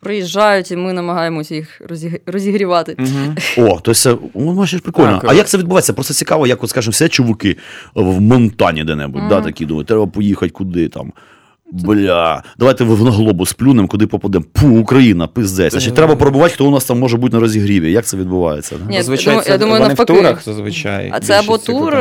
Приїжджають, 0.00 0.70
і 0.70 0.76
ми 0.76 0.92
намагаємося 0.92 1.54
їх 1.54 1.82
розігрівати. 2.26 2.96
Угу. 2.98 3.68
О, 3.68 3.80
то 3.80 3.94
це 3.94 4.16
бачиш, 4.34 4.80
прикольно. 4.80 5.18
Так, 5.18 5.30
а 5.30 5.34
як 5.34 5.48
це 5.48 5.58
відбувається? 5.58 5.92
Просто 5.92 6.14
цікаво, 6.14 6.46
як 6.46 6.64
от 6.64 6.70
скажімо, 6.70 6.90
все 6.90 7.08
чуваки 7.08 7.56
в 7.94 8.20
Монтані 8.20 8.84
де-небудь, 8.84 9.20
угу. 9.20 9.28
да, 9.28 9.40
такі 9.40 9.66
думають, 9.66 9.88
треба 9.88 10.06
поїхати 10.06 10.50
куди 10.50 10.88
там. 10.88 11.12
Бля, 11.72 12.42
давайте 12.58 12.84
на 12.84 13.10
глобус 13.10 13.52
плюнемо, 13.52 13.88
куди 13.88 14.06
попадемо. 14.06 14.44
Пу, 14.52 14.68
Україна, 14.68 15.26
пиздець. 15.26 15.72
Значить, 15.72 15.94
треба 15.94 16.16
пробувати, 16.16 16.54
хто 16.54 16.66
у 16.66 16.70
нас 16.70 16.84
там 16.84 16.98
може 16.98 17.16
бути 17.16 17.36
на 17.36 17.40
розігріві. 17.40 17.92
Як 17.92 18.04
це 18.04 18.16
відбувається? 18.16 18.76
Ні, 18.88 18.96
Зазвичай 18.96 19.40
це, 19.40 19.50
я 19.50 19.58
думаю, 19.58 19.78
вони 19.78 19.88
навпаки. 19.88 20.12
в 20.12 20.16
турах 20.16 20.44
зазвичай. 20.44 21.10
А 21.14 21.20
це 21.20 21.38
або 21.38 21.58
тур, 21.58 21.96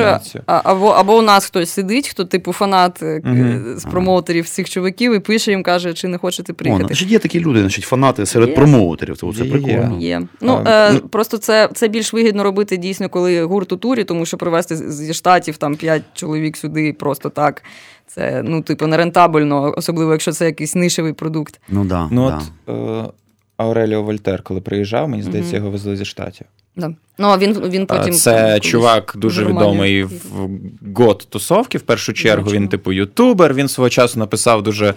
або 0.46 0.88
або 0.88 1.18
у 1.18 1.22
нас 1.22 1.46
хтось 1.46 1.70
сидить, 1.70 2.08
хто 2.08 2.26
типу 2.26 2.54
фанат 2.54 3.04
mm-hmm. 3.04 3.78
з 3.78 3.84
промоутерів 3.84 4.50
цих 4.50 4.70
чуваків 4.70 5.16
і 5.16 5.20
пише 5.20 5.52
їм, 5.52 5.64
каже, 5.64 5.94
чи 5.94 6.08
не 6.08 6.18
хочете 6.18 6.54
приїхати. 6.54 6.84
О, 6.84 6.88
значить, 6.88 7.12
Є 7.12 7.20
такі 7.20 7.40
люди, 7.40 7.60
значить, 7.60 7.84
фанати 7.84 8.26
серед 8.26 8.50
є. 8.50 8.56
промоутерів. 8.56 9.18
Це 9.18 9.44
є, 9.44 9.52
прикольно. 9.52 9.98
Є. 10.00 10.22
Ну, 10.42 10.62
а, 10.66 10.92
е, 10.96 11.00
Просто 11.12 11.38
це 11.38 11.70
це 11.74 11.88
більш 11.88 12.14
вигідно 12.14 12.44
робити 12.44 12.78
дійсно, 12.78 13.10
коли 13.10 13.44
гурт 13.44 13.72
у 13.72 13.78
турі, 13.78 14.04
тому 14.04 14.26
що 14.26 14.38
привезти 14.38 14.76
зі 14.76 15.14
штатів 15.14 15.58
там 15.58 15.76
5 15.76 16.04
чоловік 16.14 16.58
сюди 16.58 16.94
просто 16.94 17.30
так. 17.30 17.62
Це 18.08 18.44
ну, 18.46 18.62
типу, 18.62 18.88
нерентабельно, 18.88 19.74
особливо 19.78 20.12
якщо 20.12 20.32
це 20.32 20.46
якийсь 20.46 20.76
нишевий 20.76 21.14
продукт. 21.14 21.62
Ну 21.70 21.86
да, 21.86 22.08
ну 22.12 22.30
да. 22.30 22.42
от 22.66 23.10
е, 23.10 23.12
Ауреліо 23.58 24.04
Вольтер, 24.04 24.44
коли 24.44 24.62
приїжджав, 24.62 25.10
мені 25.10 25.24
здається, 25.24 25.54
mm-hmm. 25.54 25.60
його 25.60 25.72
везли 25.72 25.98
зі 25.98 26.06
штатів. 26.06 26.48
Да. 26.76 26.94
Ну, 27.18 27.28
а 27.28 27.38
він 27.38 27.54
він 27.54 27.86
потім 27.86 28.14
це 28.14 28.60
чувак 28.60 29.14
дуже 29.18 29.46
відомий 29.46 30.04
в 30.04 30.50
год 30.96 31.28
тусовки. 31.30 31.78
В 31.78 31.82
першу 31.82 32.14
чергу 32.14 32.52
він, 32.52 32.68
типу, 32.68 32.94
ютубер. 32.94 33.54
Він 33.54 33.68
свого 33.68 33.90
часу 33.90 34.20
написав 34.20 34.64
дуже 34.64 34.94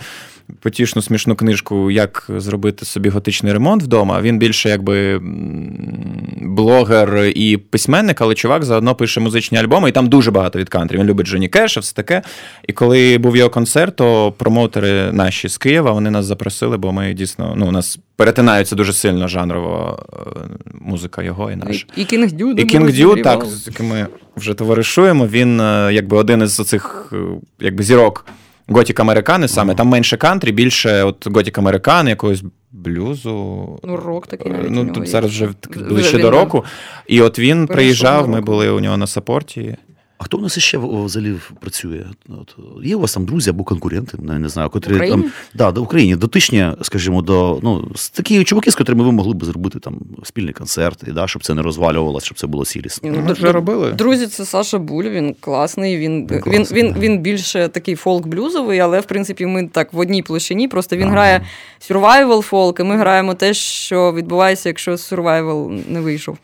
потішну 0.60 1.02
смішну 1.02 1.36
книжку, 1.36 1.90
як 1.90 2.26
зробити 2.36 2.84
собі 2.84 3.08
готичний 3.08 3.52
ремонт 3.52 3.82
вдома. 3.82 4.20
Він 4.20 4.38
більше 4.38 4.68
якби 4.68 5.20
блогер 6.40 7.32
і 7.34 7.56
письменник, 7.56 8.20
але 8.20 8.34
чувак 8.34 8.64
заодно 8.64 8.94
пише 8.94 9.20
музичні 9.20 9.58
альбоми, 9.58 9.88
і 9.88 9.92
там 9.92 10.08
дуже 10.08 10.30
багато 10.30 10.58
від 10.58 10.68
кантрі. 10.68 10.98
Він 10.98 11.06
любить 11.06 11.26
Джоні 11.26 11.48
Кеша, 11.48 11.80
все 11.80 11.94
таке. 11.94 12.22
І 12.68 12.72
коли 12.72 13.18
був 13.18 13.36
його 13.36 13.50
концерт, 13.50 13.96
то 13.96 14.32
промоутери 14.32 15.12
наші 15.12 15.48
з 15.48 15.58
Києва 15.58 15.92
вони 15.92 16.10
нас 16.10 16.26
запросили, 16.26 16.76
бо 16.76 16.92
ми 16.92 17.14
дійсно 17.14 17.54
ну, 17.56 17.68
у 17.68 17.70
нас 17.70 17.98
перетинаються 18.18 18.76
дуже 18.76 18.92
сильно 18.92 19.28
жанрово 19.28 19.98
е, 20.12 20.30
музика 20.80 21.22
його 21.22 21.50
і 21.50 21.56
наша. 21.56 21.86
І 21.96 22.04
King 22.04 22.32
Dude. 22.32 22.50
І 22.50 22.64
King 22.64 22.92
Dude, 22.92 23.16
так, 23.16 23.44
з 23.44 23.66
яким 23.66 23.86
ми 23.86 24.06
вже 24.36 24.54
товаришуємо. 24.54 25.26
Він 25.26 25.60
е, 25.60 25.90
якби 25.92 26.16
один 26.16 26.42
із 26.42 26.56
цих 26.56 27.12
е, 27.12 27.16
якби 27.60 27.84
зірок. 27.84 28.26
Gothic 28.68 29.00
Americana 29.00 29.48
саме, 29.48 29.74
там 29.74 29.88
менше 29.88 30.16
кантрі, 30.16 30.52
більше 30.52 31.02
от 31.02 31.26
Gothic 31.26 31.58
Americana, 31.58 32.10
якогось 32.10 32.42
блюзу. 32.72 33.78
Ну, 33.84 33.96
рок 33.96 34.26
такий. 34.26 34.52
Ну, 34.68 34.86
тут 34.92 35.08
зараз 35.08 35.30
вже 35.30 35.48
ближче 35.88 36.18
до 36.18 36.30
року. 36.30 36.64
І 37.06 37.20
от 37.20 37.38
він 37.38 37.66
приїжджав, 37.66 38.28
ми 38.28 38.40
були 38.40 38.70
у 38.70 38.80
нього 38.80 38.96
на 38.96 39.06
сапорті. 39.06 39.76
А 40.18 40.24
хто 40.24 40.38
у 40.38 40.40
нас 40.40 40.58
ще 40.58 40.78
взагалі 40.78 41.34
працює? 41.60 42.04
От, 42.28 42.56
Є 42.84 42.96
у 42.96 43.00
вас 43.00 43.14
там 43.14 43.24
друзі 43.24 43.50
або 43.50 43.64
конкуренти, 43.64 44.18
не 44.18 44.48
знаю, 44.48 44.70
котрі 44.70 45.08
там 45.08 45.24
да, 45.54 45.72
до 45.72 45.82
Україні 45.82 46.16
дотичні, 46.16 46.66
скажімо, 46.82 47.22
до 47.22 47.60
ну, 47.62 47.90
такі 48.12 48.44
чуваки, 48.44 48.70
з 48.70 48.74
котрими 48.74 49.04
ви 49.04 49.12
могли 49.12 49.34
б 49.34 49.44
зробити 49.44 49.78
там 49.78 50.00
спільний 50.24 50.52
концерт, 50.52 51.04
і, 51.08 51.10
да, 51.10 51.26
щоб 51.26 51.44
це 51.44 51.54
не 51.54 51.62
розвалювалося, 51.62 52.26
щоб 52.26 52.38
це 52.38 52.46
було 52.46 52.64
цілісно. 52.64 53.10
Ну, 53.26 53.32
вже 53.32 53.52
робили. 53.52 53.92
Друзі, 53.92 54.26
це 54.26 54.44
Саша 54.44 54.78
Буль, 54.78 55.04
він 55.04 55.34
класний. 55.40 55.96
Він 55.96 56.26
він, 56.30 56.40
класний, 56.40 56.82
він, 56.82 56.94
він, 56.94 57.00
він 57.00 57.18
більше 57.18 57.68
такий 57.68 57.96
фолк-блюзовий, 57.96 58.78
але 58.78 59.00
в 59.00 59.04
принципі 59.04 59.46
ми 59.46 59.68
так 59.72 59.92
в 59.92 59.98
одній 59.98 60.22
площині. 60.22 60.68
Просто 60.68 60.96
він 60.96 61.02
ага. 61.02 61.12
грає 61.12 61.46
survival 61.90 62.40
фолк, 62.40 62.80
і 62.80 62.82
ми 62.82 62.96
граємо 62.96 63.34
те, 63.34 63.54
що 63.54 64.12
відбувається, 64.12 64.68
якщо 64.68 64.92
survival 64.92 65.82
не 65.88 66.00
вийшов. 66.00 66.38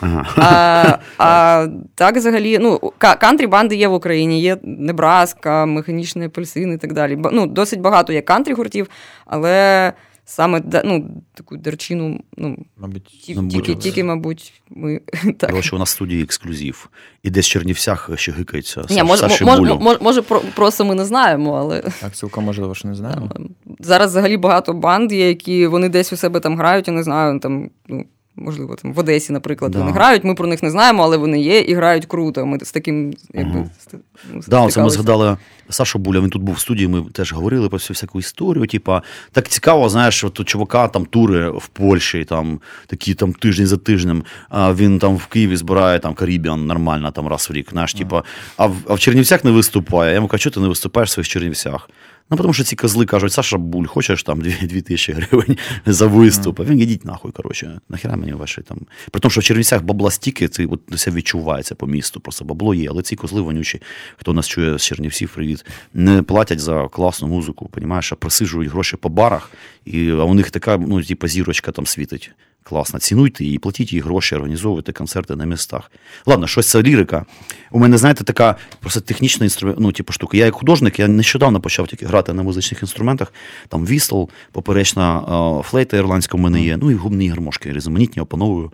Ага. 0.00 0.26
А 0.36 0.98
а 1.18 1.66
так, 1.94 2.16
взагалі, 2.16 2.58
ну, 2.58 2.92
кантрі 2.98 3.46
банди 3.46 3.76
є 3.76 3.88
в 3.88 3.92
Україні, 3.92 4.40
є 4.40 4.56
Небраска, 4.62 5.66
механічний 5.66 6.26
апельсин 6.26 6.72
і 6.72 6.76
так 6.76 6.92
далі. 6.92 7.18
Ну, 7.32 7.46
Досить 7.46 7.80
багато 7.80 8.12
є 8.12 8.20
кантрі 8.20 8.52
гуртів, 8.52 8.90
але 9.26 9.92
саме 10.28 10.62
ну, 10.84 11.10
таку 11.34 11.56
дерчину, 11.56 12.20
ну, 12.36 12.58
мабуть, 12.76 13.04
тільки, 13.04 13.48
тільки, 13.48 13.74
тільки, 13.74 14.04
мабуть, 14.04 14.62
ми. 14.70 15.00
так. 15.38 15.50
Тому 15.50 15.62
що 15.62 15.76
у 15.76 15.78
нас 15.78 15.88
в 15.88 15.92
студії 15.92 16.22
ексклюзив. 16.22 16.88
І 17.22 17.30
десь 17.30 17.46
в 17.46 17.50
Чернівцях 17.50 18.10
ще 18.14 18.32
гикається. 18.32 18.84
Ні, 18.90 19.02
мож, 19.02 19.18
Саші 19.18 19.44
мож, 19.44 19.60
мож, 19.60 19.96
може, 20.00 20.22
просто 20.54 20.84
ми 20.84 20.94
не 20.94 21.04
знаємо, 21.04 21.52
але. 21.54 21.80
Так, 22.00 22.12
цілком 22.14 22.44
можливо, 22.44 22.74
що 22.74 22.88
не 22.88 22.94
знаємо. 22.94 23.30
Зараз 23.78 24.10
взагалі 24.10 24.36
багато 24.36 24.72
банд 24.72 25.12
є, 25.12 25.28
які 25.28 25.66
вони 25.66 25.88
десь 25.88 26.12
у 26.12 26.16
себе 26.16 26.40
там 26.40 26.56
грають, 26.56 26.88
я 26.88 26.94
не 26.94 27.02
знаю, 27.02 27.40
там. 27.40 27.70
ну, 27.88 28.04
можливо, 28.38 28.76
там 28.76 28.92
в 28.92 28.98
Одесі, 28.98 29.32
наприклад, 29.32 29.72
да. 29.72 29.78
вони 29.78 29.92
грають. 29.92 30.24
Ми 30.24 30.34
про 30.34 30.46
них 30.46 30.62
не 30.62 30.70
знаємо, 30.70 31.02
але 31.02 31.16
вони 31.16 31.40
є 31.40 31.60
і 31.60 31.74
грають 31.74 32.06
круто. 32.06 32.46
Ми 32.46 32.58
з 32.62 32.72
таким, 32.72 33.14
якби 33.34 33.58
угу. 33.58 33.70
ну, 34.32 34.40
да, 34.48 34.68
це 34.68 34.82
ми 34.82 34.90
згадали 34.90 35.36
Сашу 35.70 35.98
Буля. 35.98 36.20
Він 36.20 36.30
тут 36.30 36.42
був 36.42 36.54
в 36.54 36.58
студії. 36.58 36.88
Ми 36.88 37.02
теж 37.12 37.32
говорили 37.32 37.68
про 37.68 37.78
всю 37.78 37.94
всяку 37.94 38.18
історію. 38.18 38.66
Типа, 38.66 39.02
так 39.32 39.48
цікаво, 39.48 39.88
знаєш, 39.88 40.24
от 40.24 40.40
у 40.40 40.44
чувака 40.44 40.88
там 40.88 41.04
тури 41.04 41.50
в 41.50 41.68
Польщі, 41.68 42.24
там 42.24 42.60
такі 42.86 43.14
там 43.14 43.32
тиждень 43.32 43.66
за 43.66 43.76
тижнем. 43.76 44.22
А 44.48 44.74
він 44.74 44.98
там 44.98 45.16
в 45.16 45.26
Києві 45.26 45.56
збирає 45.56 45.98
там 45.98 46.14
Карібіан 46.14 46.66
нормально 46.66 47.10
там 47.10 47.28
раз 47.28 47.50
в 47.50 47.52
рік. 47.52 47.68
Знаєш, 47.70 47.94
типа, 47.94 48.22
а 48.56 48.66
в, 48.66 48.76
а 48.88 48.94
в 48.94 48.98
Чернівцях 48.98 49.44
не 49.44 49.50
виступає. 49.50 50.10
Я 50.10 50.14
йому 50.14 50.28
кажу, 50.28 50.40
що 50.40 50.50
ти 50.50 50.60
не 50.60 50.68
виступаєш 50.68 51.10
в 51.10 51.12
своїх 51.12 51.28
Чернівцях? 51.28 51.90
Ну, 52.30 52.36
тому 52.36 52.52
що 52.52 52.64
ці 52.64 52.76
козли 52.76 53.06
кажуть, 53.06 53.32
Саша 53.32 53.58
Буль, 53.58 53.86
хочеш 53.86 54.22
там 54.22 54.40
2 54.40 54.52
тисячі 54.80 55.12
гривень 55.12 55.56
за 55.86 56.06
виступ. 56.06 56.60
А 56.60 56.64
він 56.64 56.80
ідіть 56.80 57.04
нахуй, 57.04 57.32
коротше, 57.32 57.80
нахера 57.88 58.16
мені 58.16 58.32
ваші 58.32 58.62
там. 58.62 58.78
При 59.10 59.20
тому, 59.20 59.30
що 59.30 59.40
в 59.40 59.44
Чернівцях 59.44 59.82
бабла 59.82 60.10
стільки, 60.10 60.48
це 60.48 60.66
от 60.66 60.80
все 60.88 61.10
відчувається 61.10 61.74
по 61.74 61.86
місту. 61.86 62.20
Просто 62.20 62.44
бабло 62.44 62.74
є. 62.74 62.88
Але 62.90 63.02
ці 63.02 63.16
козли 63.16 63.40
вонючі, 63.40 63.82
хто 64.16 64.32
нас 64.32 64.48
чує 64.48 64.78
з 64.78 64.82
Чернівців, 64.82 65.30
привіт, 65.34 65.66
не 65.94 66.22
платять 66.22 66.60
за 66.60 66.88
класну 66.88 67.28
музику, 67.28 67.68
понімаєш, 67.68 68.12
а 68.12 68.16
присижують 68.16 68.70
гроші 68.70 68.96
по 68.96 69.08
барах, 69.08 69.50
і, 69.84 70.10
а 70.10 70.24
у 70.24 70.34
них 70.34 70.50
така, 70.50 70.76
ну, 70.76 71.02
типу, 71.02 71.28
зірочка 71.28 71.72
там 71.72 71.86
світить 71.86 72.30
класно. 72.68 72.98
Цінуйте 72.98 73.44
її, 73.44 73.58
платіть 73.58 73.92
їй 73.92 74.00
гроші, 74.00 74.34
організовуйте 74.34 74.92
концерти 74.92 75.36
на 75.36 75.44
містах. 75.44 75.90
Ладно, 76.26 76.46
щось 76.46 76.70
це 76.70 76.82
лірика. 76.82 77.24
У 77.70 77.78
мене, 77.78 77.98
знаєте, 77.98 78.24
така 78.24 78.56
просто 78.80 79.00
технічна 79.00 79.46
інструмент, 79.46 79.80
ну, 79.80 79.92
типу, 79.92 80.12
штука. 80.12 80.36
Я 80.36 80.44
як 80.44 80.54
художник, 80.54 80.98
я 80.98 81.08
нещодавно 81.08 81.60
почав 81.60 81.88
тільки 81.88 82.06
грати 82.06 82.32
на 82.32 82.42
музичних 82.42 82.82
інструментах. 82.82 83.32
Там 83.68 83.86
вістл, 83.86 84.24
поперечна 84.52 85.22
флейта 85.64 85.96
ірландська 85.96 86.36
в 86.36 86.40
мене 86.40 86.62
є, 86.62 86.76
ну 86.76 86.90
і 86.90 86.94
губні 86.94 87.28
гармошки, 87.28 87.72
різноманітні, 87.72 88.22
опановую. 88.22 88.72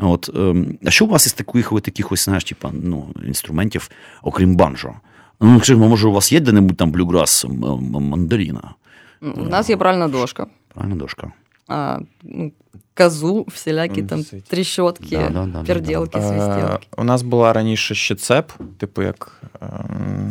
От, 0.00 0.30
ем, 0.34 0.78
А 0.86 0.90
що 0.90 1.04
у 1.04 1.08
вас 1.08 1.26
із 1.26 1.32
таких 1.32 1.72
таких 1.82 2.12
ось, 2.12 2.24
знаєш, 2.24 2.44
типу, 2.44 2.70
ну, 2.72 3.06
інструментів, 3.26 3.90
окрім 4.22 4.56
банджо? 4.56 4.92
Ну, 5.40 5.60
може, 5.88 6.08
у 6.08 6.12
вас 6.12 6.32
є 6.32 6.40
де-небудь 6.40 6.76
там 6.76 6.90
блюграс 6.90 7.46
мандаріна? 7.90 8.74
У 9.20 9.42
нас 9.42 9.70
є 9.70 9.76
пральна 9.76 10.08
дошка. 10.08 10.46
Пральна 10.74 10.96
дошка. 10.96 11.32
А, 11.68 11.98
ну, 12.22 12.52
казу, 12.94 13.46
всілякі 13.48 14.02
там 14.02 14.24
тріщотки, 14.48 15.16
да, 15.16 15.28
да, 15.28 15.46
да, 15.46 15.62
перділки, 15.62 16.20
свистілки. 16.20 16.86
У 16.96 17.04
нас 17.04 17.22
була 17.22 17.52
раніше 17.52 17.94
ще 17.94 18.14
цеп, 18.14 18.52
типу 18.78 19.02
як 19.02 19.42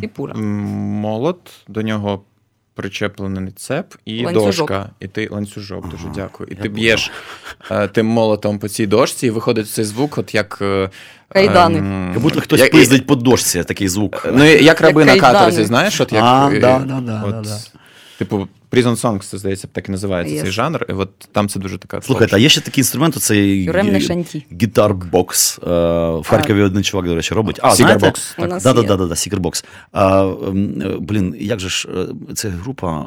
Фіпура. 0.02 0.34
Ем, 0.36 0.44
молот, 1.02 1.40
до 1.68 1.82
нього 1.82 2.24
причеплений 2.76 3.52
цеп 3.52 3.94
і 4.06 4.26
ланцюжок. 4.26 4.68
дошка. 4.68 4.90
І 5.00 5.08
ти 5.08 5.28
ланцюжок, 5.32 5.90
дуже 5.90 6.04
ага, 6.04 6.14
дякую. 6.16 6.50
І 6.52 6.56
ти 6.56 6.70
б'єш 6.70 7.12
е, 7.72 7.88
тим 7.88 8.06
молотом 8.06 8.60
по 8.60 8.68
цій 8.68 8.88
дошці, 8.88 9.28
і 9.28 9.30
виходить 9.30 9.70
цей 9.70 9.86
звук, 9.86 10.18
от 10.18 10.36
як. 10.36 10.58
Е, 10.62 10.90
Кайдани. 11.30 11.80
Ем, 11.80 12.12
як 12.14 12.22
будто 12.22 12.42
хтось 12.42 12.60
як, 12.60 12.72
пиздить 12.72 13.08
по 13.08 13.16
дошці, 13.16 13.64
такий 13.64 13.88
звук. 13.88 14.28
Ну, 14.34 14.44
як 14.46 14.82
раби 14.82 15.06
на 15.06 15.20
каторзі, 15.20 15.64
знаєш, 15.64 16.02
от 16.02 16.14
як. 16.14 16.24
А, 16.24 16.50
да, 16.62 16.80
да, 16.80 17.02
да, 17.02 17.24
от, 17.28 17.48
Типу, 18.18 18.48
Prison 18.74 19.02
Songs, 19.02 19.20
це 19.20 19.38
здається, 19.38 19.68
так 19.72 19.90
і 19.90 19.92
називається 19.92 20.36
yes. 20.36 20.42
цей 20.42 20.52
жанр. 20.52 20.86
І 20.90 20.94
от 20.94 21.10
там 21.32 21.50
це 21.50 21.60
дуже 21.60 21.78
така. 21.78 22.02
Слухайте, 22.02 22.36
а 22.36 22.40
є 22.40 22.50
ще 22.50 22.62
такий 22.62 22.82
інструмент, 22.82 23.16
цей 23.16 23.70
гітар-бокс. 24.62 25.60
В 26.22 26.28
Харкові 26.28 26.62
один 26.62 26.84
чувак, 26.84 27.06
до 27.06 27.16
речі, 27.16 27.34
робить. 27.34 27.60
А, 27.62 27.76
Сігербокс. 27.76 28.36
Да, 28.64 28.74
да, 28.74 28.84
да, 28.84 28.98
да, 28.98 29.16
Сігербокс. 29.16 29.66
Блін, 31.00 31.36
як 31.40 31.60
же 31.60 31.70
ж 31.70 31.88
це 32.36 32.50
група 32.50 33.06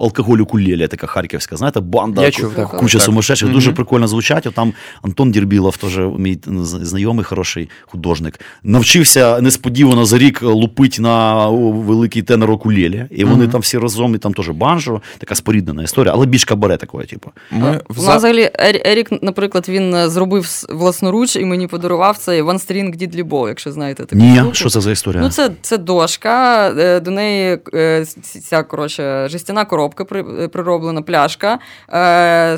алкоголю 0.00 0.46
кулелі, 0.46 0.88
така 0.88 1.06
харківська, 1.06 1.56
знаєте, 1.56 1.80
банда, 1.80 2.22
Я 2.22 2.30
чув, 2.30 2.54
так, 2.54 2.68
куча 2.68 2.98
так. 2.98 3.04
сумасшедших, 3.04 3.48
mm-hmm. 3.48 3.52
дуже 3.52 3.72
прикольно 3.72 4.08
звучать. 4.08 4.48
Там 4.54 4.72
Антон 5.02 5.32
Дірбілов, 5.32 5.76
теж 5.76 5.98
мій 6.18 6.38
знайомий 6.62 7.24
хороший 7.24 7.68
художник, 7.82 8.40
навчився 8.62 9.40
несподівано 9.40 10.04
за 10.04 10.18
рік 10.18 10.42
лупить 10.42 10.96
на 11.00 11.48
великий 11.48 12.22
тенор 12.22 12.50
окулелі, 12.50 13.06
і 13.10 13.24
вони 13.24 13.44
mm-hmm. 13.44 13.50
там 13.50 13.60
всі 13.60 13.78
разом, 13.78 14.14
і 14.14 14.18
там 14.18 14.34
теж 14.34 14.48
банжо, 14.92 15.18
така 15.18 15.34
споріднена 15.34 15.82
історія, 15.82 16.14
але 16.14 16.26
більш 16.26 16.44
кабаре 16.44 16.76
такої, 16.76 17.06
типу. 17.06 17.30
Ми 17.50 17.80
У 17.88 18.02
нас 18.02 18.16
взагалі 18.16 18.50
Ерік, 18.84 19.22
наприклад, 19.22 19.68
він 19.68 19.94
е, 19.94 20.08
зробив 20.08 20.64
власноруч 20.68 21.36
і 21.36 21.44
мені 21.44 21.66
подарував 21.66 22.18
цей 22.18 22.42
One 22.42 22.68
String 22.68 23.02
Did 23.02 23.16
Любов, 23.16 23.48
якщо 23.48 23.72
знаєте 23.72 24.04
таку 24.04 24.22
Ні, 24.22 24.36
штуку. 24.36 24.54
що 24.54 24.70
це 24.70 24.80
за 24.80 24.90
історія? 24.90 25.22
Ну, 25.22 25.30
це 25.30 25.50
це 25.62 25.78
дошка, 25.78 26.68
е, 26.78 27.00
до 27.00 27.10
неї 27.10 27.58
е, 27.74 28.04
ця 28.48 28.62
коротше, 28.62 29.28
жестяна 29.28 29.64
коробка 29.64 30.04
прироблена, 30.48 31.02
пляшка, 31.02 31.58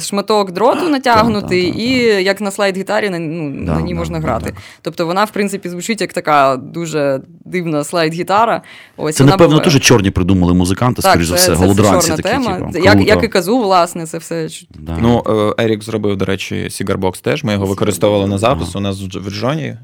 шматок 0.01 0.53
дроту 0.53 0.89
натягнутий, 0.89 1.81
і 1.81 1.91
як 2.25 2.41
на 2.41 2.51
слайд-гітарі 2.51 3.11
на, 3.11 3.19
ну, 3.19 3.51
на 3.51 3.81
ній 3.81 3.95
можна 3.95 4.21
грати. 4.21 4.55
Тобто 4.83 5.07
вона, 5.07 5.25
в 5.25 5.31
принципі, 5.31 5.69
звучить 5.69 6.01
як 6.01 6.13
така 6.13 6.57
дуже 6.57 7.21
дивна 7.45 7.85
слайд-гітара. 7.85 8.61
Ось, 8.97 9.17
Це, 9.17 9.25
напевно, 9.25 9.57
була... 9.57 9.65
теж 9.65 9.81
чорні 9.81 10.11
придумали 10.11 10.55
музиканти, 10.55 11.03
скоріш 11.03 11.27
за 11.27 11.35
все, 11.35 11.55
голодранці 11.55 12.11
такі. 12.11 12.24
Тема. 12.31 12.61
Типу, 12.73 12.85
як 12.85 13.07
як 13.07 13.25
і 13.25 13.29
казу, 13.29 13.59
власне, 13.59 14.07
це 14.07 14.19
все. 14.19 14.49
Да. 14.75 14.99
Ну, 15.01 15.23
е, 15.59 15.65
Ерік 15.65 15.83
зробив, 15.83 16.17
до 16.17 16.25
речі, 16.25 16.71
Cigar 16.71 17.02
box 17.02 17.21
теж. 17.21 17.45
Ми 17.45 17.53
його 17.53 17.67
використовували 17.67 18.27
на 18.27 18.39
запис. 18.39 18.77
У 18.77 18.81
нас 18.81 19.03
в 19.03 19.31
Джоні 19.31 19.77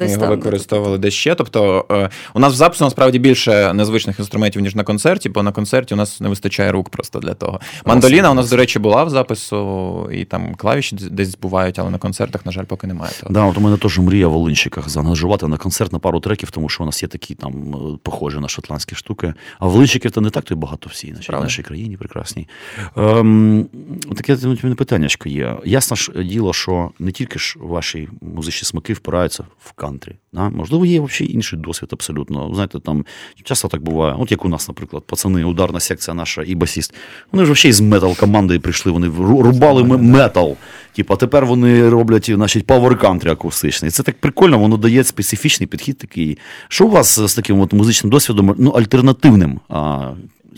ми 0.00 0.10
його 0.10 0.26
використовували 0.26 0.98
десь 0.98 1.14
ще. 1.14 1.34
Тобто 1.34 1.86
е, 1.90 2.10
у 2.34 2.40
нас 2.40 2.52
в 2.52 2.56
запису 2.56 2.84
насправді 2.84 3.18
більше 3.18 3.72
незвичних 3.72 4.18
інструментів, 4.18 4.62
ніж 4.62 4.74
на 4.74 4.84
концерті, 4.84 5.28
бо 5.28 5.42
на 5.42 5.52
концерті 5.52 5.94
у 5.94 5.96
нас 5.96 6.20
не 6.20 6.28
вистачає 6.28 6.72
рук 6.72 6.88
просто 6.88 7.18
для 7.18 7.34
того. 7.34 7.60
Мандоліна 7.84 8.30
у 8.30 8.34
нас, 8.34 8.50
до 8.50 8.56
речі, 8.56 8.78
була 8.78 9.04
в 9.04 9.10
запису, 9.10 10.10
і 10.12 10.24
там 10.24 10.54
клавіші 10.54 10.96
десь 11.10 11.36
бувають, 11.36 11.78
але 11.78 11.90
на 11.90 11.98
концертах, 11.98 12.46
на 12.46 12.52
жаль, 12.52 12.64
поки 12.64 12.86
немає. 12.86 13.12
Так, 13.20 13.32
да, 13.32 13.44
от 13.44 13.58
у 13.58 13.60
мене 13.60 13.76
теж 13.76 13.98
мрія 13.98 14.28
в 14.28 14.32
Волинщиках 14.32 14.88
заангажувати 14.88 15.48
на 15.48 15.56
концерт 15.56 15.92
на 15.92 15.98
пару 15.98 16.20
треків, 16.20 16.50
тому 16.50 16.68
що 16.68 16.82
у 16.82 16.86
нас 16.86 17.02
є 17.02 17.08
такі 17.08 17.34
там 17.34 17.74
е, 17.74 17.98
похожі 18.02 18.38
на 18.38 18.48
шотландські 18.48 18.94
штуки. 18.94 19.34
А 19.58 19.66
Волинщиків 19.66 20.10
то 20.10 20.20
не 20.20 20.30
так, 20.30 20.44
то 20.44 20.54
й 20.54 20.56
багато 20.56 20.90
всі 20.92 21.14
в 21.28 21.32
нашій 21.32 21.62
країні 21.62 21.96
прекрасній. 21.96 22.48
Ем, 22.96 23.68
Таке 24.16 24.36
питання 24.78 25.08
є. 25.24 25.56
Ясно 25.64 25.96
ж 25.96 26.12
діло, 26.22 26.52
що 26.52 26.90
не 26.98 27.12
тільки 27.12 27.38
ж 27.38 27.56
ваші 27.60 28.08
музичні 28.20 28.66
смаки 28.66 28.92
впираються 28.92 29.44
в 29.58 29.72
кантрі. 29.72 30.16
Да? 30.32 30.48
Можливо, 30.48 30.86
є 30.86 31.00
взагалі 31.00 31.32
інший 31.34 31.58
досвід 31.58 31.88
абсолютно. 31.92 32.50
Знаєте, 32.54 32.80
там 32.80 33.04
часто 33.44 33.68
так 33.68 33.82
буває. 33.82 34.16
От 34.18 34.30
як 34.30 34.44
у 34.44 34.48
нас, 34.48 34.68
наприклад, 34.68 35.02
пацани, 35.06 35.44
ударна 35.44 35.80
секція 35.80 36.14
наша 36.14 36.42
і 36.46 36.54
басіст. 36.54 36.94
Вони 37.32 37.44
ж 37.44 37.52
взагалі 37.52 37.72
з 37.72 37.80
метал 37.80 38.16
команди 38.16 38.58
прийшли, 38.58 38.92
вони 38.92 39.06
рубали 39.42 39.84
метал. 39.84 40.56
Типу, 40.92 41.14
а 41.14 41.16
тепер 41.16 41.46
вони 41.46 41.88
роблять 41.88 42.30
значить, 42.34 42.66
power 42.66 43.00
country 43.00 43.30
акустичний. 43.30 43.90
Це 43.90 44.02
так 44.02 44.20
прикольно, 44.20 44.58
воно 44.58 44.76
дає 44.76 45.04
специфічний 45.04 45.66
підхід 45.66 45.98
такий. 45.98 46.38
Що 46.68 46.86
у 46.86 46.90
вас 46.90 47.20
з 47.20 47.34
таким 47.34 47.60
от 47.60 47.72
музичним 47.72 48.10
досвідом, 48.10 48.54
ну, 48.58 48.70
альтернативним 48.70 49.60
а, 49.68 50.10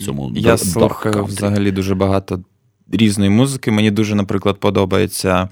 цьому 0.05 0.31
Я 0.35 0.57
слухаю 0.57 1.25
взагалі 1.25 1.71
дуже 1.71 1.95
багато 1.95 2.39
різної 2.91 3.29
музики. 3.29 3.71
Мені 3.71 3.91
дуже, 3.91 4.15
наприклад, 4.15 4.59
подобається 4.59 5.49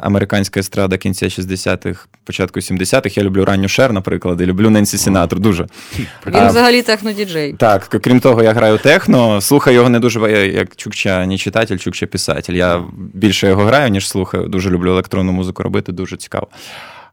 американська 0.00 0.60
естрада 0.60 0.96
кінця 0.96 1.26
60-х, 1.26 2.06
початку 2.24 2.60
70-х. 2.60 3.16
Я 3.16 3.22
люблю 3.22 3.44
ранню 3.44 3.68
Шер, 3.68 3.92
наприклад, 3.92 4.40
і 4.40 4.46
люблю 4.46 4.70
Ненсі 4.70 4.98
Сінатру. 4.98 5.38
Дуже. 5.40 5.66
Він 6.26 6.48
взагалі 6.48 6.82
технодіджей. 6.82 7.52
Так, 7.52 7.88
крім 7.88 8.20
того, 8.20 8.42
я 8.42 8.52
граю 8.52 8.78
техно. 8.78 9.40
Слухаю 9.40 9.76
його 9.76 9.88
не 9.88 10.00
дуже 10.00 10.48
як 10.48 10.76
Чукча, 10.76 11.26
ні 11.26 11.38
читатель, 11.38 11.78
Чукча 11.78 12.06
писатель. 12.06 12.54
Я 12.54 12.82
більше 13.14 13.48
його 13.48 13.64
граю, 13.64 13.90
ніж 13.90 14.08
слухаю. 14.08 14.48
Дуже 14.48 14.70
люблю 14.70 14.90
електронну 14.90 15.32
музику 15.32 15.62
робити, 15.62 15.92
дуже 15.92 16.16
цікаво. 16.16 16.48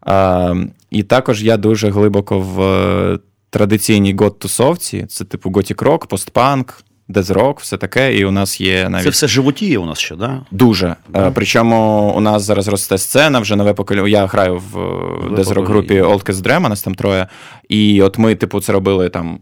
А, 0.01 0.55
І 0.89 1.03
також 1.03 1.43
я 1.43 1.57
дуже 1.57 1.89
глибоко 1.89 2.39
в 2.39 2.61
е, 2.61 3.19
традиційній 3.49 4.15
гот-тусовці. 4.15 5.05
Це 5.05 5.25
типу 5.25 5.51
готік-рок, 5.51 6.05
постпанк 6.05 6.83
дезрок, 7.11 7.59
все 7.59 7.77
таке, 7.77 8.17
і 8.17 8.25
у 8.25 8.31
нас 8.31 8.61
є 8.61 8.89
навіть. 8.89 9.03
Це 9.03 9.09
все 9.09 9.27
животіє 9.27 9.77
у 9.77 9.85
нас 9.85 9.99
ще, 9.99 10.15
да? 10.15 10.41
Дуже. 10.51 10.95
Да. 11.09 11.31
Причому 11.31 12.13
у 12.17 12.19
нас 12.19 12.43
зараз 12.43 12.67
росте 12.67 12.97
сцена, 12.97 13.39
вже 13.39 13.55
нове 13.55 13.73
покоління. 13.73 14.07
Я 14.07 14.25
граю 14.25 14.61
в 14.71 15.35
дезрок 15.35 15.67
групі 15.67 16.01
Old 16.01 16.29
Cast 16.29 16.41
Dream, 16.41 16.69
нас 16.69 16.81
там 16.81 16.95
троє. 16.95 17.27
І 17.69 18.01
от 18.01 18.17
ми, 18.17 18.35
типу, 18.35 18.61
це 18.61 18.73
робили 18.73 19.09
там 19.09 19.39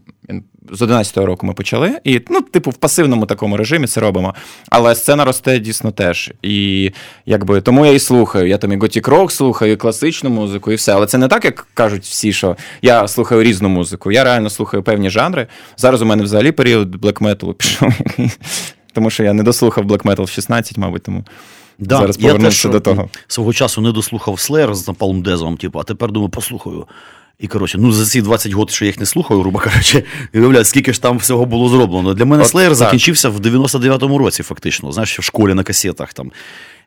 з 0.72 0.82
11-го 0.82 1.26
року 1.26 1.46
ми 1.46 1.52
почали, 1.52 1.98
і, 2.04 2.20
ну, 2.30 2.40
типу, 2.40 2.70
в 2.70 2.74
пасивному 2.74 3.26
такому 3.26 3.56
режимі 3.56 3.86
це 3.86 4.00
робимо. 4.00 4.34
Але 4.70 4.94
сцена 4.94 5.24
росте 5.24 5.58
дійсно 5.58 5.90
теж. 5.90 6.32
І 6.42 6.90
якби 7.26 7.60
тому 7.60 7.86
я 7.86 7.92
і 7.92 7.98
слухаю. 7.98 8.48
Я 8.48 8.58
там 8.58 8.72
і 8.72 8.76
готік 8.76 9.08
рок 9.08 9.32
слухаю, 9.32 9.72
і 9.72 9.76
класичну 9.76 10.30
музику, 10.30 10.72
і 10.72 10.74
все. 10.74 10.94
Але 10.94 11.06
це 11.06 11.18
не 11.18 11.28
так, 11.28 11.44
як 11.44 11.66
кажуть 11.74 12.02
всі, 12.02 12.32
що 12.32 12.56
я 12.82 13.08
слухаю 13.08 13.42
різну 13.42 13.68
музику. 13.68 14.12
Я 14.12 14.24
реально 14.24 14.50
слухаю 14.50 14.82
певні 14.82 15.10
жанри. 15.10 15.46
Зараз 15.76 16.02
у 16.02 16.04
мене 16.04 16.22
взагалі 16.22 16.52
період 16.52 16.96
блек-металу 16.96 17.54
пішов. 17.54 17.92
Тому 18.92 19.10
що 19.10 19.24
я 19.24 19.32
не 19.32 19.42
дослухав 19.42 19.84
блек-метал 19.84 20.24
в 20.24 20.30
16, 20.30 20.78
мабуть, 20.78 21.02
тому. 21.02 21.24
Да, 21.78 21.96
Зараз 21.96 22.16
повернувся 22.16 22.68
до 22.68 22.80
того. 22.80 23.08
Свого 23.26 23.52
часу 23.52 23.80
не 23.80 23.92
дослухав 23.92 24.34
Slayer 24.34 24.74
з 24.74 24.88
Напалм 24.88 25.22
Дезом, 25.22 25.56
типу, 25.56 25.78
а 25.78 25.82
тепер 25.82 26.12
думаю, 26.12 26.30
послухаю. 26.30 26.86
І 27.40 27.48
коротше, 27.48 27.78
ну 27.78 27.92
за 27.92 28.06
ці 28.06 28.22
20 28.22 28.52
років, 28.52 28.74
що 28.74 28.84
я 28.84 28.88
їх 28.88 29.00
не 29.00 29.06
слухаю, 29.06 29.40
грубо 29.40 29.58
кажучи, 29.58 30.04
уявляю, 30.34 30.64
скільки 30.64 30.92
ж 30.92 31.02
там 31.02 31.18
всього 31.18 31.46
було 31.46 31.68
зроблено. 31.68 32.14
Для 32.14 32.24
мене 32.24 32.44
Слеєр 32.44 32.74
закінчився 32.74 33.28
в 33.28 33.40
99-му 33.40 34.18
році, 34.18 34.42
фактично. 34.42 34.92
Знаєш, 34.92 35.18
в 35.18 35.22
школі 35.22 35.54
на 35.54 35.62
касетах 35.62 36.12
там. 36.12 36.32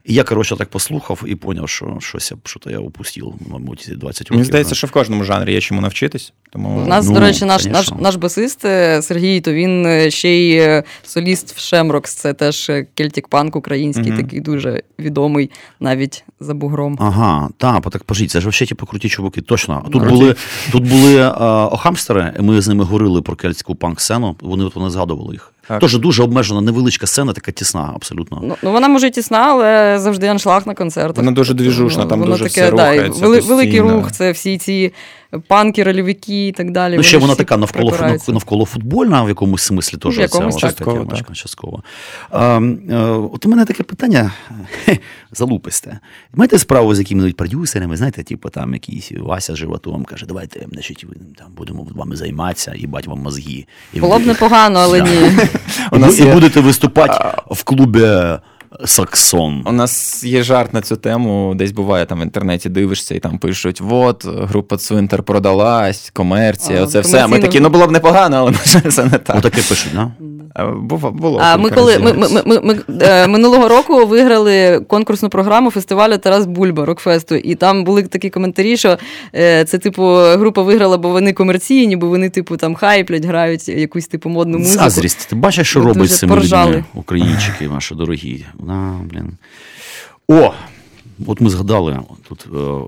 І 0.06 0.14
я, 0.14 0.24
коротше, 0.24 0.56
так 0.56 0.70
послухав 0.70 1.24
і 1.26 1.38
зрозумів, 1.41 1.70
що 1.70 1.97
щось 1.99 2.34
що-то 2.43 2.70
я 2.70 2.80
упустив, 2.80 3.34
мабуть, 3.49 3.89
20 3.97 4.22
років. 4.22 4.32
Мені 4.32 4.43
здається, 4.43 4.76
що 4.76 4.88
в 4.88 4.91
кожному 4.91 5.24
жанрі 5.24 5.54
є 5.54 5.62
чому 5.62 5.82
навчитись. 5.82 6.34
Тому... 6.51 6.82
У 6.84 6.86
нас, 6.86 7.06
ну, 7.08 7.14
до 7.14 7.20
речі, 7.20 7.45
наш 7.45 7.66
наш, 7.66 7.91
наш 7.99 8.16
басист 8.16 8.66
е, 8.66 9.01
Сергій, 9.01 9.41
то 9.41 9.54
він 9.54 9.86
е, 9.86 10.12
ще 10.12 10.30
й 10.30 10.58
е, 10.58 10.84
соліст 11.04 11.56
в 11.56 11.60
Шемрокс, 11.60 12.14
це 12.14 12.34
теж 12.34 12.72
кельтік 12.93 13.28
панк 13.28 13.56
український, 13.56 14.12
mm 14.12 14.18
такий 14.18 14.39
дуже 14.39 14.84
відомий 14.99 15.51
навіть 15.80 16.24
за 16.39 16.54
бугром. 16.54 16.97
Ага, 16.99 17.49
так, 17.58 17.89
так 17.89 18.04
пожіть, 18.04 18.32
це 18.32 18.41
ж 18.41 18.49
взагалі 18.49 18.68
типу, 18.68 18.86
круті 18.86 19.10
чуваки, 19.10 19.41
точно. 19.41 19.82
Тут 19.91 20.01
круті. 20.01 20.16
були 20.16 20.36
тут 20.72 20.89
були 20.89 21.22
а, 21.22 21.68
охамстери, 21.68 22.34
ми 22.39 22.62
з 22.62 22.68
ними 22.68 22.84
говорили 22.84 23.22
про 23.22 23.36
кельтську 23.36 23.76
панк-сцену, 23.76 24.36
вони 24.41 24.70
вони 24.76 24.89
згадували 24.89 25.34
їх. 25.34 25.53
Так. 25.68 25.80
Тож 25.80 25.97
дуже 25.97 26.24
обмежена, 26.24 26.61
невеличка 26.61 27.07
сцена, 27.07 27.34
така 27.34 27.51
тісна, 27.51 27.91
абсолютно. 27.95 28.39
Ну, 28.43 28.55
ну 28.64 28.72
вона 28.72 28.88
може 28.88 29.09
тісна, 29.09 29.38
але 29.38 29.99
завжди 29.99 30.28
аншлаг 30.28 30.68
на 30.68 30.76
концертах. 30.76 31.18
Вона 31.18 31.32
дуже 31.32 31.53
двіжушна, 31.53 32.05
там 32.05 32.20
Воно 32.20 32.32
дуже 32.32 32.43
таке, 32.43 32.61
все 32.61 32.70
рухається. 32.70 33.22
Да, 33.22 33.28
великий 33.28 33.80
рух, 33.80 34.11
це 34.11 34.32
всі 34.32 34.57
ці 34.57 34.93
панки, 35.40 35.84
рольовики 35.84 36.48
і 36.48 36.52
так 36.52 36.72
далі. 36.72 36.98
Ну, 36.98 37.04
ще 37.04 37.18
вона 37.18 37.36
така 37.36 37.58
навколо 37.58 37.98
навколо 38.28 38.66
футбольна 38.66 39.24
в 39.24 39.30
якомусь 39.30 39.62
смислі 39.62 39.98
теж. 39.98 40.18
Якомусь 40.18 40.58
частково. 40.58 41.06
Таке, 41.06 41.34
частково. 41.34 41.84
А, 42.32 42.60
е, 42.90 42.96
От 43.34 43.46
у 43.46 43.50
мене 43.50 43.66
таке 43.66 43.84
питання 43.84 44.32
залуписте. 45.32 46.00
Маєте 46.34 46.60
справу 46.60 46.96
з 46.96 47.00
якими-небудь 47.00 47.38
продюсерами, 47.38 47.98
знаєте, 47.98 48.24
типу 48.24 48.50
там 48.50 48.74
якийсь 48.74 49.12
Вася 49.20 49.56
животом 49.56 50.06
каже, 50.06 50.26
давайте 50.26 50.66
значить, 50.72 51.06
там, 51.38 51.48
будемо 51.58 51.88
вами 51.96 52.16
займатися, 52.16 52.74
їбать 52.76 53.08
вам 53.08 53.20
мозги. 53.20 53.66
Було 53.94 54.20
б 54.20 54.26
непогано, 54.26 54.80
але 54.80 55.02
ні. 55.02 56.20
І 56.20 56.24
будете 56.24 56.60
виступати 56.60 57.42
в 57.52 57.64
клубі. 57.64 58.08
Саксон. 58.86 59.64
У 59.66 59.72
нас 59.72 60.24
є 60.24 60.44
жарт 60.44 60.74
на 60.74 60.82
цю 60.82 60.96
тему. 60.96 61.54
Десь 61.56 61.72
буває 61.72 62.06
там 62.06 62.20
в 62.20 62.24
інтернеті 62.24 62.70
дивишся 62.70 63.16
і 63.16 63.20
там 63.20 63.38
пишуть: 63.38 63.82
от, 63.90 64.26
група 64.26 64.78
Цвинтар 64.78 65.24
продалась, 65.24 66.10
комерція, 66.14 66.80
а, 66.80 66.84
оце 66.84 67.00
все. 67.00 67.28
Ми 67.28 67.40
такі, 67.40 67.60
ну 67.60 67.70
було 67.70 67.88
б 67.88 67.92
непогано, 67.92 68.38
але 68.38 68.82
це 68.92 69.06
не 69.06 69.18
так. 69.18 69.36
Отаке 69.36 69.62
пишуть, 69.70 69.92
да? 69.96 70.12
Було, 70.82 71.12
було 71.12 71.40
а 71.44 71.58
ми 71.58 71.70
коли 71.70 72.00
ми, 72.00 72.14
ми, 72.14 72.42
ми, 72.46 72.60
ми 72.62 72.80
е, 73.02 73.28
минулого 73.28 73.68
року 73.68 74.06
виграли 74.06 74.80
конкурсну 74.88 75.30
програму 75.30 75.72
фестивалю 75.72 76.18
Тарас 76.18 76.46
Бульба 76.46 76.86
Рокфесту, 76.86 77.36
і 77.36 77.56
там 77.56 77.84
були 77.84 78.04
такі 78.04 78.30
коментарі, 78.30 78.78
що 78.78 78.98
е, 79.36 79.66
це 79.66 79.78
типу 79.78 80.04
група 80.14 80.62
виграла, 80.62 80.98
бо 80.98 81.10
вони 81.10 81.34
комерційні, 81.34 81.96
бо 81.96 82.08
вони, 82.08 82.30
типу, 82.30 82.58
там 82.58 82.76
хайплять, 82.76 83.26
грають 83.26 83.68
якусь 83.68 84.08
типу 84.08 84.30
модну 84.30 84.58
музику. 84.58 84.84
Заздрість. 84.84 85.30
Ти 85.30 85.36
бачиш, 85.36 85.70
що 85.70 85.82
робить 85.82 86.12
цими 86.12 86.36
людьми, 86.36 86.84
українчики, 86.94 87.68
наші 87.68 87.96
дорогі. 87.96 88.46
Да, 88.68 88.99
блін. 89.03 89.38
О! 90.28 90.53
От 91.28 91.41
ми 91.41 91.49
згадали 91.49 91.99
тут, 92.30 92.47
е, 92.53 92.82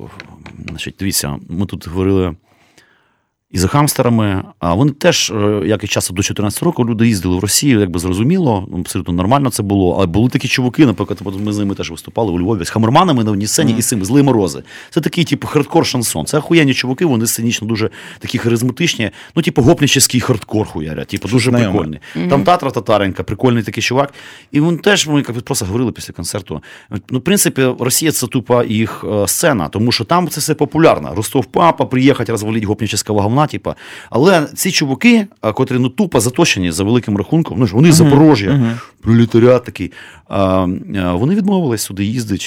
значить, 0.70 0.96
дивіться, 1.00 1.40
ми 1.50 1.66
тут 1.66 1.88
говорили 1.88 2.36
і 3.56 3.58
за 3.58 3.68
хамстерами. 3.68 4.44
А 4.60 4.74
вони 4.74 4.92
теж, 4.92 5.32
е, 5.32 5.62
як 5.66 5.84
і 5.84 5.88
часто 5.88 6.14
до 6.14 6.24
14 6.24 6.64
років, 6.64 6.90
люди 6.90 7.08
їздили 7.08 7.38
в 7.38 7.40
Росію, 7.40 7.80
якби 7.80 8.00
зрозуміло, 8.00 8.70
абсолютно 8.80 9.14
нормально 9.14 9.50
це 9.50 9.64
було. 9.64 9.96
Але 9.98 10.06
були 10.06 10.30
такі 10.30 10.48
чуваки, 10.48 10.86
наприклад, 10.86 11.20
ми 11.46 11.54
з 11.54 11.58
ними 11.58 11.76
теж 11.76 11.92
виступали 11.92 12.32
у 12.32 12.40
Львові 12.40 12.66
з 12.66 12.70
хамерманами 12.70 13.24
на 13.24 13.32
одній 13.32 13.48
сцені 13.48 13.74
mm. 13.74 13.78
і 13.78 13.82
з 13.82 13.88
цими 13.88 14.06
зли 14.06 14.24
морози. 14.24 14.64
Це 14.90 15.02
такий, 15.02 15.24
типу, 15.24 15.48
хардкор 15.48 15.86
шансон. 15.86 16.26
Це 16.26 16.38
охуєнні 16.38 16.74
чуваки, 16.74 17.06
вони 17.06 17.28
сценічно 17.28 17.68
дуже 17.68 17.90
такі 18.20 18.38
харизматичні, 18.38 19.12
ну, 19.36 19.42
типу, 19.42 19.62
гопнічний 19.62 20.22
хардкор 20.22 20.68
хуяря, 20.68 21.06
типу, 21.06 21.28
дуже 21.28 21.50
Знайомо. 21.50 21.72
прикольний. 21.72 22.00
Mm-hmm. 22.16 22.30
Там 22.30 22.44
Татра 22.44 22.72
Татаренка, 22.72 23.24
прикольний 23.24 23.64
такий 23.64 23.84
чувак. 23.84 24.14
І 24.52 24.62
він 24.62 24.78
теж 24.78 25.08
ми 25.08 25.18
як 25.18 25.42
просто 25.42 25.66
говорили 25.66 25.92
після 25.92 26.14
концерту. 26.14 26.62
Ну, 27.10 27.20
в 27.20 27.22
принципі, 27.22 27.68
Росія 27.80 28.12
це 28.12 28.28
тупа 28.28 28.64
їх 28.64 29.06
е, 29.08 29.28
сцена, 29.28 29.68
тому 29.68 29.92
що 29.92 30.04
там 30.04 30.30
це 30.30 30.40
все 30.40 30.54
популярно. 30.54 31.16
Ростов 31.16 31.46
папа, 31.46 31.86
приїхати, 31.86 32.32
розвалити 32.32 32.66
гопнічного 32.66 33.22
говна, 33.22 33.45
типу. 33.48 33.74
Але 34.10 34.48
ці 34.56 34.72
чуваки, 34.72 35.28
котрі 35.54 35.76
ну 35.80 35.90
тупо 35.90 36.20
заточені 36.20 36.72
за 36.72 36.84
великим 36.84 37.18
рахунком, 37.18 37.60
ну 37.60 37.68
ж 37.68 37.76
вони 37.76 37.90
uh-huh. 37.90 37.94
Запорожжя, 37.94 38.50
uh-huh. 38.50 38.80
пролетаріат 39.02 39.64
такий. 39.64 39.92
Вони 41.14 41.36
відмовились 41.36 41.82
сюди 41.82 42.04
їздити 42.06 42.46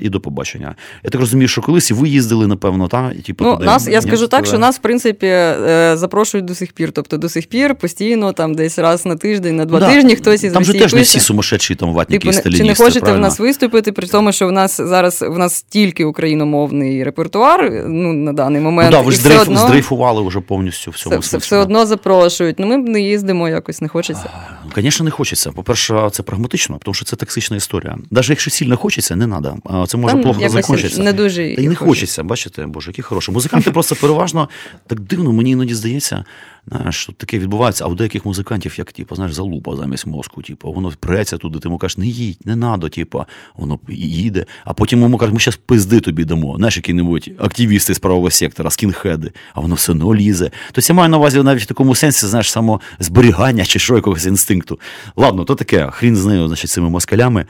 і 0.00 0.08
до 0.08 0.20
побачення. 0.20 0.74
Я 1.04 1.10
так 1.10 1.20
розумію, 1.20 1.48
що 1.48 1.62
колись 1.62 1.90
і 1.90 1.94
ви 1.94 2.08
їздили, 2.08 2.46
напевно, 2.46 2.88
та? 2.88 3.12
І, 3.18 3.22
типу, 3.22 3.44
ну, 3.44 3.52
туди, 3.52 3.64
нас, 3.64 3.88
Я 3.88 4.02
скажу 4.02 4.26
так, 4.26 4.46
що 4.46 4.58
нас, 4.58 4.76
в 4.76 4.78
принципі, 4.78 5.26
е, 5.26 5.92
запрошують 5.96 6.46
до 6.46 6.54
сих 6.54 6.72
пір. 6.72 6.92
Тобто 6.92 7.16
до 7.16 7.28
сих 7.28 7.46
пір 7.46 7.74
постійно, 7.74 8.32
там 8.32 8.54
десь 8.54 8.78
раз 8.78 9.06
на 9.06 9.16
тиждень, 9.16 9.56
на 9.56 9.64
два 9.64 9.80
да. 9.80 9.88
тижні 9.92 10.16
хтось 10.16 10.44
із 10.44 10.52
Там 10.52 10.64
же 10.64 10.72
теж 10.72 10.94
не 10.94 11.02
всі 11.02 11.20
сумасшедші 11.20 11.74
там 11.74 11.92
ватники 11.92 12.30
типу, 12.30 12.48
і 12.48 12.52
Чи 12.52 12.64
не 12.64 12.74
хочете 12.74 13.00
правильно? 13.00 13.18
в 13.18 13.28
нас 13.28 13.38
виступити, 13.38 13.92
при 13.92 14.06
тому, 14.06 14.32
що 14.32 14.48
в 14.48 14.52
нас 14.52 14.76
зараз 14.76 15.22
в 15.22 15.38
нас 15.38 15.62
тільки 15.62 16.04
україномовний 16.04 17.04
репертуар 17.04 17.84
ну, 17.86 18.12
на 18.12 18.32
даний 18.32 18.60
момент. 18.60 18.90
Ну, 18.92 18.98
да, 18.98 19.02
ви 19.02 19.12
ж 19.12 19.22
дрейф, 19.22 19.42
одно... 19.42 19.66
здрейфували 19.90 20.28
вже 20.28 20.40
повністю 20.40 20.90
всьому. 20.90 21.18
Все, 21.18 21.38
все 21.38 21.56
одно 21.56 21.86
запрошують. 21.86 22.58
Ну, 22.58 22.66
Ми 22.66 22.76
не 22.76 23.00
їздимо, 23.00 23.48
якось 23.48 23.80
не 23.80 23.88
хочеться. 23.88 24.30
Звісно, 24.76 25.04
не 25.04 25.10
хочеться. 25.10 25.52
По-перше, 25.52 26.08
це 26.12 26.22
прагматично, 26.22 26.78
тому 26.82 26.94
що 26.94 27.04
це 27.04 27.16
токсична 27.16 27.56
історія. 27.56 27.98
Навіть 28.10 28.30
якщо 28.30 28.50
сильно 28.50 28.76
хочеться, 28.76 29.16
не 29.16 29.26
треба. 29.26 29.86
Це 29.86 29.98
може 29.98 30.14
Там 30.14 30.22
плохо 30.22 30.48
закінчитися. 30.48 31.02
Не 31.02 31.12
дуже 31.12 31.54
Та 31.56 31.62
й 31.62 31.68
не 31.68 31.74
хочеться, 31.74 32.22
бачите, 32.22 32.66
боже, 32.66 32.90
які 32.90 33.02
хороші. 33.02 33.32
Музиканти 33.32 33.70
просто 33.70 33.96
переважно 33.96 34.48
так 34.86 35.00
дивно, 35.00 35.32
мені 35.32 35.50
іноді 35.50 35.74
здається, 35.74 36.24
знаєш, 36.66 36.96
що 36.96 37.12
таке 37.12 37.38
відбувається, 37.38 37.84
а 37.84 37.88
у 37.88 37.94
деяких 37.94 38.26
музикантів, 38.26 38.74
як 38.78 38.92
типу, 38.92 39.14
знаєш, 39.14 39.34
залупа 39.34 39.76
замість 39.76 40.06
мозку, 40.06 40.42
типу, 40.42 40.72
воно 40.72 40.92
преться 41.00 41.36
туди, 41.36 41.58
ти 41.58 41.68
йому 41.68 41.78
кажеш, 41.78 41.98
не 41.98 42.06
їдь, 42.06 42.38
не 42.44 42.56
надо, 42.56 42.88
типу, 42.88 43.24
воно 43.56 43.78
їде, 43.88 44.46
а 44.64 44.72
потім 44.72 45.00
йому 45.00 45.18
кажуть, 45.18 45.34
ми 45.34 45.40
зараз 45.40 45.56
пизди 45.66 46.00
тобі 46.00 46.24
дамо. 46.24 46.56
Знаєш, 46.56 46.76
які-небудь 46.76 47.30
активісти 47.38 47.94
з 47.94 47.98
правого 47.98 48.30
сектора, 48.30 48.70
скінхеди, 48.70 49.32
а 49.54 49.60
воно 49.60 49.74
все 49.74 49.92
одно 49.92 50.14
лізе. 50.14 50.50
Тобто 50.72 50.92
я 50.92 50.94
маю 50.94 51.08
на 51.08 51.18
увазі 51.18 51.42
навіть 51.42 51.62
в 51.62 51.66
такому 51.66 51.94
сенсі, 51.94 52.26
знаєш, 52.26 52.50
самозберігання 52.50 53.64
чи 53.64 53.78
що 53.78 53.94
якогось 53.94 54.26
інстинкту. 54.26 54.80
Ладно, 55.16 55.44
то 55.44 55.54
таке, 55.54 55.90
хрін 55.90 56.16
з 56.16 56.26
нею, 56.26 56.48
значить, 56.48 56.70
цими 56.70 56.88
москалями. 56.88 57.46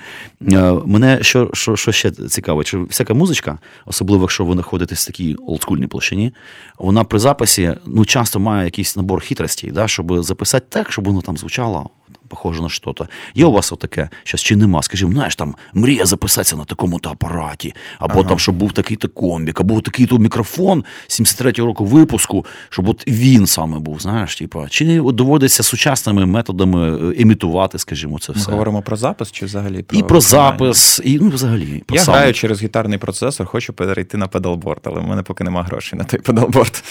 Е, 0.49 0.73
мене 0.87 1.19
що 1.23 1.51
що, 1.53 1.77
що 1.77 1.93
ще 1.93 2.11
цікаво, 2.11 2.65
чи 2.65 2.79
всяка 2.79 3.15
музичка, 3.15 3.59
особливо 3.87 4.23
якщо 4.23 4.45
ви 4.45 4.53
знаходитесь 4.53 5.03
в 5.03 5.07
такій 5.07 5.35
олдскульній 5.35 5.87
площині, 5.87 6.33
вона 6.79 7.05
при 7.05 7.19
записі 7.19 7.75
ну, 7.87 8.05
часто 8.05 8.41
має 8.41 8.65
якийсь 8.65 8.97
набор 9.01 9.21
хитростей, 9.21 9.71
да, 9.71 9.89
щоб 9.89 10.23
записати 10.23 10.67
так, 10.69 10.93
щоб 10.93 11.05
воно 11.05 11.21
там 11.21 11.37
звучало 11.37 11.91
похоже 12.31 12.63
на 12.63 12.69
що-то. 12.69 13.09
Є 13.35 13.45
у 13.45 13.53
вас 13.53 13.73
отаке, 13.73 14.09
щас 14.25 14.43
чи 14.43 14.57
нема? 14.57 14.83
Скажімо, 14.83 15.13
знаєш, 15.13 15.37
там 15.37 15.55
мрія 15.75 16.07
записатися 16.07 16.57
на 16.57 16.65
такому-то 16.65 17.11
апараті, 17.11 17.75
або 17.99 18.21
ага. 18.21 18.29
там, 18.29 18.39
щоб 18.39 18.55
був 18.55 18.73
такий-то 18.73 19.09
комбік, 19.09 19.61
або 19.61 19.81
такий-то 19.81 20.19
мікрофон 20.19 20.85
73-го 21.09 21.67
року 21.67 21.85
випуску, 21.85 22.47
щоб 22.69 22.89
от 22.89 23.09
він 23.09 23.47
саме 23.47 23.79
був, 23.79 24.01
знаєш, 24.01 24.37
типа, 24.37 24.69
чи 24.69 25.01
доводиться 25.01 25.63
сучасними 25.63 26.27
методами 26.27 27.11
е, 27.11 27.15
імітувати, 27.17 27.79
скажімо, 27.79 28.19
це 28.19 28.33
все. 28.33 28.49
Ми 28.49 28.53
говоримо 28.53 28.83
про 28.83 28.97
запис 28.97 29.33
чи 29.33 29.47
взагалі 29.47 29.83
про 29.83 29.99
і 29.99 30.03
про 30.03 30.21
запис, 30.21 31.01
і 31.05 31.19
ну 31.19 31.29
взагалі. 31.29 31.83
Про 31.87 31.97
Я 31.97 32.05
сам. 32.05 32.15
граю 32.15 32.35
через 32.35 32.63
гітарний 32.63 32.99
процесор, 32.99 33.47
хочу 33.47 33.73
перейти 33.73 34.17
на 34.17 34.29
педалборд, 34.29 34.81
але 34.85 35.01
в 35.01 35.07
мене 35.07 35.23
поки 35.23 35.45
немає 35.45 35.67
грошей 35.67 35.99
на 35.99 36.05
той 36.05 36.21
педалборд. 36.21 36.83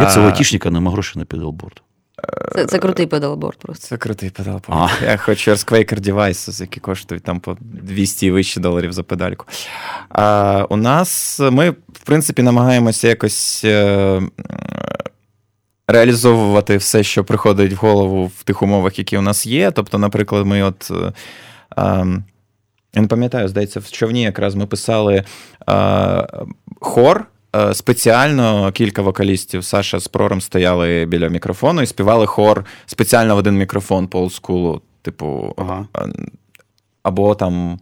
Я 0.00 0.06
це 0.06 0.20
айтішника, 0.20 0.70
нема 0.70 0.90
грошей 0.90 1.20
на 1.20 1.24
педалборд. 1.24 1.82
Це 2.54 2.66
це 2.66 2.78
крутий 2.78 3.06
педалборд 3.06 3.58
просто. 3.58 3.86
Це 3.86 3.96
крутий 3.96 4.30
педалборд. 4.30 4.64
А. 4.68 4.88
Я 5.04 5.16
хочу 5.16 5.50
Quaker 5.50 6.00
Devices, 6.00 6.60
які 6.60 6.80
коштують 6.80 7.24
там 7.24 7.40
по 7.40 7.56
200 7.60 8.26
і 8.26 8.30
вище 8.30 8.60
доларів 8.60 8.92
за 8.92 9.02
педальку. 9.02 9.46
А 10.08 10.66
У 10.70 10.76
нас 10.76 11.40
ми, 11.40 11.70
в 11.70 12.00
принципі, 12.04 12.42
намагаємося 12.42 13.08
якось 13.08 13.64
е, 13.64 14.22
реалізовувати 15.86 16.76
все, 16.76 17.02
що 17.02 17.24
приходить 17.24 17.72
в 17.72 17.76
голову 17.76 18.32
в 18.38 18.42
тих 18.42 18.62
умовах, 18.62 18.98
які 18.98 19.18
у 19.18 19.22
нас 19.22 19.46
є. 19.46 19.70
Тобто, 19.70 19.98
наприклад, 19.98 20.46
ми 20.46 20.62
от. 20.62 20.90
Е, 20.90 21.12
ем, 21.76 22.24
я 22.94 23.02
не 23.02 23.08
пам'ятаю, 23.08 23.48
здається, 23.48 23.80
в 23.80 23.90
човні 23.90 24.22
якраз 24.22 24.54
ми 24.54 24.66
писали 24.66 25.24
е, 25.68 26.26
хор. 26.80 27.26
Е, 27.56 27.74
спеціально 27.74 28.72
кілька 28.72 29.02
вокалістів 29.02 29.64
Саша 29.64 30.00
з 30.00 30.08
Прором 30.08 30.40
стояли 30.40 31.06
біля 31.08 31.28
мікрофону 31.28 31.82
і 31.82 31.86
співали 31.86 32.26
хор 32.26 32.64
спеціально 32.86 33.34
в 33.34 33.38
один 33.38 33.58
мікрофон 33.58 34.06
по 34.06 34.20
олдскулу, 34.20 34.80
типу, 35.02 35.54
ага. 35.56 35.86
або 37.02 37.34
там. 37.34 37.78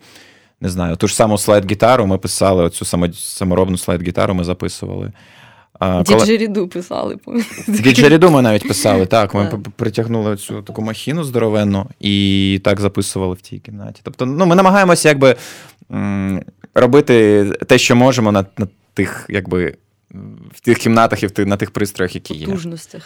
Не 0.62 0.68
знаю, 0.68 0.96
ту 0.96 1.08
ж 1.08 1.14
саму 1.14 1.34
слайд-гітару 1.34 2.06
ми 2.06 2.18
писали, 2.18 2.64
оцю 2.64 2.84
саморобну 3.14 3.76
слайд-гітару 3.76 4.34
ми 4.34 4.44
записували. 4.44 5.12
Діджеріду 6.06 6.68
писали. 6.68 7.16
Діджеріду 7.68 8.30
ми 8.30 8.42
навіть 8.42 8.68
писали, 8.68 9.06
так. 9.06 9.34
Ми 9.34 9.60
притягнули 9.76 10.36
цю 10.36 10.62
таку 10.62 10.82
махіну 10.82 11.24
здоровенну 11.24 11.86
і 12.00 12.60
так 12.64 12.80
записували 12.80 13.34
в 13.34 13.40
тій 13.40 13.58
кімнаті. 13.58 14.00
Тобто, 14.04 14.26
ну, 14.26 14.46
ми 14.46 14.56
намагаємося 14.56 15.08
якби 15.08 15.36
робити 16.74 17.44
те, 17.66 17.78
що 17.78 17.96
можемо 17.96 18.32
на, 18.32 18.44
на 18.58 18.66
тих, 18.94 19.26
якби 19.28 19.74
в 20.54 20.60
тих 20.60 20.78
кімнатах 20.78 21.22
і 21.22 21.44
на 21.44 21.56
тих 21.56 21.70
пристроях, 21.70 22.14
які 22.14 22.34
є. 22.34 22.46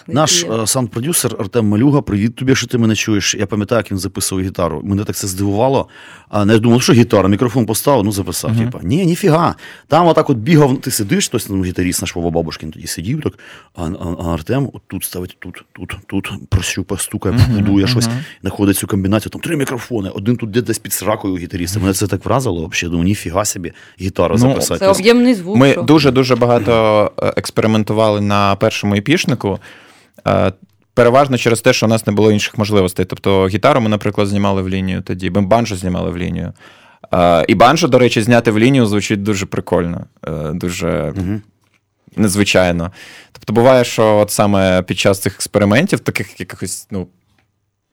Наш 0.07 0.45
е, 0.45 0.67
саунд-продюсер 0.67 1.37
Артем 1.41 1.67
Малюга, 1.67 2.03
привіт 2.03 2.37
тобі, 2.37 2.55
що 2.55 2.67
ти 2.67 2.79
мене 2.79 2.97
чуєш. 2.97 3.35
Я 3.35 3.47
пам'ятаю, 3.47 3.79
як 3.79 3.91
він 3.91 3.99
записував 3.99 4.45
гітару. 4.45 4.81
Мене 4.85 5.05
так 5.05 5.17
це 5.17 5.27
здивувало. 5.27 5.89
А 6.29 6.45
не 6.45 6.59
думав, 6.59 6.83
що 6.83 6.93
гітара, 6.93 7.29
мікрофон 7.29 7.67
поставив, 7.67 8.05
ну 8.05 8.13
записав. 8.13 8.51
Uh-huh. 8.51 8.65
Типа, 8.65 8.79
ні, 8.83 9.07
ніфіга. 9.07 9.55
Там 9.89 10.07
отак 10.07 10.31
от 10.31 10.37
бігав, 10.37 10.81
ти 10.81 10.91
сидиш, 10.91 11.29
хтось 11.29 11.45
там 11.45 11.65
гітаріст 11.65 12.03
наш 12.03 12.17
Вова 12.17 12.31
Бабушкін 12.31 12.71
тоді 12.71 12.87
сидів, 12.87 13.23
так, 13.23 13.39
а, 13.75 13.85
а, 13.85 14.17
а 14.19 14.35
Артем 14.35 14.71
от 14.73 14.83
тут 14.87 15.05
ставить, 15.05 15.37
тут, 15.39 15.65
тут, 15.73 15.97
тут, 16.07 16.31
прощупа, 16.49 16.99
стукає, 16.99 17.37
uh-huh, 17.37 17.59
будує 17.59 17.85
uh-huh. 17.85 17.89
щось, 17.89 18.09
знаходить 18.41 18.77
цю 18.77 18.87
комбінацію, 18.87 19.31
там 19.31 19.41
три 19.41 19.57
мікрофони, 19.57 20.09
один 20.09 20.37
тут 20.37 20.51
десь 20.51 20.79
під 20.79 20.93
сракою 20.93 21.37
гітаріста. 21.37 21.81
Мене 21.81 21.93
це 21.93 22.07
так 22.07 22.25
вразило, 22.25 22.67
взагалі, 22.67 22.91
думаю, 22.91 23.09
ніфіга 23.09 23.45
собі, 23.45 23.73
гітару 24.01 24.35
ну, 24.35 24.41
записати. 24.41 24.81
Це 24.81 24.89
об'ємний 24.89 25.35
звук. 25.35 25.57
Ми 25.57 25.75
дуже-дуже 25.83 26.37
багато 26.37 26.94
е, 27.03 27.33
експериментували 27.37 28.21
на 28.21 28.57
першому 28.57 28.95
епішнику. 28.95 29.59
Е, 30.27 30.53
переважно 30.95 31.39
через 31.39 31.61
те, 31.61 31.73
що 31.73 31.87
у 31.87 31.89
нас 31.89 32.07
не 32.07 32.13
було 32.13 32.33
інших 32.33 32.59
можливостей. 32.59 33.05
Тобто 33.05 33.49
гітару 33.49 33.81
ми, 33.81 33.89
наприклад, 33.89 34.29
знімали 34.29 34.63
в 34.63 34.69
лінію 34.69 35.03
тоді, 35.03 35.31
ми 35.31 35.41
банджо 35.41 35.77
знімали 35.77 36.11
в 36.11 36.19
лінію. 36.19 36.53
Е, 37.15 37.45
і 37.49 37.55
банджо, 37.55 37.89
до 37.89 37.99
речі, 37.99 38.23
зняти 38.23 38.51
в 38.51 38.59
лінію 38.59 38.87
звучить 38.87 39.23
дуже 39.23 39.47
прикольно, 39.47 40.05
дуже 40.53 41.15
угу. 41.17 41.41
незвичайно. 42.17 42.93
Тобто, 43.33 43.53
буває, 43.53 43.85
що 43.85 44.17
от 44.17 44.31
саме 44.31 44.83
під 44.83 44.99
час 44.99 45.21
цих 45.21 45.35
експериментів, 45.35 46.01
таких 46.01 46.41
якихось 46.41 46.87
ну, 46.91 47.07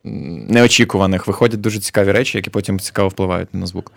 неочікуваних, 0.04 1.28
виходять 1.28 1.62
дуже 1.62 1.80
цікаві 1.80 2.12
речі, 2.12 2.38
які 2.38 2.50
потім 2.50 2.80
цікаво 2.80 3.10
впливають 3.10 3.54
на 3.54 3.66
звук. 3.66 3.92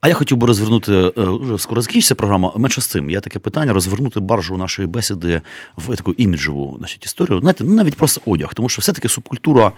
А 0.00 0.08
я 0.08 0.14
хотів 0.14 0.36
би 0.36 0.46
розвернути 0.46 0.92
е, 0.92 1.12
вже 1.16 1.58
скоро 1.58 1.82
закінчиться 1.82 2.14
програма. 2.14 2.52
Менше 2.56 2.80
з 2.80 2.86
цим. 2.86 3.10
Я 3.10 3.20
таке 3.20 3.38
питання 3.38 3.72
розвернути 3.72 4.20
баржу 4.20 4.56
нашої 4.56 4.88
бесіди 4.88 5.40
в 5.76 5.96
таку 5.96 6.12
іміджову 6.12 6.74
значить, 6.78 7.04
історію. 7.04 7.40
Знаєте, 7.40 7.64
ну 7.64 7.74
навіть 7.74 7.96
просто 7.96 8.20
одяг, 8.26 8.54
тому 8.54 8.68
що 8.68 8.80
все-таки 8.80 9.08
субкультура 9.08 9.72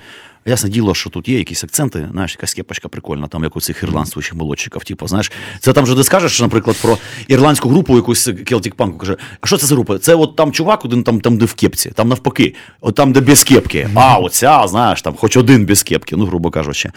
Ясне 0.48 0.70
діло, 0.70 0.94
що 0.94 1.10
тут 1.10 1.28
є 1.28 1.38
якісь 1.38 1.64
акценти, 1.64 2.08
знаєш, 2.12 2.34
якась 2.34 2.54
кепочка 2.54 2.88
прикольна, 2.88 3.26
там 3.26 3.44
як 3.44 3.56
у 3.56 3.60
цих 3.60 3.82
ірландських 3.82 4.34
молодчиків. 4.34 4.84
Типу, 4.84 5.08
знаєш, 5.08 5.32
це 5.60 5.72
там 5.72 5.86
же 5.86 5.94
ти 5.94 6.04
скажеш, 6.04 6.40
наприклад, 6.40 6.76
про 6.82 6.98
ірландську 7.28 7.68
групу 7.68 7.96
якусь 7.96 8.28
Celtic 8.28 8.74
Punk, 8.74 8.96
каже, 8.96 9.16
а 9.40 9.46
що 9.46 9.56
це 9.56 9.66
за 9.66 9.74
група? 9.74 9.98
Це 9.98 10.14
от 10.14 10.36
там 10.36 10.52
чувак, 10.52 10.84
один 10.84 11.02
там, 11.02 11.20
там 11.20 11.38
де 11.38 11.44
в 11.44 11.54
кепці, 11.54 11.90
там 11.90 12.08
навпаки, 12.08 12.54
от 12.80 12.94
там, 12.94 13.12
де 13.12 13.20
без 13.20 13.44
кепки. 13.44 13.90
А, 13.94 14.18
оця, 14.18 14.66
знаєш, 14.68 15.02
там 15.02 15.14
хоч 15.14 15.36
один 15.36 15.66
без 15.66 15.82
кепки, 15.82 16.16
ну, 16.16 16.26
грубо 16.26 16.50
кажучи. 16.50 16.90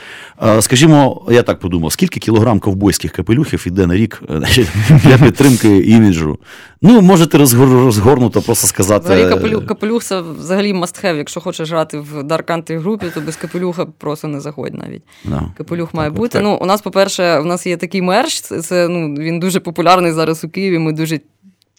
Скажімо, 0.59 1.27
я 1.31 1.43
так 1.43 1.59
подумав, 1.59 1.91
скільки 1.91 2.19
кілограм 2.19 2.59
ковбойських 2.59 3.10
капелюхів 3.11 3.63
іде 3.67 3.87
на 3.87 3.95
рік 3.95 4.21
значить, 4.29 4.67
для 4.89 5.17
підтримки 5.17 5.77
іміджу? 5.77 6.37
Ну, 6.81 7.01
можете 7.01 7.37
розгорнуто 7.37 8.41
просто 8.41 8.67
сказати. 8.67 9.29
Капелюх, 9.29 9.65
капелюх 9.65 10.03
це 10.03 10.21
взагалі 10.21 10.73
must 10.73 11.05
have, 11.05 11.15
якщо 11.15 11.41
хочеш 11.41 11.71
грати 11.71 11.99
в 11.99 12.23
Dark 12.23 12.43
Country 12.43 12.79
групі, 12.79 13.05
то 13.13 13.21
без 13.21 13.35
капелюха 13.35 13.85
просто 13.85 14.27
не 14.27 14.39
заходь 14.39 14.73
навіть. 14.73 15.03
No. 15.25 15.41
Капелюх 15.57 15.93
має 15.93 16.09
так, 16.09 16.17
бути. 16.17 16.33
Так. 16.33 16.43
Ну, 16.43 16.57
У 16.61 16.65
нас, 16.65 16.81
по-перше, 16.81 17.39
у 17.39 17.45
нас 17.45 17.67
є 17.67 17.77
такий 17.77 18.01
мерч, 18.01 18.41
це 18.41 18.87
ну, 18.87 19.15
він 19.15 19.39
дуже 19.39 19.59
популярний 19.59 20.11
зараз 20.11 20.43
у 20.43 20.49
Києві. 20.49 20.79
Ми 20.79 20.91
дуже 20.91 21.19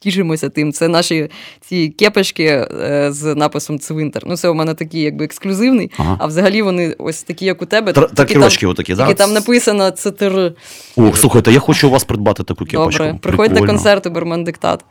тішимося 0.03 0.49
тим. 0.49 0.73
Це 0.73 0.89
наші 0.89 1.31
ці 1.61 1.89
кепочки 1.89 2.45
е, 2.45 3.07
з 3.13 3.35
написом 3.35 3.79
Цвинтар. 3.79 4.23
Ну, 4.27 4.37
це 4.37 4.49
у 4.49 4.55
мене 4.55 4.75
такий 4.75 5.03
якби 5.03 5.25
ексклюзивний, 5.25 5.91
ага. 5.99 6.17
а 6.21 6.27
взагалі 6.27 6.63
вони 6.63 6.97
ось 6.99 7.23
такі, 7.23 7.45
як 7.45 7.63
у 7.63 7.67
тебе. 7.67 7.93
Тр- 7.93 8.15
такі 8.15 8.35
там, 8.35 8.71
отакі, 8.71 8.95
да? 8.95 9.15
там 9.15 9.33
написано 9.33 9.91
ЦТР. 9.91 10.53
Ох, 10.97 11.17
слухайте, 11.17 11.53
я 11.53 11.59
хочу 11.59 11.89
у 11.89 11.91
вас 11.91 12.05
придбати 12.05 12.43
таку 12.43 12.65
кепочку. 12.65 13.05
Добре, 13.05 13.19
приходьте 13.23 13.61
на 13.61 13.67
концерти 13.67 14.11
Бермен 14.11 14.45
Диктат. 14.45 14.85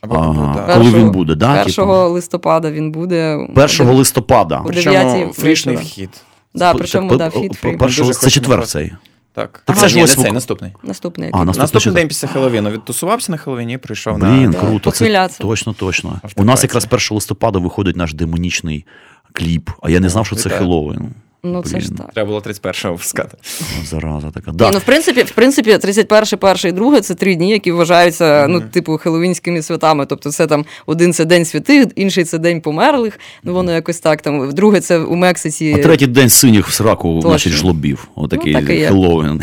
Ага. 0.00 0.74
Коли 0.74 0.90
він 0.90 1.10
буде, 1.10 1.34
да? 1.34 1.62
1 1.62 1.74
типу? 1.74 1.92
листопада 1.92 2.70
він 2.70 2.92
буде. 2.92 3.46
1 3.56 3.86
листопада. 3.86 4.64
9 4.72 5.34
фрішний 5.34 5.76
вхід. 5.76 6.10
Да, 6.54 6.74
причому, 6.74 7.16
да, 7.16 7.28
вхід 7.28 7.52
free. 7.54 7.78
Це 8.12 8.30
четвер 8.30 8.66
цей. 8.66 8.92
Так. 9.38 9.62
Так 9.64 9.78
це 9.78 9.88
ж 9.88 10.02
ось 10.02 10.14
цей 10.14 10.32
наступний. 10.32 10.72
Наступний. 10.82 11.30
А, 11.32 11.44
наступний, 11.44 11.62
наступний 11.62 11.94
день 11.94 12.08
після 12.08 12.28
Хеловіну. 12.28 12.70
Відтусувався 12.70 13.32
на 13.32 13.38
Хеловіні 13.38 13.72
і 13.72 13.78
прийшов 13.78 14.18
Блін, 14.18 14.50
на... 14.50 14.58
круто. 14.58 14.90
Це 14.90 15.28
точно, 15.38 15.72
точно. 15.72 16.20
У 16.36 16.44
нас 16.44 16.62
якраз 16.62 16.84
1 16.90 17.00
листопада 17.10 17.58
виходить 17.58 17.96
наш 17.96 18.14
демонічний 18.14 18.86
кліп, 19.32 19.70
а 19.82 19.90
я 19.90 20.00
не 20.00 20.08
знав, 20.08 20.26
що 20.26 20.36
це 20.36 20.48
Хеллоуін. 20.50 21.10
Ну, 21.52 21.62
це 21.62 21.80
ж 21.80 21.92
так. 21.92 22.12
Треба 22.14 22.26
було 22.26 22.40
31-го 22.40 22.92
випускати. 22.92 23.36
Зараза 23.84 24.30
така. 24.30 24.52
Да. 24.52 24.64
Ні, 24.64 24.70
ну, 24.72 24.78
в 24.78 24.84
принципі, 24.84 25.22
в 25.22 25.30
принципі, 25.30 25.78
31, 25.78 26.38
1 26.40 26.70
і 26.70 26.72
2 26.72 27.00
це 27.00 27.14
три 27.14 27.34
дні, 27.34 27.50
які 27.50 27.72
вважаються, 27.72 28.24
mm-hmm. 28.24 28.48
ну, 28.48 28.60
типу, 28.60 28.98
хеловінськими 28.98 29.62
святами. 29.62 30.06
Тобто, 30.06 30.30
це 30.30 30.46
там 30.46 30.64
один 30.86 31.12
це 31.12 31.24
день 31.24 31.44
святих, 31.44 31.86
інший 31.96 32.24
це 32.24 32.38
день 32.38 32.60
померлих. 32.60 33.20
Ну, 33.42 33.54
воно 33.54 33.72
якось 33.72 33.98
так. 34.00 34.22
Там, 34.22 34.50
Друге, 34.50 34.80
це 34.80 34.98
у 34.98 35.16
Мексиці. 35.16 35.74
А 35.78 35.82
третій 35.82 36.06
день 36.06 36.28
синіх 36.28 36.68
в 36.68 36.72
сраку, 36.72 37.20
значить, 37.22 37.52
жлобів. 37.52 38.08
Отакий 38.14 38.54
ну, 38.54 38.66
Хеллоуін. 38.66 39.42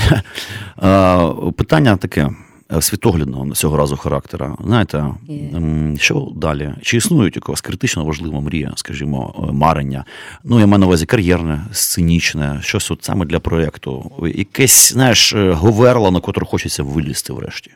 Питання 1.57 1.97
таке. 1.97 2.29
Е, 2.73 2.81
світоглядного 2.81 3.55
цього 3.55 3.77
разу 3.77 3.97
характера. 3.97 4.55
Знаєте, 4.65 5.05
yeah. 5.29 5.97
що 5.97 6.27
далі? 6.35 6.73
Чи 6.81 6.97
існують 6.97 7.35
якогось 7.35 7.61
критично 7.61 8.05
важлива 8.05 8.39
мрія, 8.39 8.73
скажімо, 8.75 9.35
е, 9.49 9.51
марення? 9.51 10.05
Ну, 10.43 10.59
я 10.59 10.65
маю 10.65 10.79
на 10.79 10.85
увазі 10.85 11.05
кар'єрне, 11.05 11.65
сценічне, 11.71 12.59
щось 12.61 12.91
от 12.91 13.03
саме 13.03 13.25
для 13.25 13.39
проєкту. 13.39 14.11
Якесь, 14.35 14.93
знаєш, 14.93 15.33
е, 15.33 15.51
говерло, 15.51 16.11
на 16.11 16.19
котре 16.19 16.45
хочеться 16.45 16.83
вилізти 16.83 17.33
врешті. 17.33 17.71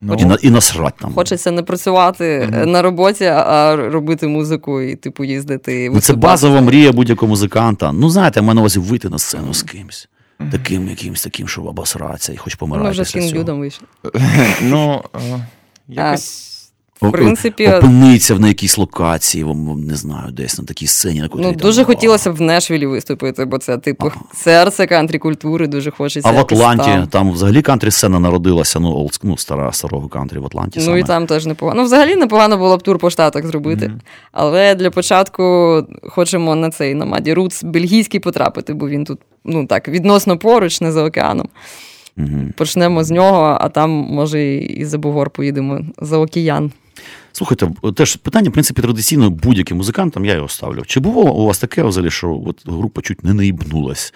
Ну, 0.00 0.14
і 0.18 0.24
на, 0.24 0.38
і 0.42 0.50
насрать 0.50 0.94
там. 1.00 1.14
Хочеться 1.14 1.50
не 1.50 1.62
працювати 1.62 2.24
mm-hmm. 2.24 2.66
на 2.66 2.82
роботі, 2.82 3.24
а 3.24 3.76
робити 3.76 4.28
музику 4.28 4.80
і 4.80 4.96
типу 4.96 5.24
їздити. 5.24 5.90
Ну, 5.94 6.00
Це 6.00 6.14
базова 6.14 6.60
мрія 6.60 6.92
будь-якого 6.92 7.30
музиканта. 7.30 7.92
Ну, 7.92 8.10
знаєте, 8.10 8.40
я 8.40 8.42
маю 8.42 8.54
на 8.54 8.60
увазі 8.60 8.78
вийти 8.78 9.08
на 9.08 9.18
сцену 9.18 9.54
з 9.54 9.62
кимсь 9.62 10.08
таким 10.50 10.88
якимсь 10.88 11.22
таким, 11.22 11.48
щоб 11.48 11.66
обосратися 11.66 12.32
і 12.32 12.36
хоч 12.36 12.54
помирати. 12.54 12.84
Ми 12.84 12.90
вже 12.90 13.04
з 13.04 13.10
Кінгдюдом 13.10 13.60
вийшли. 13.60 13.86
Ну, 14.62 15.04
якось. 15.88 16.51
В 17.08 17.12
принципі, 17.12 17.68
опиниться 17.68 18.38
на 18.38 18.48
якійсь 18.48 18.78
локації, 18.78 19.44
не 19.76 19.96
знаю, 19.96 20.32
десь 20.32 20.58
на 20.58 20.64
такій 20.64 20.86
сцені. 20.86 21.20
На 21.20 21.28
ну, 21.34 21.52
Дуже 21.52 21.76
там, 21.76 21.84
хотілося 21.84 22.30
б 22.30 22.36
в 22.36 22.40
Нешвілі 22.40 22.86
виступити, 22.86 23.44
бо 23.44 23.58
це 23.58 23.78
типу 23.78 24.06
ага. 24.06 24.20
серце 24.34 24.86
кантрі 24.86 25.18
культури, 25.18 25.66
дуже 25.66 25.90
хочеться. 25.90 26.30
А 26.30 26.32
в 26.32 26.38
Атланті 26.38 26.84
там, 26.84 27.06
там 27.06 27.32
взагалі 27.32 27.62
кантрі 27.62 27.90
сцена 27.90 28.18
народилася, 28.18 28.80
ну, 28.80 28.94
old, 28.94 29.20
ну 29.22 29.36
стара 29.36 29.72
старого 29.72 30.08
кантрі 30.08 30.38
в 30.38 30.46
Атланті. 30.46 30.78
Ну 30.78 30.84
саме. 30.84 31.00
і 31.00 31.02
там 31.02 31.26
теж 31.26 31.46
непогано. 31.46 31.80
Ну, 31.80 31.86
взагалі 31.86 32.16
непогано 32.16 32.56
було 32.56 32.76
б 32.76 32.82
тур 32.82 32.98
по 32.98 33.10
штатах 33.10 33.46
зробити. 33.46 33.86
Mm-hmm. 33.86 34.00
Але 34.32 34.74
для 34.74 34.90
початку 34.90 35.86
хочемо 36.02 36.54
на 36.54 36.70
цей 36.70 36.94
на 36.94 37.04
Muddy 37.04 37.34
Roots 37.34 37.64
бельгійський 37.64 38.20
потрапити, 38.20 38.74
бо 38.74 38.88
він 38.88 39.04
тут 39.04 39.18
ну 39.44 39.66
так 39.66 39.88
відносно 39.88 40.38
поруч, 40.38 40.80
не 40.80 40.92
за 40.92 41.04
океаном. 41.04 41.48
Mm-hmm. 42.18 42.52
Почнемо 42.52 43.04
з 43.04 43.10
нього, 43.10 43.58
а 43.60 43.68
там, 43.68 43.90
може, 43.90 44.54
і 44.54 44.84
за 44.84 44.98
Бугор 44.98 45.30
поїдемо 45.30 45.80
за 45.98 46.18
океан. 46.18 46.72
Слухайте, 47.32 47.70
теж 47.96 48.16
питання, 48.16 48.50
в 48.50 48.52
принципі, 48.52 48.82
традиційно 48.82 49.30
будь-яким 49.30 49.76
музикантам 49.76 50.24
я 50.24 50.34
його 50.34 50.48
ставлю. 50.48 50.82
Чи 50.86 51.00
було 51.00 51.34
у 51.34 51.46
вас 51.46 51.58
таке, 51.58 51.82
взагалі, 51.82 52.10
що 52.10 52.42
от 52.46 52.62
група 52.66 53.02
чуть 53.02 53.24
не 53.24 53.34
наїбнулась, 53.34 54.14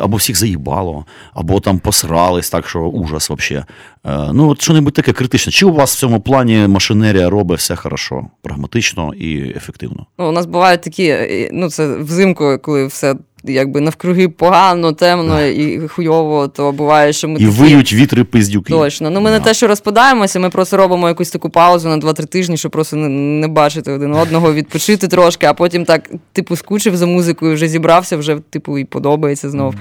або 0.00 0.16
всіх 0.16 0.36
заїбало, 0.36 1.06
або 1.34 1.60
там 1.60 1.78
посрались, 1.78 2.50
так 2.50 2.68
що 2.68 2.80
ужас 2.80 3.30
взагалі. 3.30 3.64
Е, 4.04 4.32
ну, 4.32 4.48
от 4.48 4.62
що-небудь 4.62 4.94
таке 4.94 5.12
критичне. 5.12 5.52
Чи 5.52 5.66
у 5.66 5.72
вас 5.72 5.94
в 5.94 5.98
цьому 5.98 6.20
плані 6.20 6.66
машинерія 6.68 7.30
робить 7.30 7.58
все 7.58 7.76
хорошо, 7.76 8.26
прагматично 8.42 9.14
і 9.14 9.56
ефективно? 9.56 10.06
Ну, 10.18 10.28
У 10.28 10.32
нас 10.32 10.46
бувають 10.46 10.82
такі, 10.82 11.06
е, 11.06 11.50
ну 11.52 11.70
це 11.70 11.96
взимку, 11.96 12.58
коли 12.62 12.86
все 12.86 13.14
якби 13.44 13.80
навкруги 13.80 14.28
погано, 14.28 14.92
темно 14.92 15.42
і 15.42 15.88
хуйово, 15.88 16.48
то 16.48 16.72
буває, 16.72 17.12
що 17.12 17.28
ми. 17.28 17.34
І 17.34 17.46
такі... 17.46 17.58
виють 17.58 17.92
вітри 17.92 18.24
пиздюки. 18.24 18.72
Точно. 18.72 19.10
Ну 19.10 19.20
ми 19.20 19.30
не 19.30 19.40
те, 19.40 19.54
що 19.54 19.66
розпадаємося, 19.66 20.40
ми 20.40 20.50
просто 20.50 20.76
робимо 20.76 21.08
якусь 21.08 21.30
таку 21.30 21.50
паузу 21.50 21.88
на 21.88 21.96
2-3 21.96 22.26
тижні, 22.26 22.56
щоб 22.56 22.72
просто 22.72 22.96
не, 22.96 23.08
не 23.08 23.48
бачити 23.48 23.92
один 23.92 24.14
одного, 24.14 24.52
відпочити 24.52 25.08
трошки, 25.08 25.46
а 25.46 25.54
потім 25.54 25.84
так, 25.84 26.10
типу, 26.32 26.56
скучив 26.56 26.96
за 26.96 27.06
музикою, 27.06 27.54
вже 27.54 27.68
зібрався, 27.68 28.16
вже, 28.16 28.36
типу, 28.50 28.78
і 28.78 28.84
подобається 28.84 29.50
знов. 29.50 29.74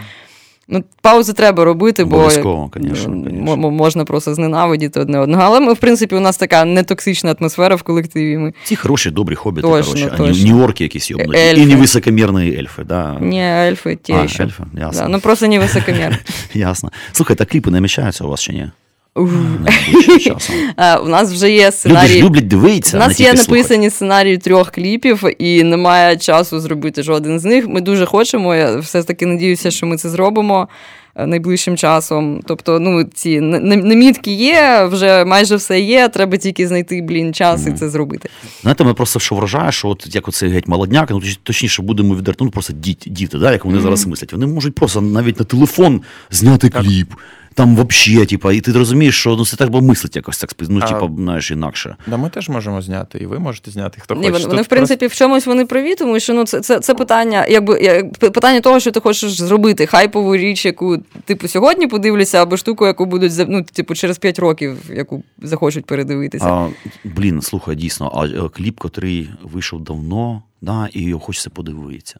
Ну, 0.67 0.83
Паузи 1.01 1.33
треба 1.33 1.63
робити, 1.65 2.03
бо 2.03 2.29
конечно, 2.71 3.23
звісно. 3.29 3.57
можна 3.57 4.05
просто 4.05 4.35
зненавидіти 4.35 4.99
одне 4.99 5.19
одного. 5.19 5.43
Але 5.43 5.59
ми, 5.59 5.73
в 5.73 5.77
принципі, 5.77 6.15
у 6.15 6.19
нас 6.19 6.37
така 6.37 6.65
нетоксична 6.65 7.35
атмосфера 7.39 7.75
в 7.75 7.83
колективі. 7.83 8.37
Ми... 8.37 8.53
Ці 8.63 8.75
хороші, 8.75 9.11
добрі 9.11 9.35
хобіти, 9.35 9.67
коротше, 9.67 10.11
а 10.17 10.21
Нью-Йорки 10.21 10.83
якісь 10.83 11.11
йобнуті. 11.11 11.39
І 11.55 11.65
невисокомірні 11.65 12.55
ельфи. 12.55 12.83
Да. 12.83 13.17
Не, 13.19 13.67
ельфи 13.67 13.95
ті 13.95 14.13
а, 14.13 14.27
ще. 14.27 14.43
Ельфи, 14.43 14.63
ясно. 14.77 15.01
Да, 15.01 15.07
ну 15.07 15.19
просто 15.19 15.47
не 15.47 15.59
високомірні. 15.59 16.17
Ясно. 16.53 16.91
Слухай, 17.11 17.35
так 17.35 17.49
кліпи 17.49 17.71
намічаються 17.71 18.23
у 18.23 18.29
вас 18.29 18.41
чи 18.41 18.53
ні? 18.53 18.69
У 21.03 21.07
нас 21.07 21.31
вже 21.33 21.51
є 21.51 21.71
сценарій. 21.71 22.09
Люди 22.09 22.21
люблять 22.21 22.47
дивитися. 22.47 22.97
У 22.97 22.99
нас 22.99 23.19
є 23.19 23.33
написані 23.33 23.89
сценарії 23.89 24.37
трьох 24.37 24.71
кліпів, 24.71 25.23
і 25.37 25.63
немає 25.63 26.17
часу 26.17 26.59
зробити 26.59 27.03
жоден 27.03 27.39
з 27.39 27.45
них. 27.45 27.67
Ми 27.67 27.81
дуже 27.81 28.05
хочемо. 28.05 28.55
Я 28.55 28.77
все 28.77 29.01
ж 29.01 29.07
таки 29.07 29.25
надіюся, 29.25 29.71
що 29.71 29.85
ми 29.85 29.97
це 29.97 30.09
зробимо. 30.09 30.67
Е, 31.15 31.27
найближчим 31.27 31.77
часом. 31.77 32.41
Тобто, 32.45 32.79
ну, 32.79 33.03
ці 33.03 33.41
намітки 33.41 34.31
є, 34.31 34.85
вже 34.91 35.25
майже 35.25 35.55
все 35.55 35.79
є, 35.79 36.09
треба 36.09 36.37
тільки 36.37 36.67
знайти 36.67 37.01
блін, 37.01 37.33
час 37.33 37.67
і 37.67 37.71
це 37.71 37.89
зробити. 37.89 38.29
Знаєте, 38.61 38.83
мене 38.83 38.93
просто 38.93 39.19
що 39.19 39.35
вражає, 39.35 39.71
що 39.71 39.87
от 39.87 40.15
як 40.15 40.27
оцей 40.27 40.49
геть 40.49 40.67
молодняк, 40.67 41.09
ну 41.09 41.21
точніше 41.43 41.81
будемо 41.81 42.15
відверти, 42.15 42.43
ну 42.43 42.51
просто 42.51 42.73
діти, 42.73 43.09
діти 43.09 43.37
да, 43.37 43.51
як 43.51 43.65
вони 43.65 43.79
зараз 43.79 44.07
мислять. 44.07 44.33
Вони 44.33 44.47
можуть 44.47 44.75
просто 44.75 45.01
навіть 45.01 45.39
на 45.39 45.45
телефон 45.45 46.01
зняти 46.31 46.69
кліп 46.69 47.13
там 47.53 47.75
взагалі, 47.75 48.25
типа, 48.25 48.53
і 48.53 48.61
ти 48.61 48.71
розумієш, 48.71 49.19
що 49.19 49.35
ну 49.35 49.45
це 49.45 49.57
так 49.57 49.71
мислить 49.71 50.15
якось 50.15 50.37
так 50.37 50.49
ну, 50.69 50.81
типа, 50.81 51.09
знаєш, 51.17 51.51
інакше. 51.51 51.95
Да, 52.07 52.17
ми 52.17 52.29
теж 52.29 52.49
можемо 52.49 52.81
зняти, 52.81 53.17
і 53.17 53.25
ви 53.25 53.39
можете 53.39 53.71
зняти, 53.71 54.01
хто 54.01 54.15
Ні, 54.15 54.31
хоче. 54.31 54.47
Вони, 54.47 54.61
в 54.61 54.67
принципі, 54.67 54.99
просто... 54.99 55.15
в 55.15 55.17
чомусь 55.17 55.45
вони 55.45 55.65
праві, 55.65 55.95
тому 55.95 56.19
що 56.19 56.33
ну, 56.33 56.45
це 56.45 56.61
це, 56.61 56.79
це 56.79 56.93
питання, 56.93 57.45
якби 57.49 57.79
як, 57.81 58.13
питання 58.17 58.61
того, 58.61 58.79
що 58.79 58.91
ти 58.91 58.99
хочеш 58.99 59.31
зробити, 59.31 59.85
хайпову 59.85 60.35
річ, 60.35 60.65
яку 60.65 60.97
типу 61.25 61.47
сьогодні 61.47 61.87
подивлюся, 61.87 62.41
або 62.41 62.57
штуку, 62.57 62.87
яку 62.87 63.05
будуть 63.05 63.33
ну, 63.47 63.63
типу, 63.63 63.95
через 63.95 64.17
5 64.17 64.39
років, 64.39 64.77
яку 64.95 65.23
захочуть 65.41 65.85
передивитися. 65.85 66.45
А, 66.45 66.69
Блін, 67.03 67.41
слухай, 67.41 67.75
дійсно, 67.75 68.11
а 68.15 68.25
е, 68.25 68.49
кліп, 68.49 68.79
котрий 68.79 69.29
вийшов 69.43 69.83
давно, 69.83 70.43
да, 70.61 70.89
і 70.93 71.01
його 71.01 71.19
хочеться 71.19 71.49
подивитися. 71.49 72.19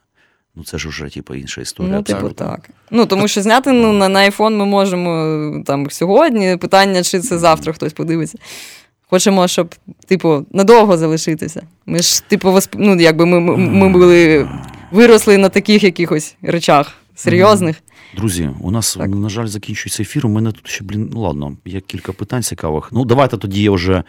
Ну, 0.55 0.63
це 0.63 0.77
ж 0.77 0.89
вже 0.89 1.09
типу, 1.09 1.35
інша 1.35 1.61
історія. 1.61 1.95
Ну, 1.95 2.03
типу, 2.03 2.29
так. 2.29 2.69
Ну, 2.91 3.05
тому 3.05 3.27
що 3.27 3.41
зняти 3.41 3.71
ну, 3.71 3.93
на, 3.93 4.09
на 4.09 4.19
iPhone 4.19 4.55
ми 4.55 4.65
можемо 4.65 5.63
там 5.65 5.89
сьогодні. 5.89 6.57
Питання, 6.57 7.03
чи 7.03 7.19
це 7.19 7.37
завтра 7.37 7.73
хтось 7.73 7.93
подивиться. 7.93 8.37
Хочемо, 9.09 9.47
щоб, 9.47 9.75
типу, 10.07 10.45
надовго 10.51 10.97
залишитися. 10.97 11.63
Ми 11.85 11.99
ж, 11.99 12.23
типу, 12.27 12.51
восп... 12.51 12.75
ну, 12.77 13.01
якби 13.01 13.25
ми 13.25 13.39
ми 13.57 13.89
були 13.89 14.49
виросли 14.91 15.37
на 15.37 15.49
таких 15.49 15.83
якихось 15.83 16.35
речах 16.41 16.93
серйозних. 17.15 17.83
Друзі, 18.15 18.49
у 18.61 18.71
нас, 18.71 18.95
так. 18.95 19.09
на 19.09 19.29
жаль, 19.29 19.47
закінчується 19.47 20.03
ефір. 20.03 20.25
У 20.25 20.29
мене 20.29 20.51
тут 20.51 20.67
ще, 20.67 20.83
блін, 20.83 21.09
ну 21.13 21.21
ладно, 21.21 21.57
є 21.65 21.79
кілька 21.79 22.11
питань 22.11 22.43
цікавих. 22.43 22.89
Ну, 22.91 23.05
давайте 23.05 23.37
тоді 23.37 23.63
я 23.63 23.71
вже. 23.71 24.03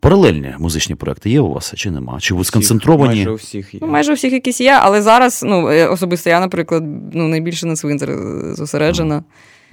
Паралельні 0.00 0.54
музичні 0.58 0.94
проекти 0.94 1.30
є 1.30 1.40
у 1.40 1.52
вас 1.52 1.74
чи 1.76 1.90
нема? 1.90 2.20
Чи 2.20 2.34
ви 2.34 2.44
сконцентровані? 2.44 3.14
Майже 3.14 3.30
у 3.30 3.34
всіх 3.34 3.74
є. 3.74 3.80
Ну, 3.82 3.88
майже 3.88 4.12
у 4.12 4.14
всіх 4.14 4.32
якісь 4.32 4.60
є, 4.60 4.78
але 4.82 5.02
зараз, 5.02 5.42
ну, 5.46 5.70
е, 5.70 5.86
особисто 5.86 6.30
я, 6.30 6.40
наприклад, 6.40 6.84
ну, 7.12 7.28
найбільше 7.28 7.66
на 7.66 7.76
цвинтар 7.76 8.10
зосереджена. 8.54 9.14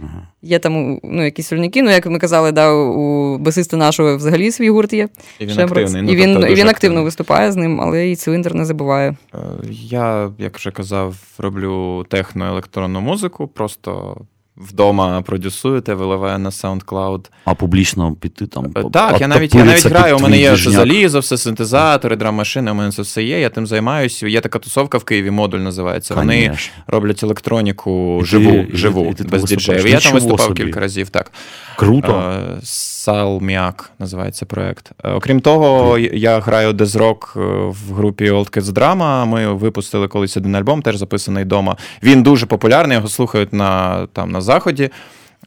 Ага. 0.04 0.28
Є 0.42 0.60
там 0.60 1.00
ну, 1.04 1.26
якісь 1.26 1.48
сольники, 1.48 1.84
ну, 1.84 1.92
як 1.92 2.06
ми 2.06 2.20
казали, 2.20 2.52
да, 2.52 2.74
у 2.74 3.38
басиста 3.38 3.78
нашого 3.78 4.18
взагалі 4.18 4.52
свій 4.52 4.70
гурт 4.70 4.94
є. 4.94 5.10
І 5.40 5.46
він 5.46 5.60
активний. 5.60 6.02
Ну, 6.02 6.12
і 6.12 6.16
він, 6.16 6.34
тобто, 6.34 6.48
і 6.48 6.56
він 6.56 6.68
активно 6.68 7.04
виступає 7.04 7.52
з 7.52 7.56
ним, 7.56 7.82
але 7.82 8.10
і 8.10 8.16
циліндр 8.16 8.54
не 8.54 8.66
забуває. 8.66 9.16
Е, 9.34 9.38
я, 9.72 10.32
як 10.38 10.58
вже 10.58 10.72
казав, 10.72 11.16
роблю 11.38 12.06
техно-електронну 12.10 13.02
музику, 13.02 13.48
просто 13.48 14.18
вдома 14.60 15.22
продюсуєте, 15.22 15.94
виливає 15.94 16.38
на 16.38 16.50
SoundCloud. 16.50 17.26
А 17.46 17.54
публічно 17.54 18.16
піти 18.16 18.48
там. 18.48 18.72
Е, 18.76 18.84
так, 18.94 19.22
я 19.22 19.28
навіть 19.28 19.56
я 19.56 19.64
навіть 19.64 19.86
граю. 19.86 20.18
У 20.18 20.20
мене 20.20 20.38
є 20.38 20.54
все 20.54 20.72
залізо, 20.72 21.20
все 21.20 21.38
синтезатори, 21.38 22.16
драм-машини, 22.16 22.72
у 22.72 22.74
мене 22.74 22.92
це 22.92 23.02
все 23.02 23.24
є. 23.24 23.40
Я 23.40 23.50
тим 23.50 23.68
займаюся. 23.68 24.28
Є 24.28 24.42
така 24.42 24.60
тусовка 24.60 24.98
в 24.98 25.04
Києві, 25.04 25.32
модуль 25.32 25.60
називається. 25.60 26.14
Конечно. 26.14 26.50
Вони 26.54 26.58
роблять 26.88 27.24
електроніку 27.24 28.22
живу, 28.26 28.66
і, 28.74 28.78
живу, 28.78 29.16
і, 29.20 29.24
і, 29.24 29.28
без 29.28 29.44
діджеїв. 29.44 29.88
Я 29.88 30.00
там 30.00 30.14
виступав 30.14 30.42
собі. 30.42 30.64
кілька 30.64 30.80
разів. 30.80 31.10
так. 31.10 31.32
Круто. 31.76 32.40
З 32.64 32.99
Салміак 33.10 33.92
називається 34.00 34.46
проект. 34.46 34.92
Е, 35.04 35.12
окрім 35.12 35.40
того, 35.40 35.98
я 35.98 36.40
граю 36.40 36.74
дезрок 36.74 37.32
в 37.68 37.94
групі 37.94 38.32
Old 38.32 38.58
Kids 38.58 38.74
Drama. 38.74 39.26
Ми 39.26 39.54
випустили 39.54 40.08
колись 40.08 40.38
один 40.38 40.56
альбом, 40.56 40.82
теж 40.82 40.98
записаний 40.98 41.44
вдома. 41.44 41.78
Він 42.04 42.24
дуже 42.24 42.46
популярний, 42.46 42.96
його 42.98 43.08
слухають 43.08 43.54
на 43.54 44.06
там 44.08 44.32
на 44.32 44.42
заході. 44.42 44.90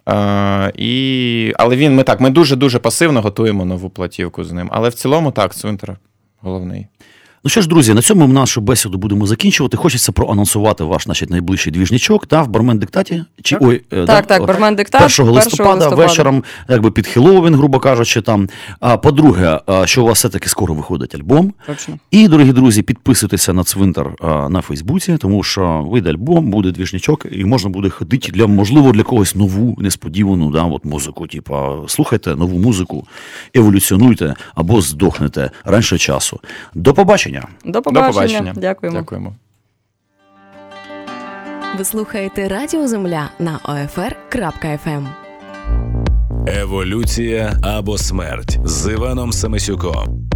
Е, 0.09 0.73
і... 0.75 1.53
Але 1.59 1.77
він 1.77 1.95
ми 1.95 2.03
так, 2.03 2.21
ми 2.21 2.31
дуже-дуже 2.31 2.79
пасивно 2.79 3.23
готуємо 3.23 3.65
нову 3.65 3.91
платівку 3.91 4.45
з 4.45 4.53
ним. 4.53 4.69
Але 4.73 4.89
в 4.89 4.95
цілому 4.95 5.31
так, 5.31 5.55
цвинтар 5.55 5.97
головний. 6.41 6.87
Ну 7.45 7.51
що 7.51 7.63
ж, 7.63 7.69
друзі, 7.69 7.95
на 7.95 8.03
цьому 8.03 8.27
ми 8.27 8.35
нашу 8.35 8.61
бесіду 8.61 8.99
будемо 8.99 9.27
закінчувати. 9.27 9.77
Хочеться 9.77 10.13
проанонсувати 10.13 10.85
ваш 10.85 11.05
значить, 11.05 11.31
найближчий 11.31 11.73
двіжничок 11.73 12.27
та 12.27 12.43
в 12.43 12.49
бармен 12.49 12.79
диктаті. 12.79 13.25
Чи 13.43 13.55
так. 13.55 13.69
ой, 13.69 13.83
е, 13.93 13.97
так, 13.97 14.07
да, 14.07 14.23
так, 14.23 14.47
бармен 14.47 14.75
диктат 14.75 15.21
1 15.21 15.33
листопада, 15.33 15.75
листопада 15.75 15.95
вечором, 15.97 16.45
якби 16.69 16.91
під 16.91 17.07
Хеллоуін, 17.07 17.55
грубо 17.55 17.79
кажучи, 17.79 18.23
там. 18.23 18.49
А 18.81 18.97
по-друге, 18.97 19.61
що 19.85 20.03
у 20.03 20.07
вас 20.07 20.19
все-таки 20.19 20.49
скоро 20.49 20.75
виходить 20.75 21.15
альбом. 21.15 21.53
Точно. 21.67 21.99
І, 22.11 22.29
дорогі 22.29 22.53
друзі, 22.53 22.83
підписуйтеся 22.83 23.53
на 23.53 23.65
цвинтар 23.65 24.11
на 24.51 24.61
Фейсбуці, 24.61 25.17
тому 25.17 25.43
що 25.43 25.87
вийде 25.87 26.11
альбом, 26.11 26.51
буде 26.51 26.71
двіжничок, 26.71 27.27
і 27.33 27.45
можна 27.45 27.71
буде 27.71 27.91
ходити 27.91 28.33
для 28.33 28.47
можливо 28.47 28.93
для 28.93 29.03
когось 29.03 29.35
нову, 29.35 29.77
несподівану 29.79 30.51
да, 30.51 30.63
от 30.63 30.85
музику. 30.85 31.27
Типа, 31.27 31.77
слухайте 31.87 32.37
нову 32.37 32.59
музику, 32.59 33.07
еволюціонуйте 33.55 34.35
або 34.55 34.81
здохнете 34.81 35.51
раніше 35.65 35.99
часу. 35.99 36.41
До 36.75 36.95
побачення 36.95 37.32
побачення. 37.41 37.73
До 37.73 37.83
побачення. 37.83 38.09
До 38.09 38.13
побачення. 38.13 38.53
Дякуємо. 38.57 38.99
Дякуємо. 38.99 39.35
Ви 41.79 41.85
слухаєте 41.85 42.49
Радіо 42.49 42.89
Земля 42.89 43.31
на 43.39 43.59
OFR.FM. 43.65 44.79
Ем. 44.87 45.09
Еволюція 46.47 47.53
або 47.63 47.99
смерть 47.99 48.59
з 48.65 48.93
Іваном 48.93 49.33
Самисюком. 49.33 50.32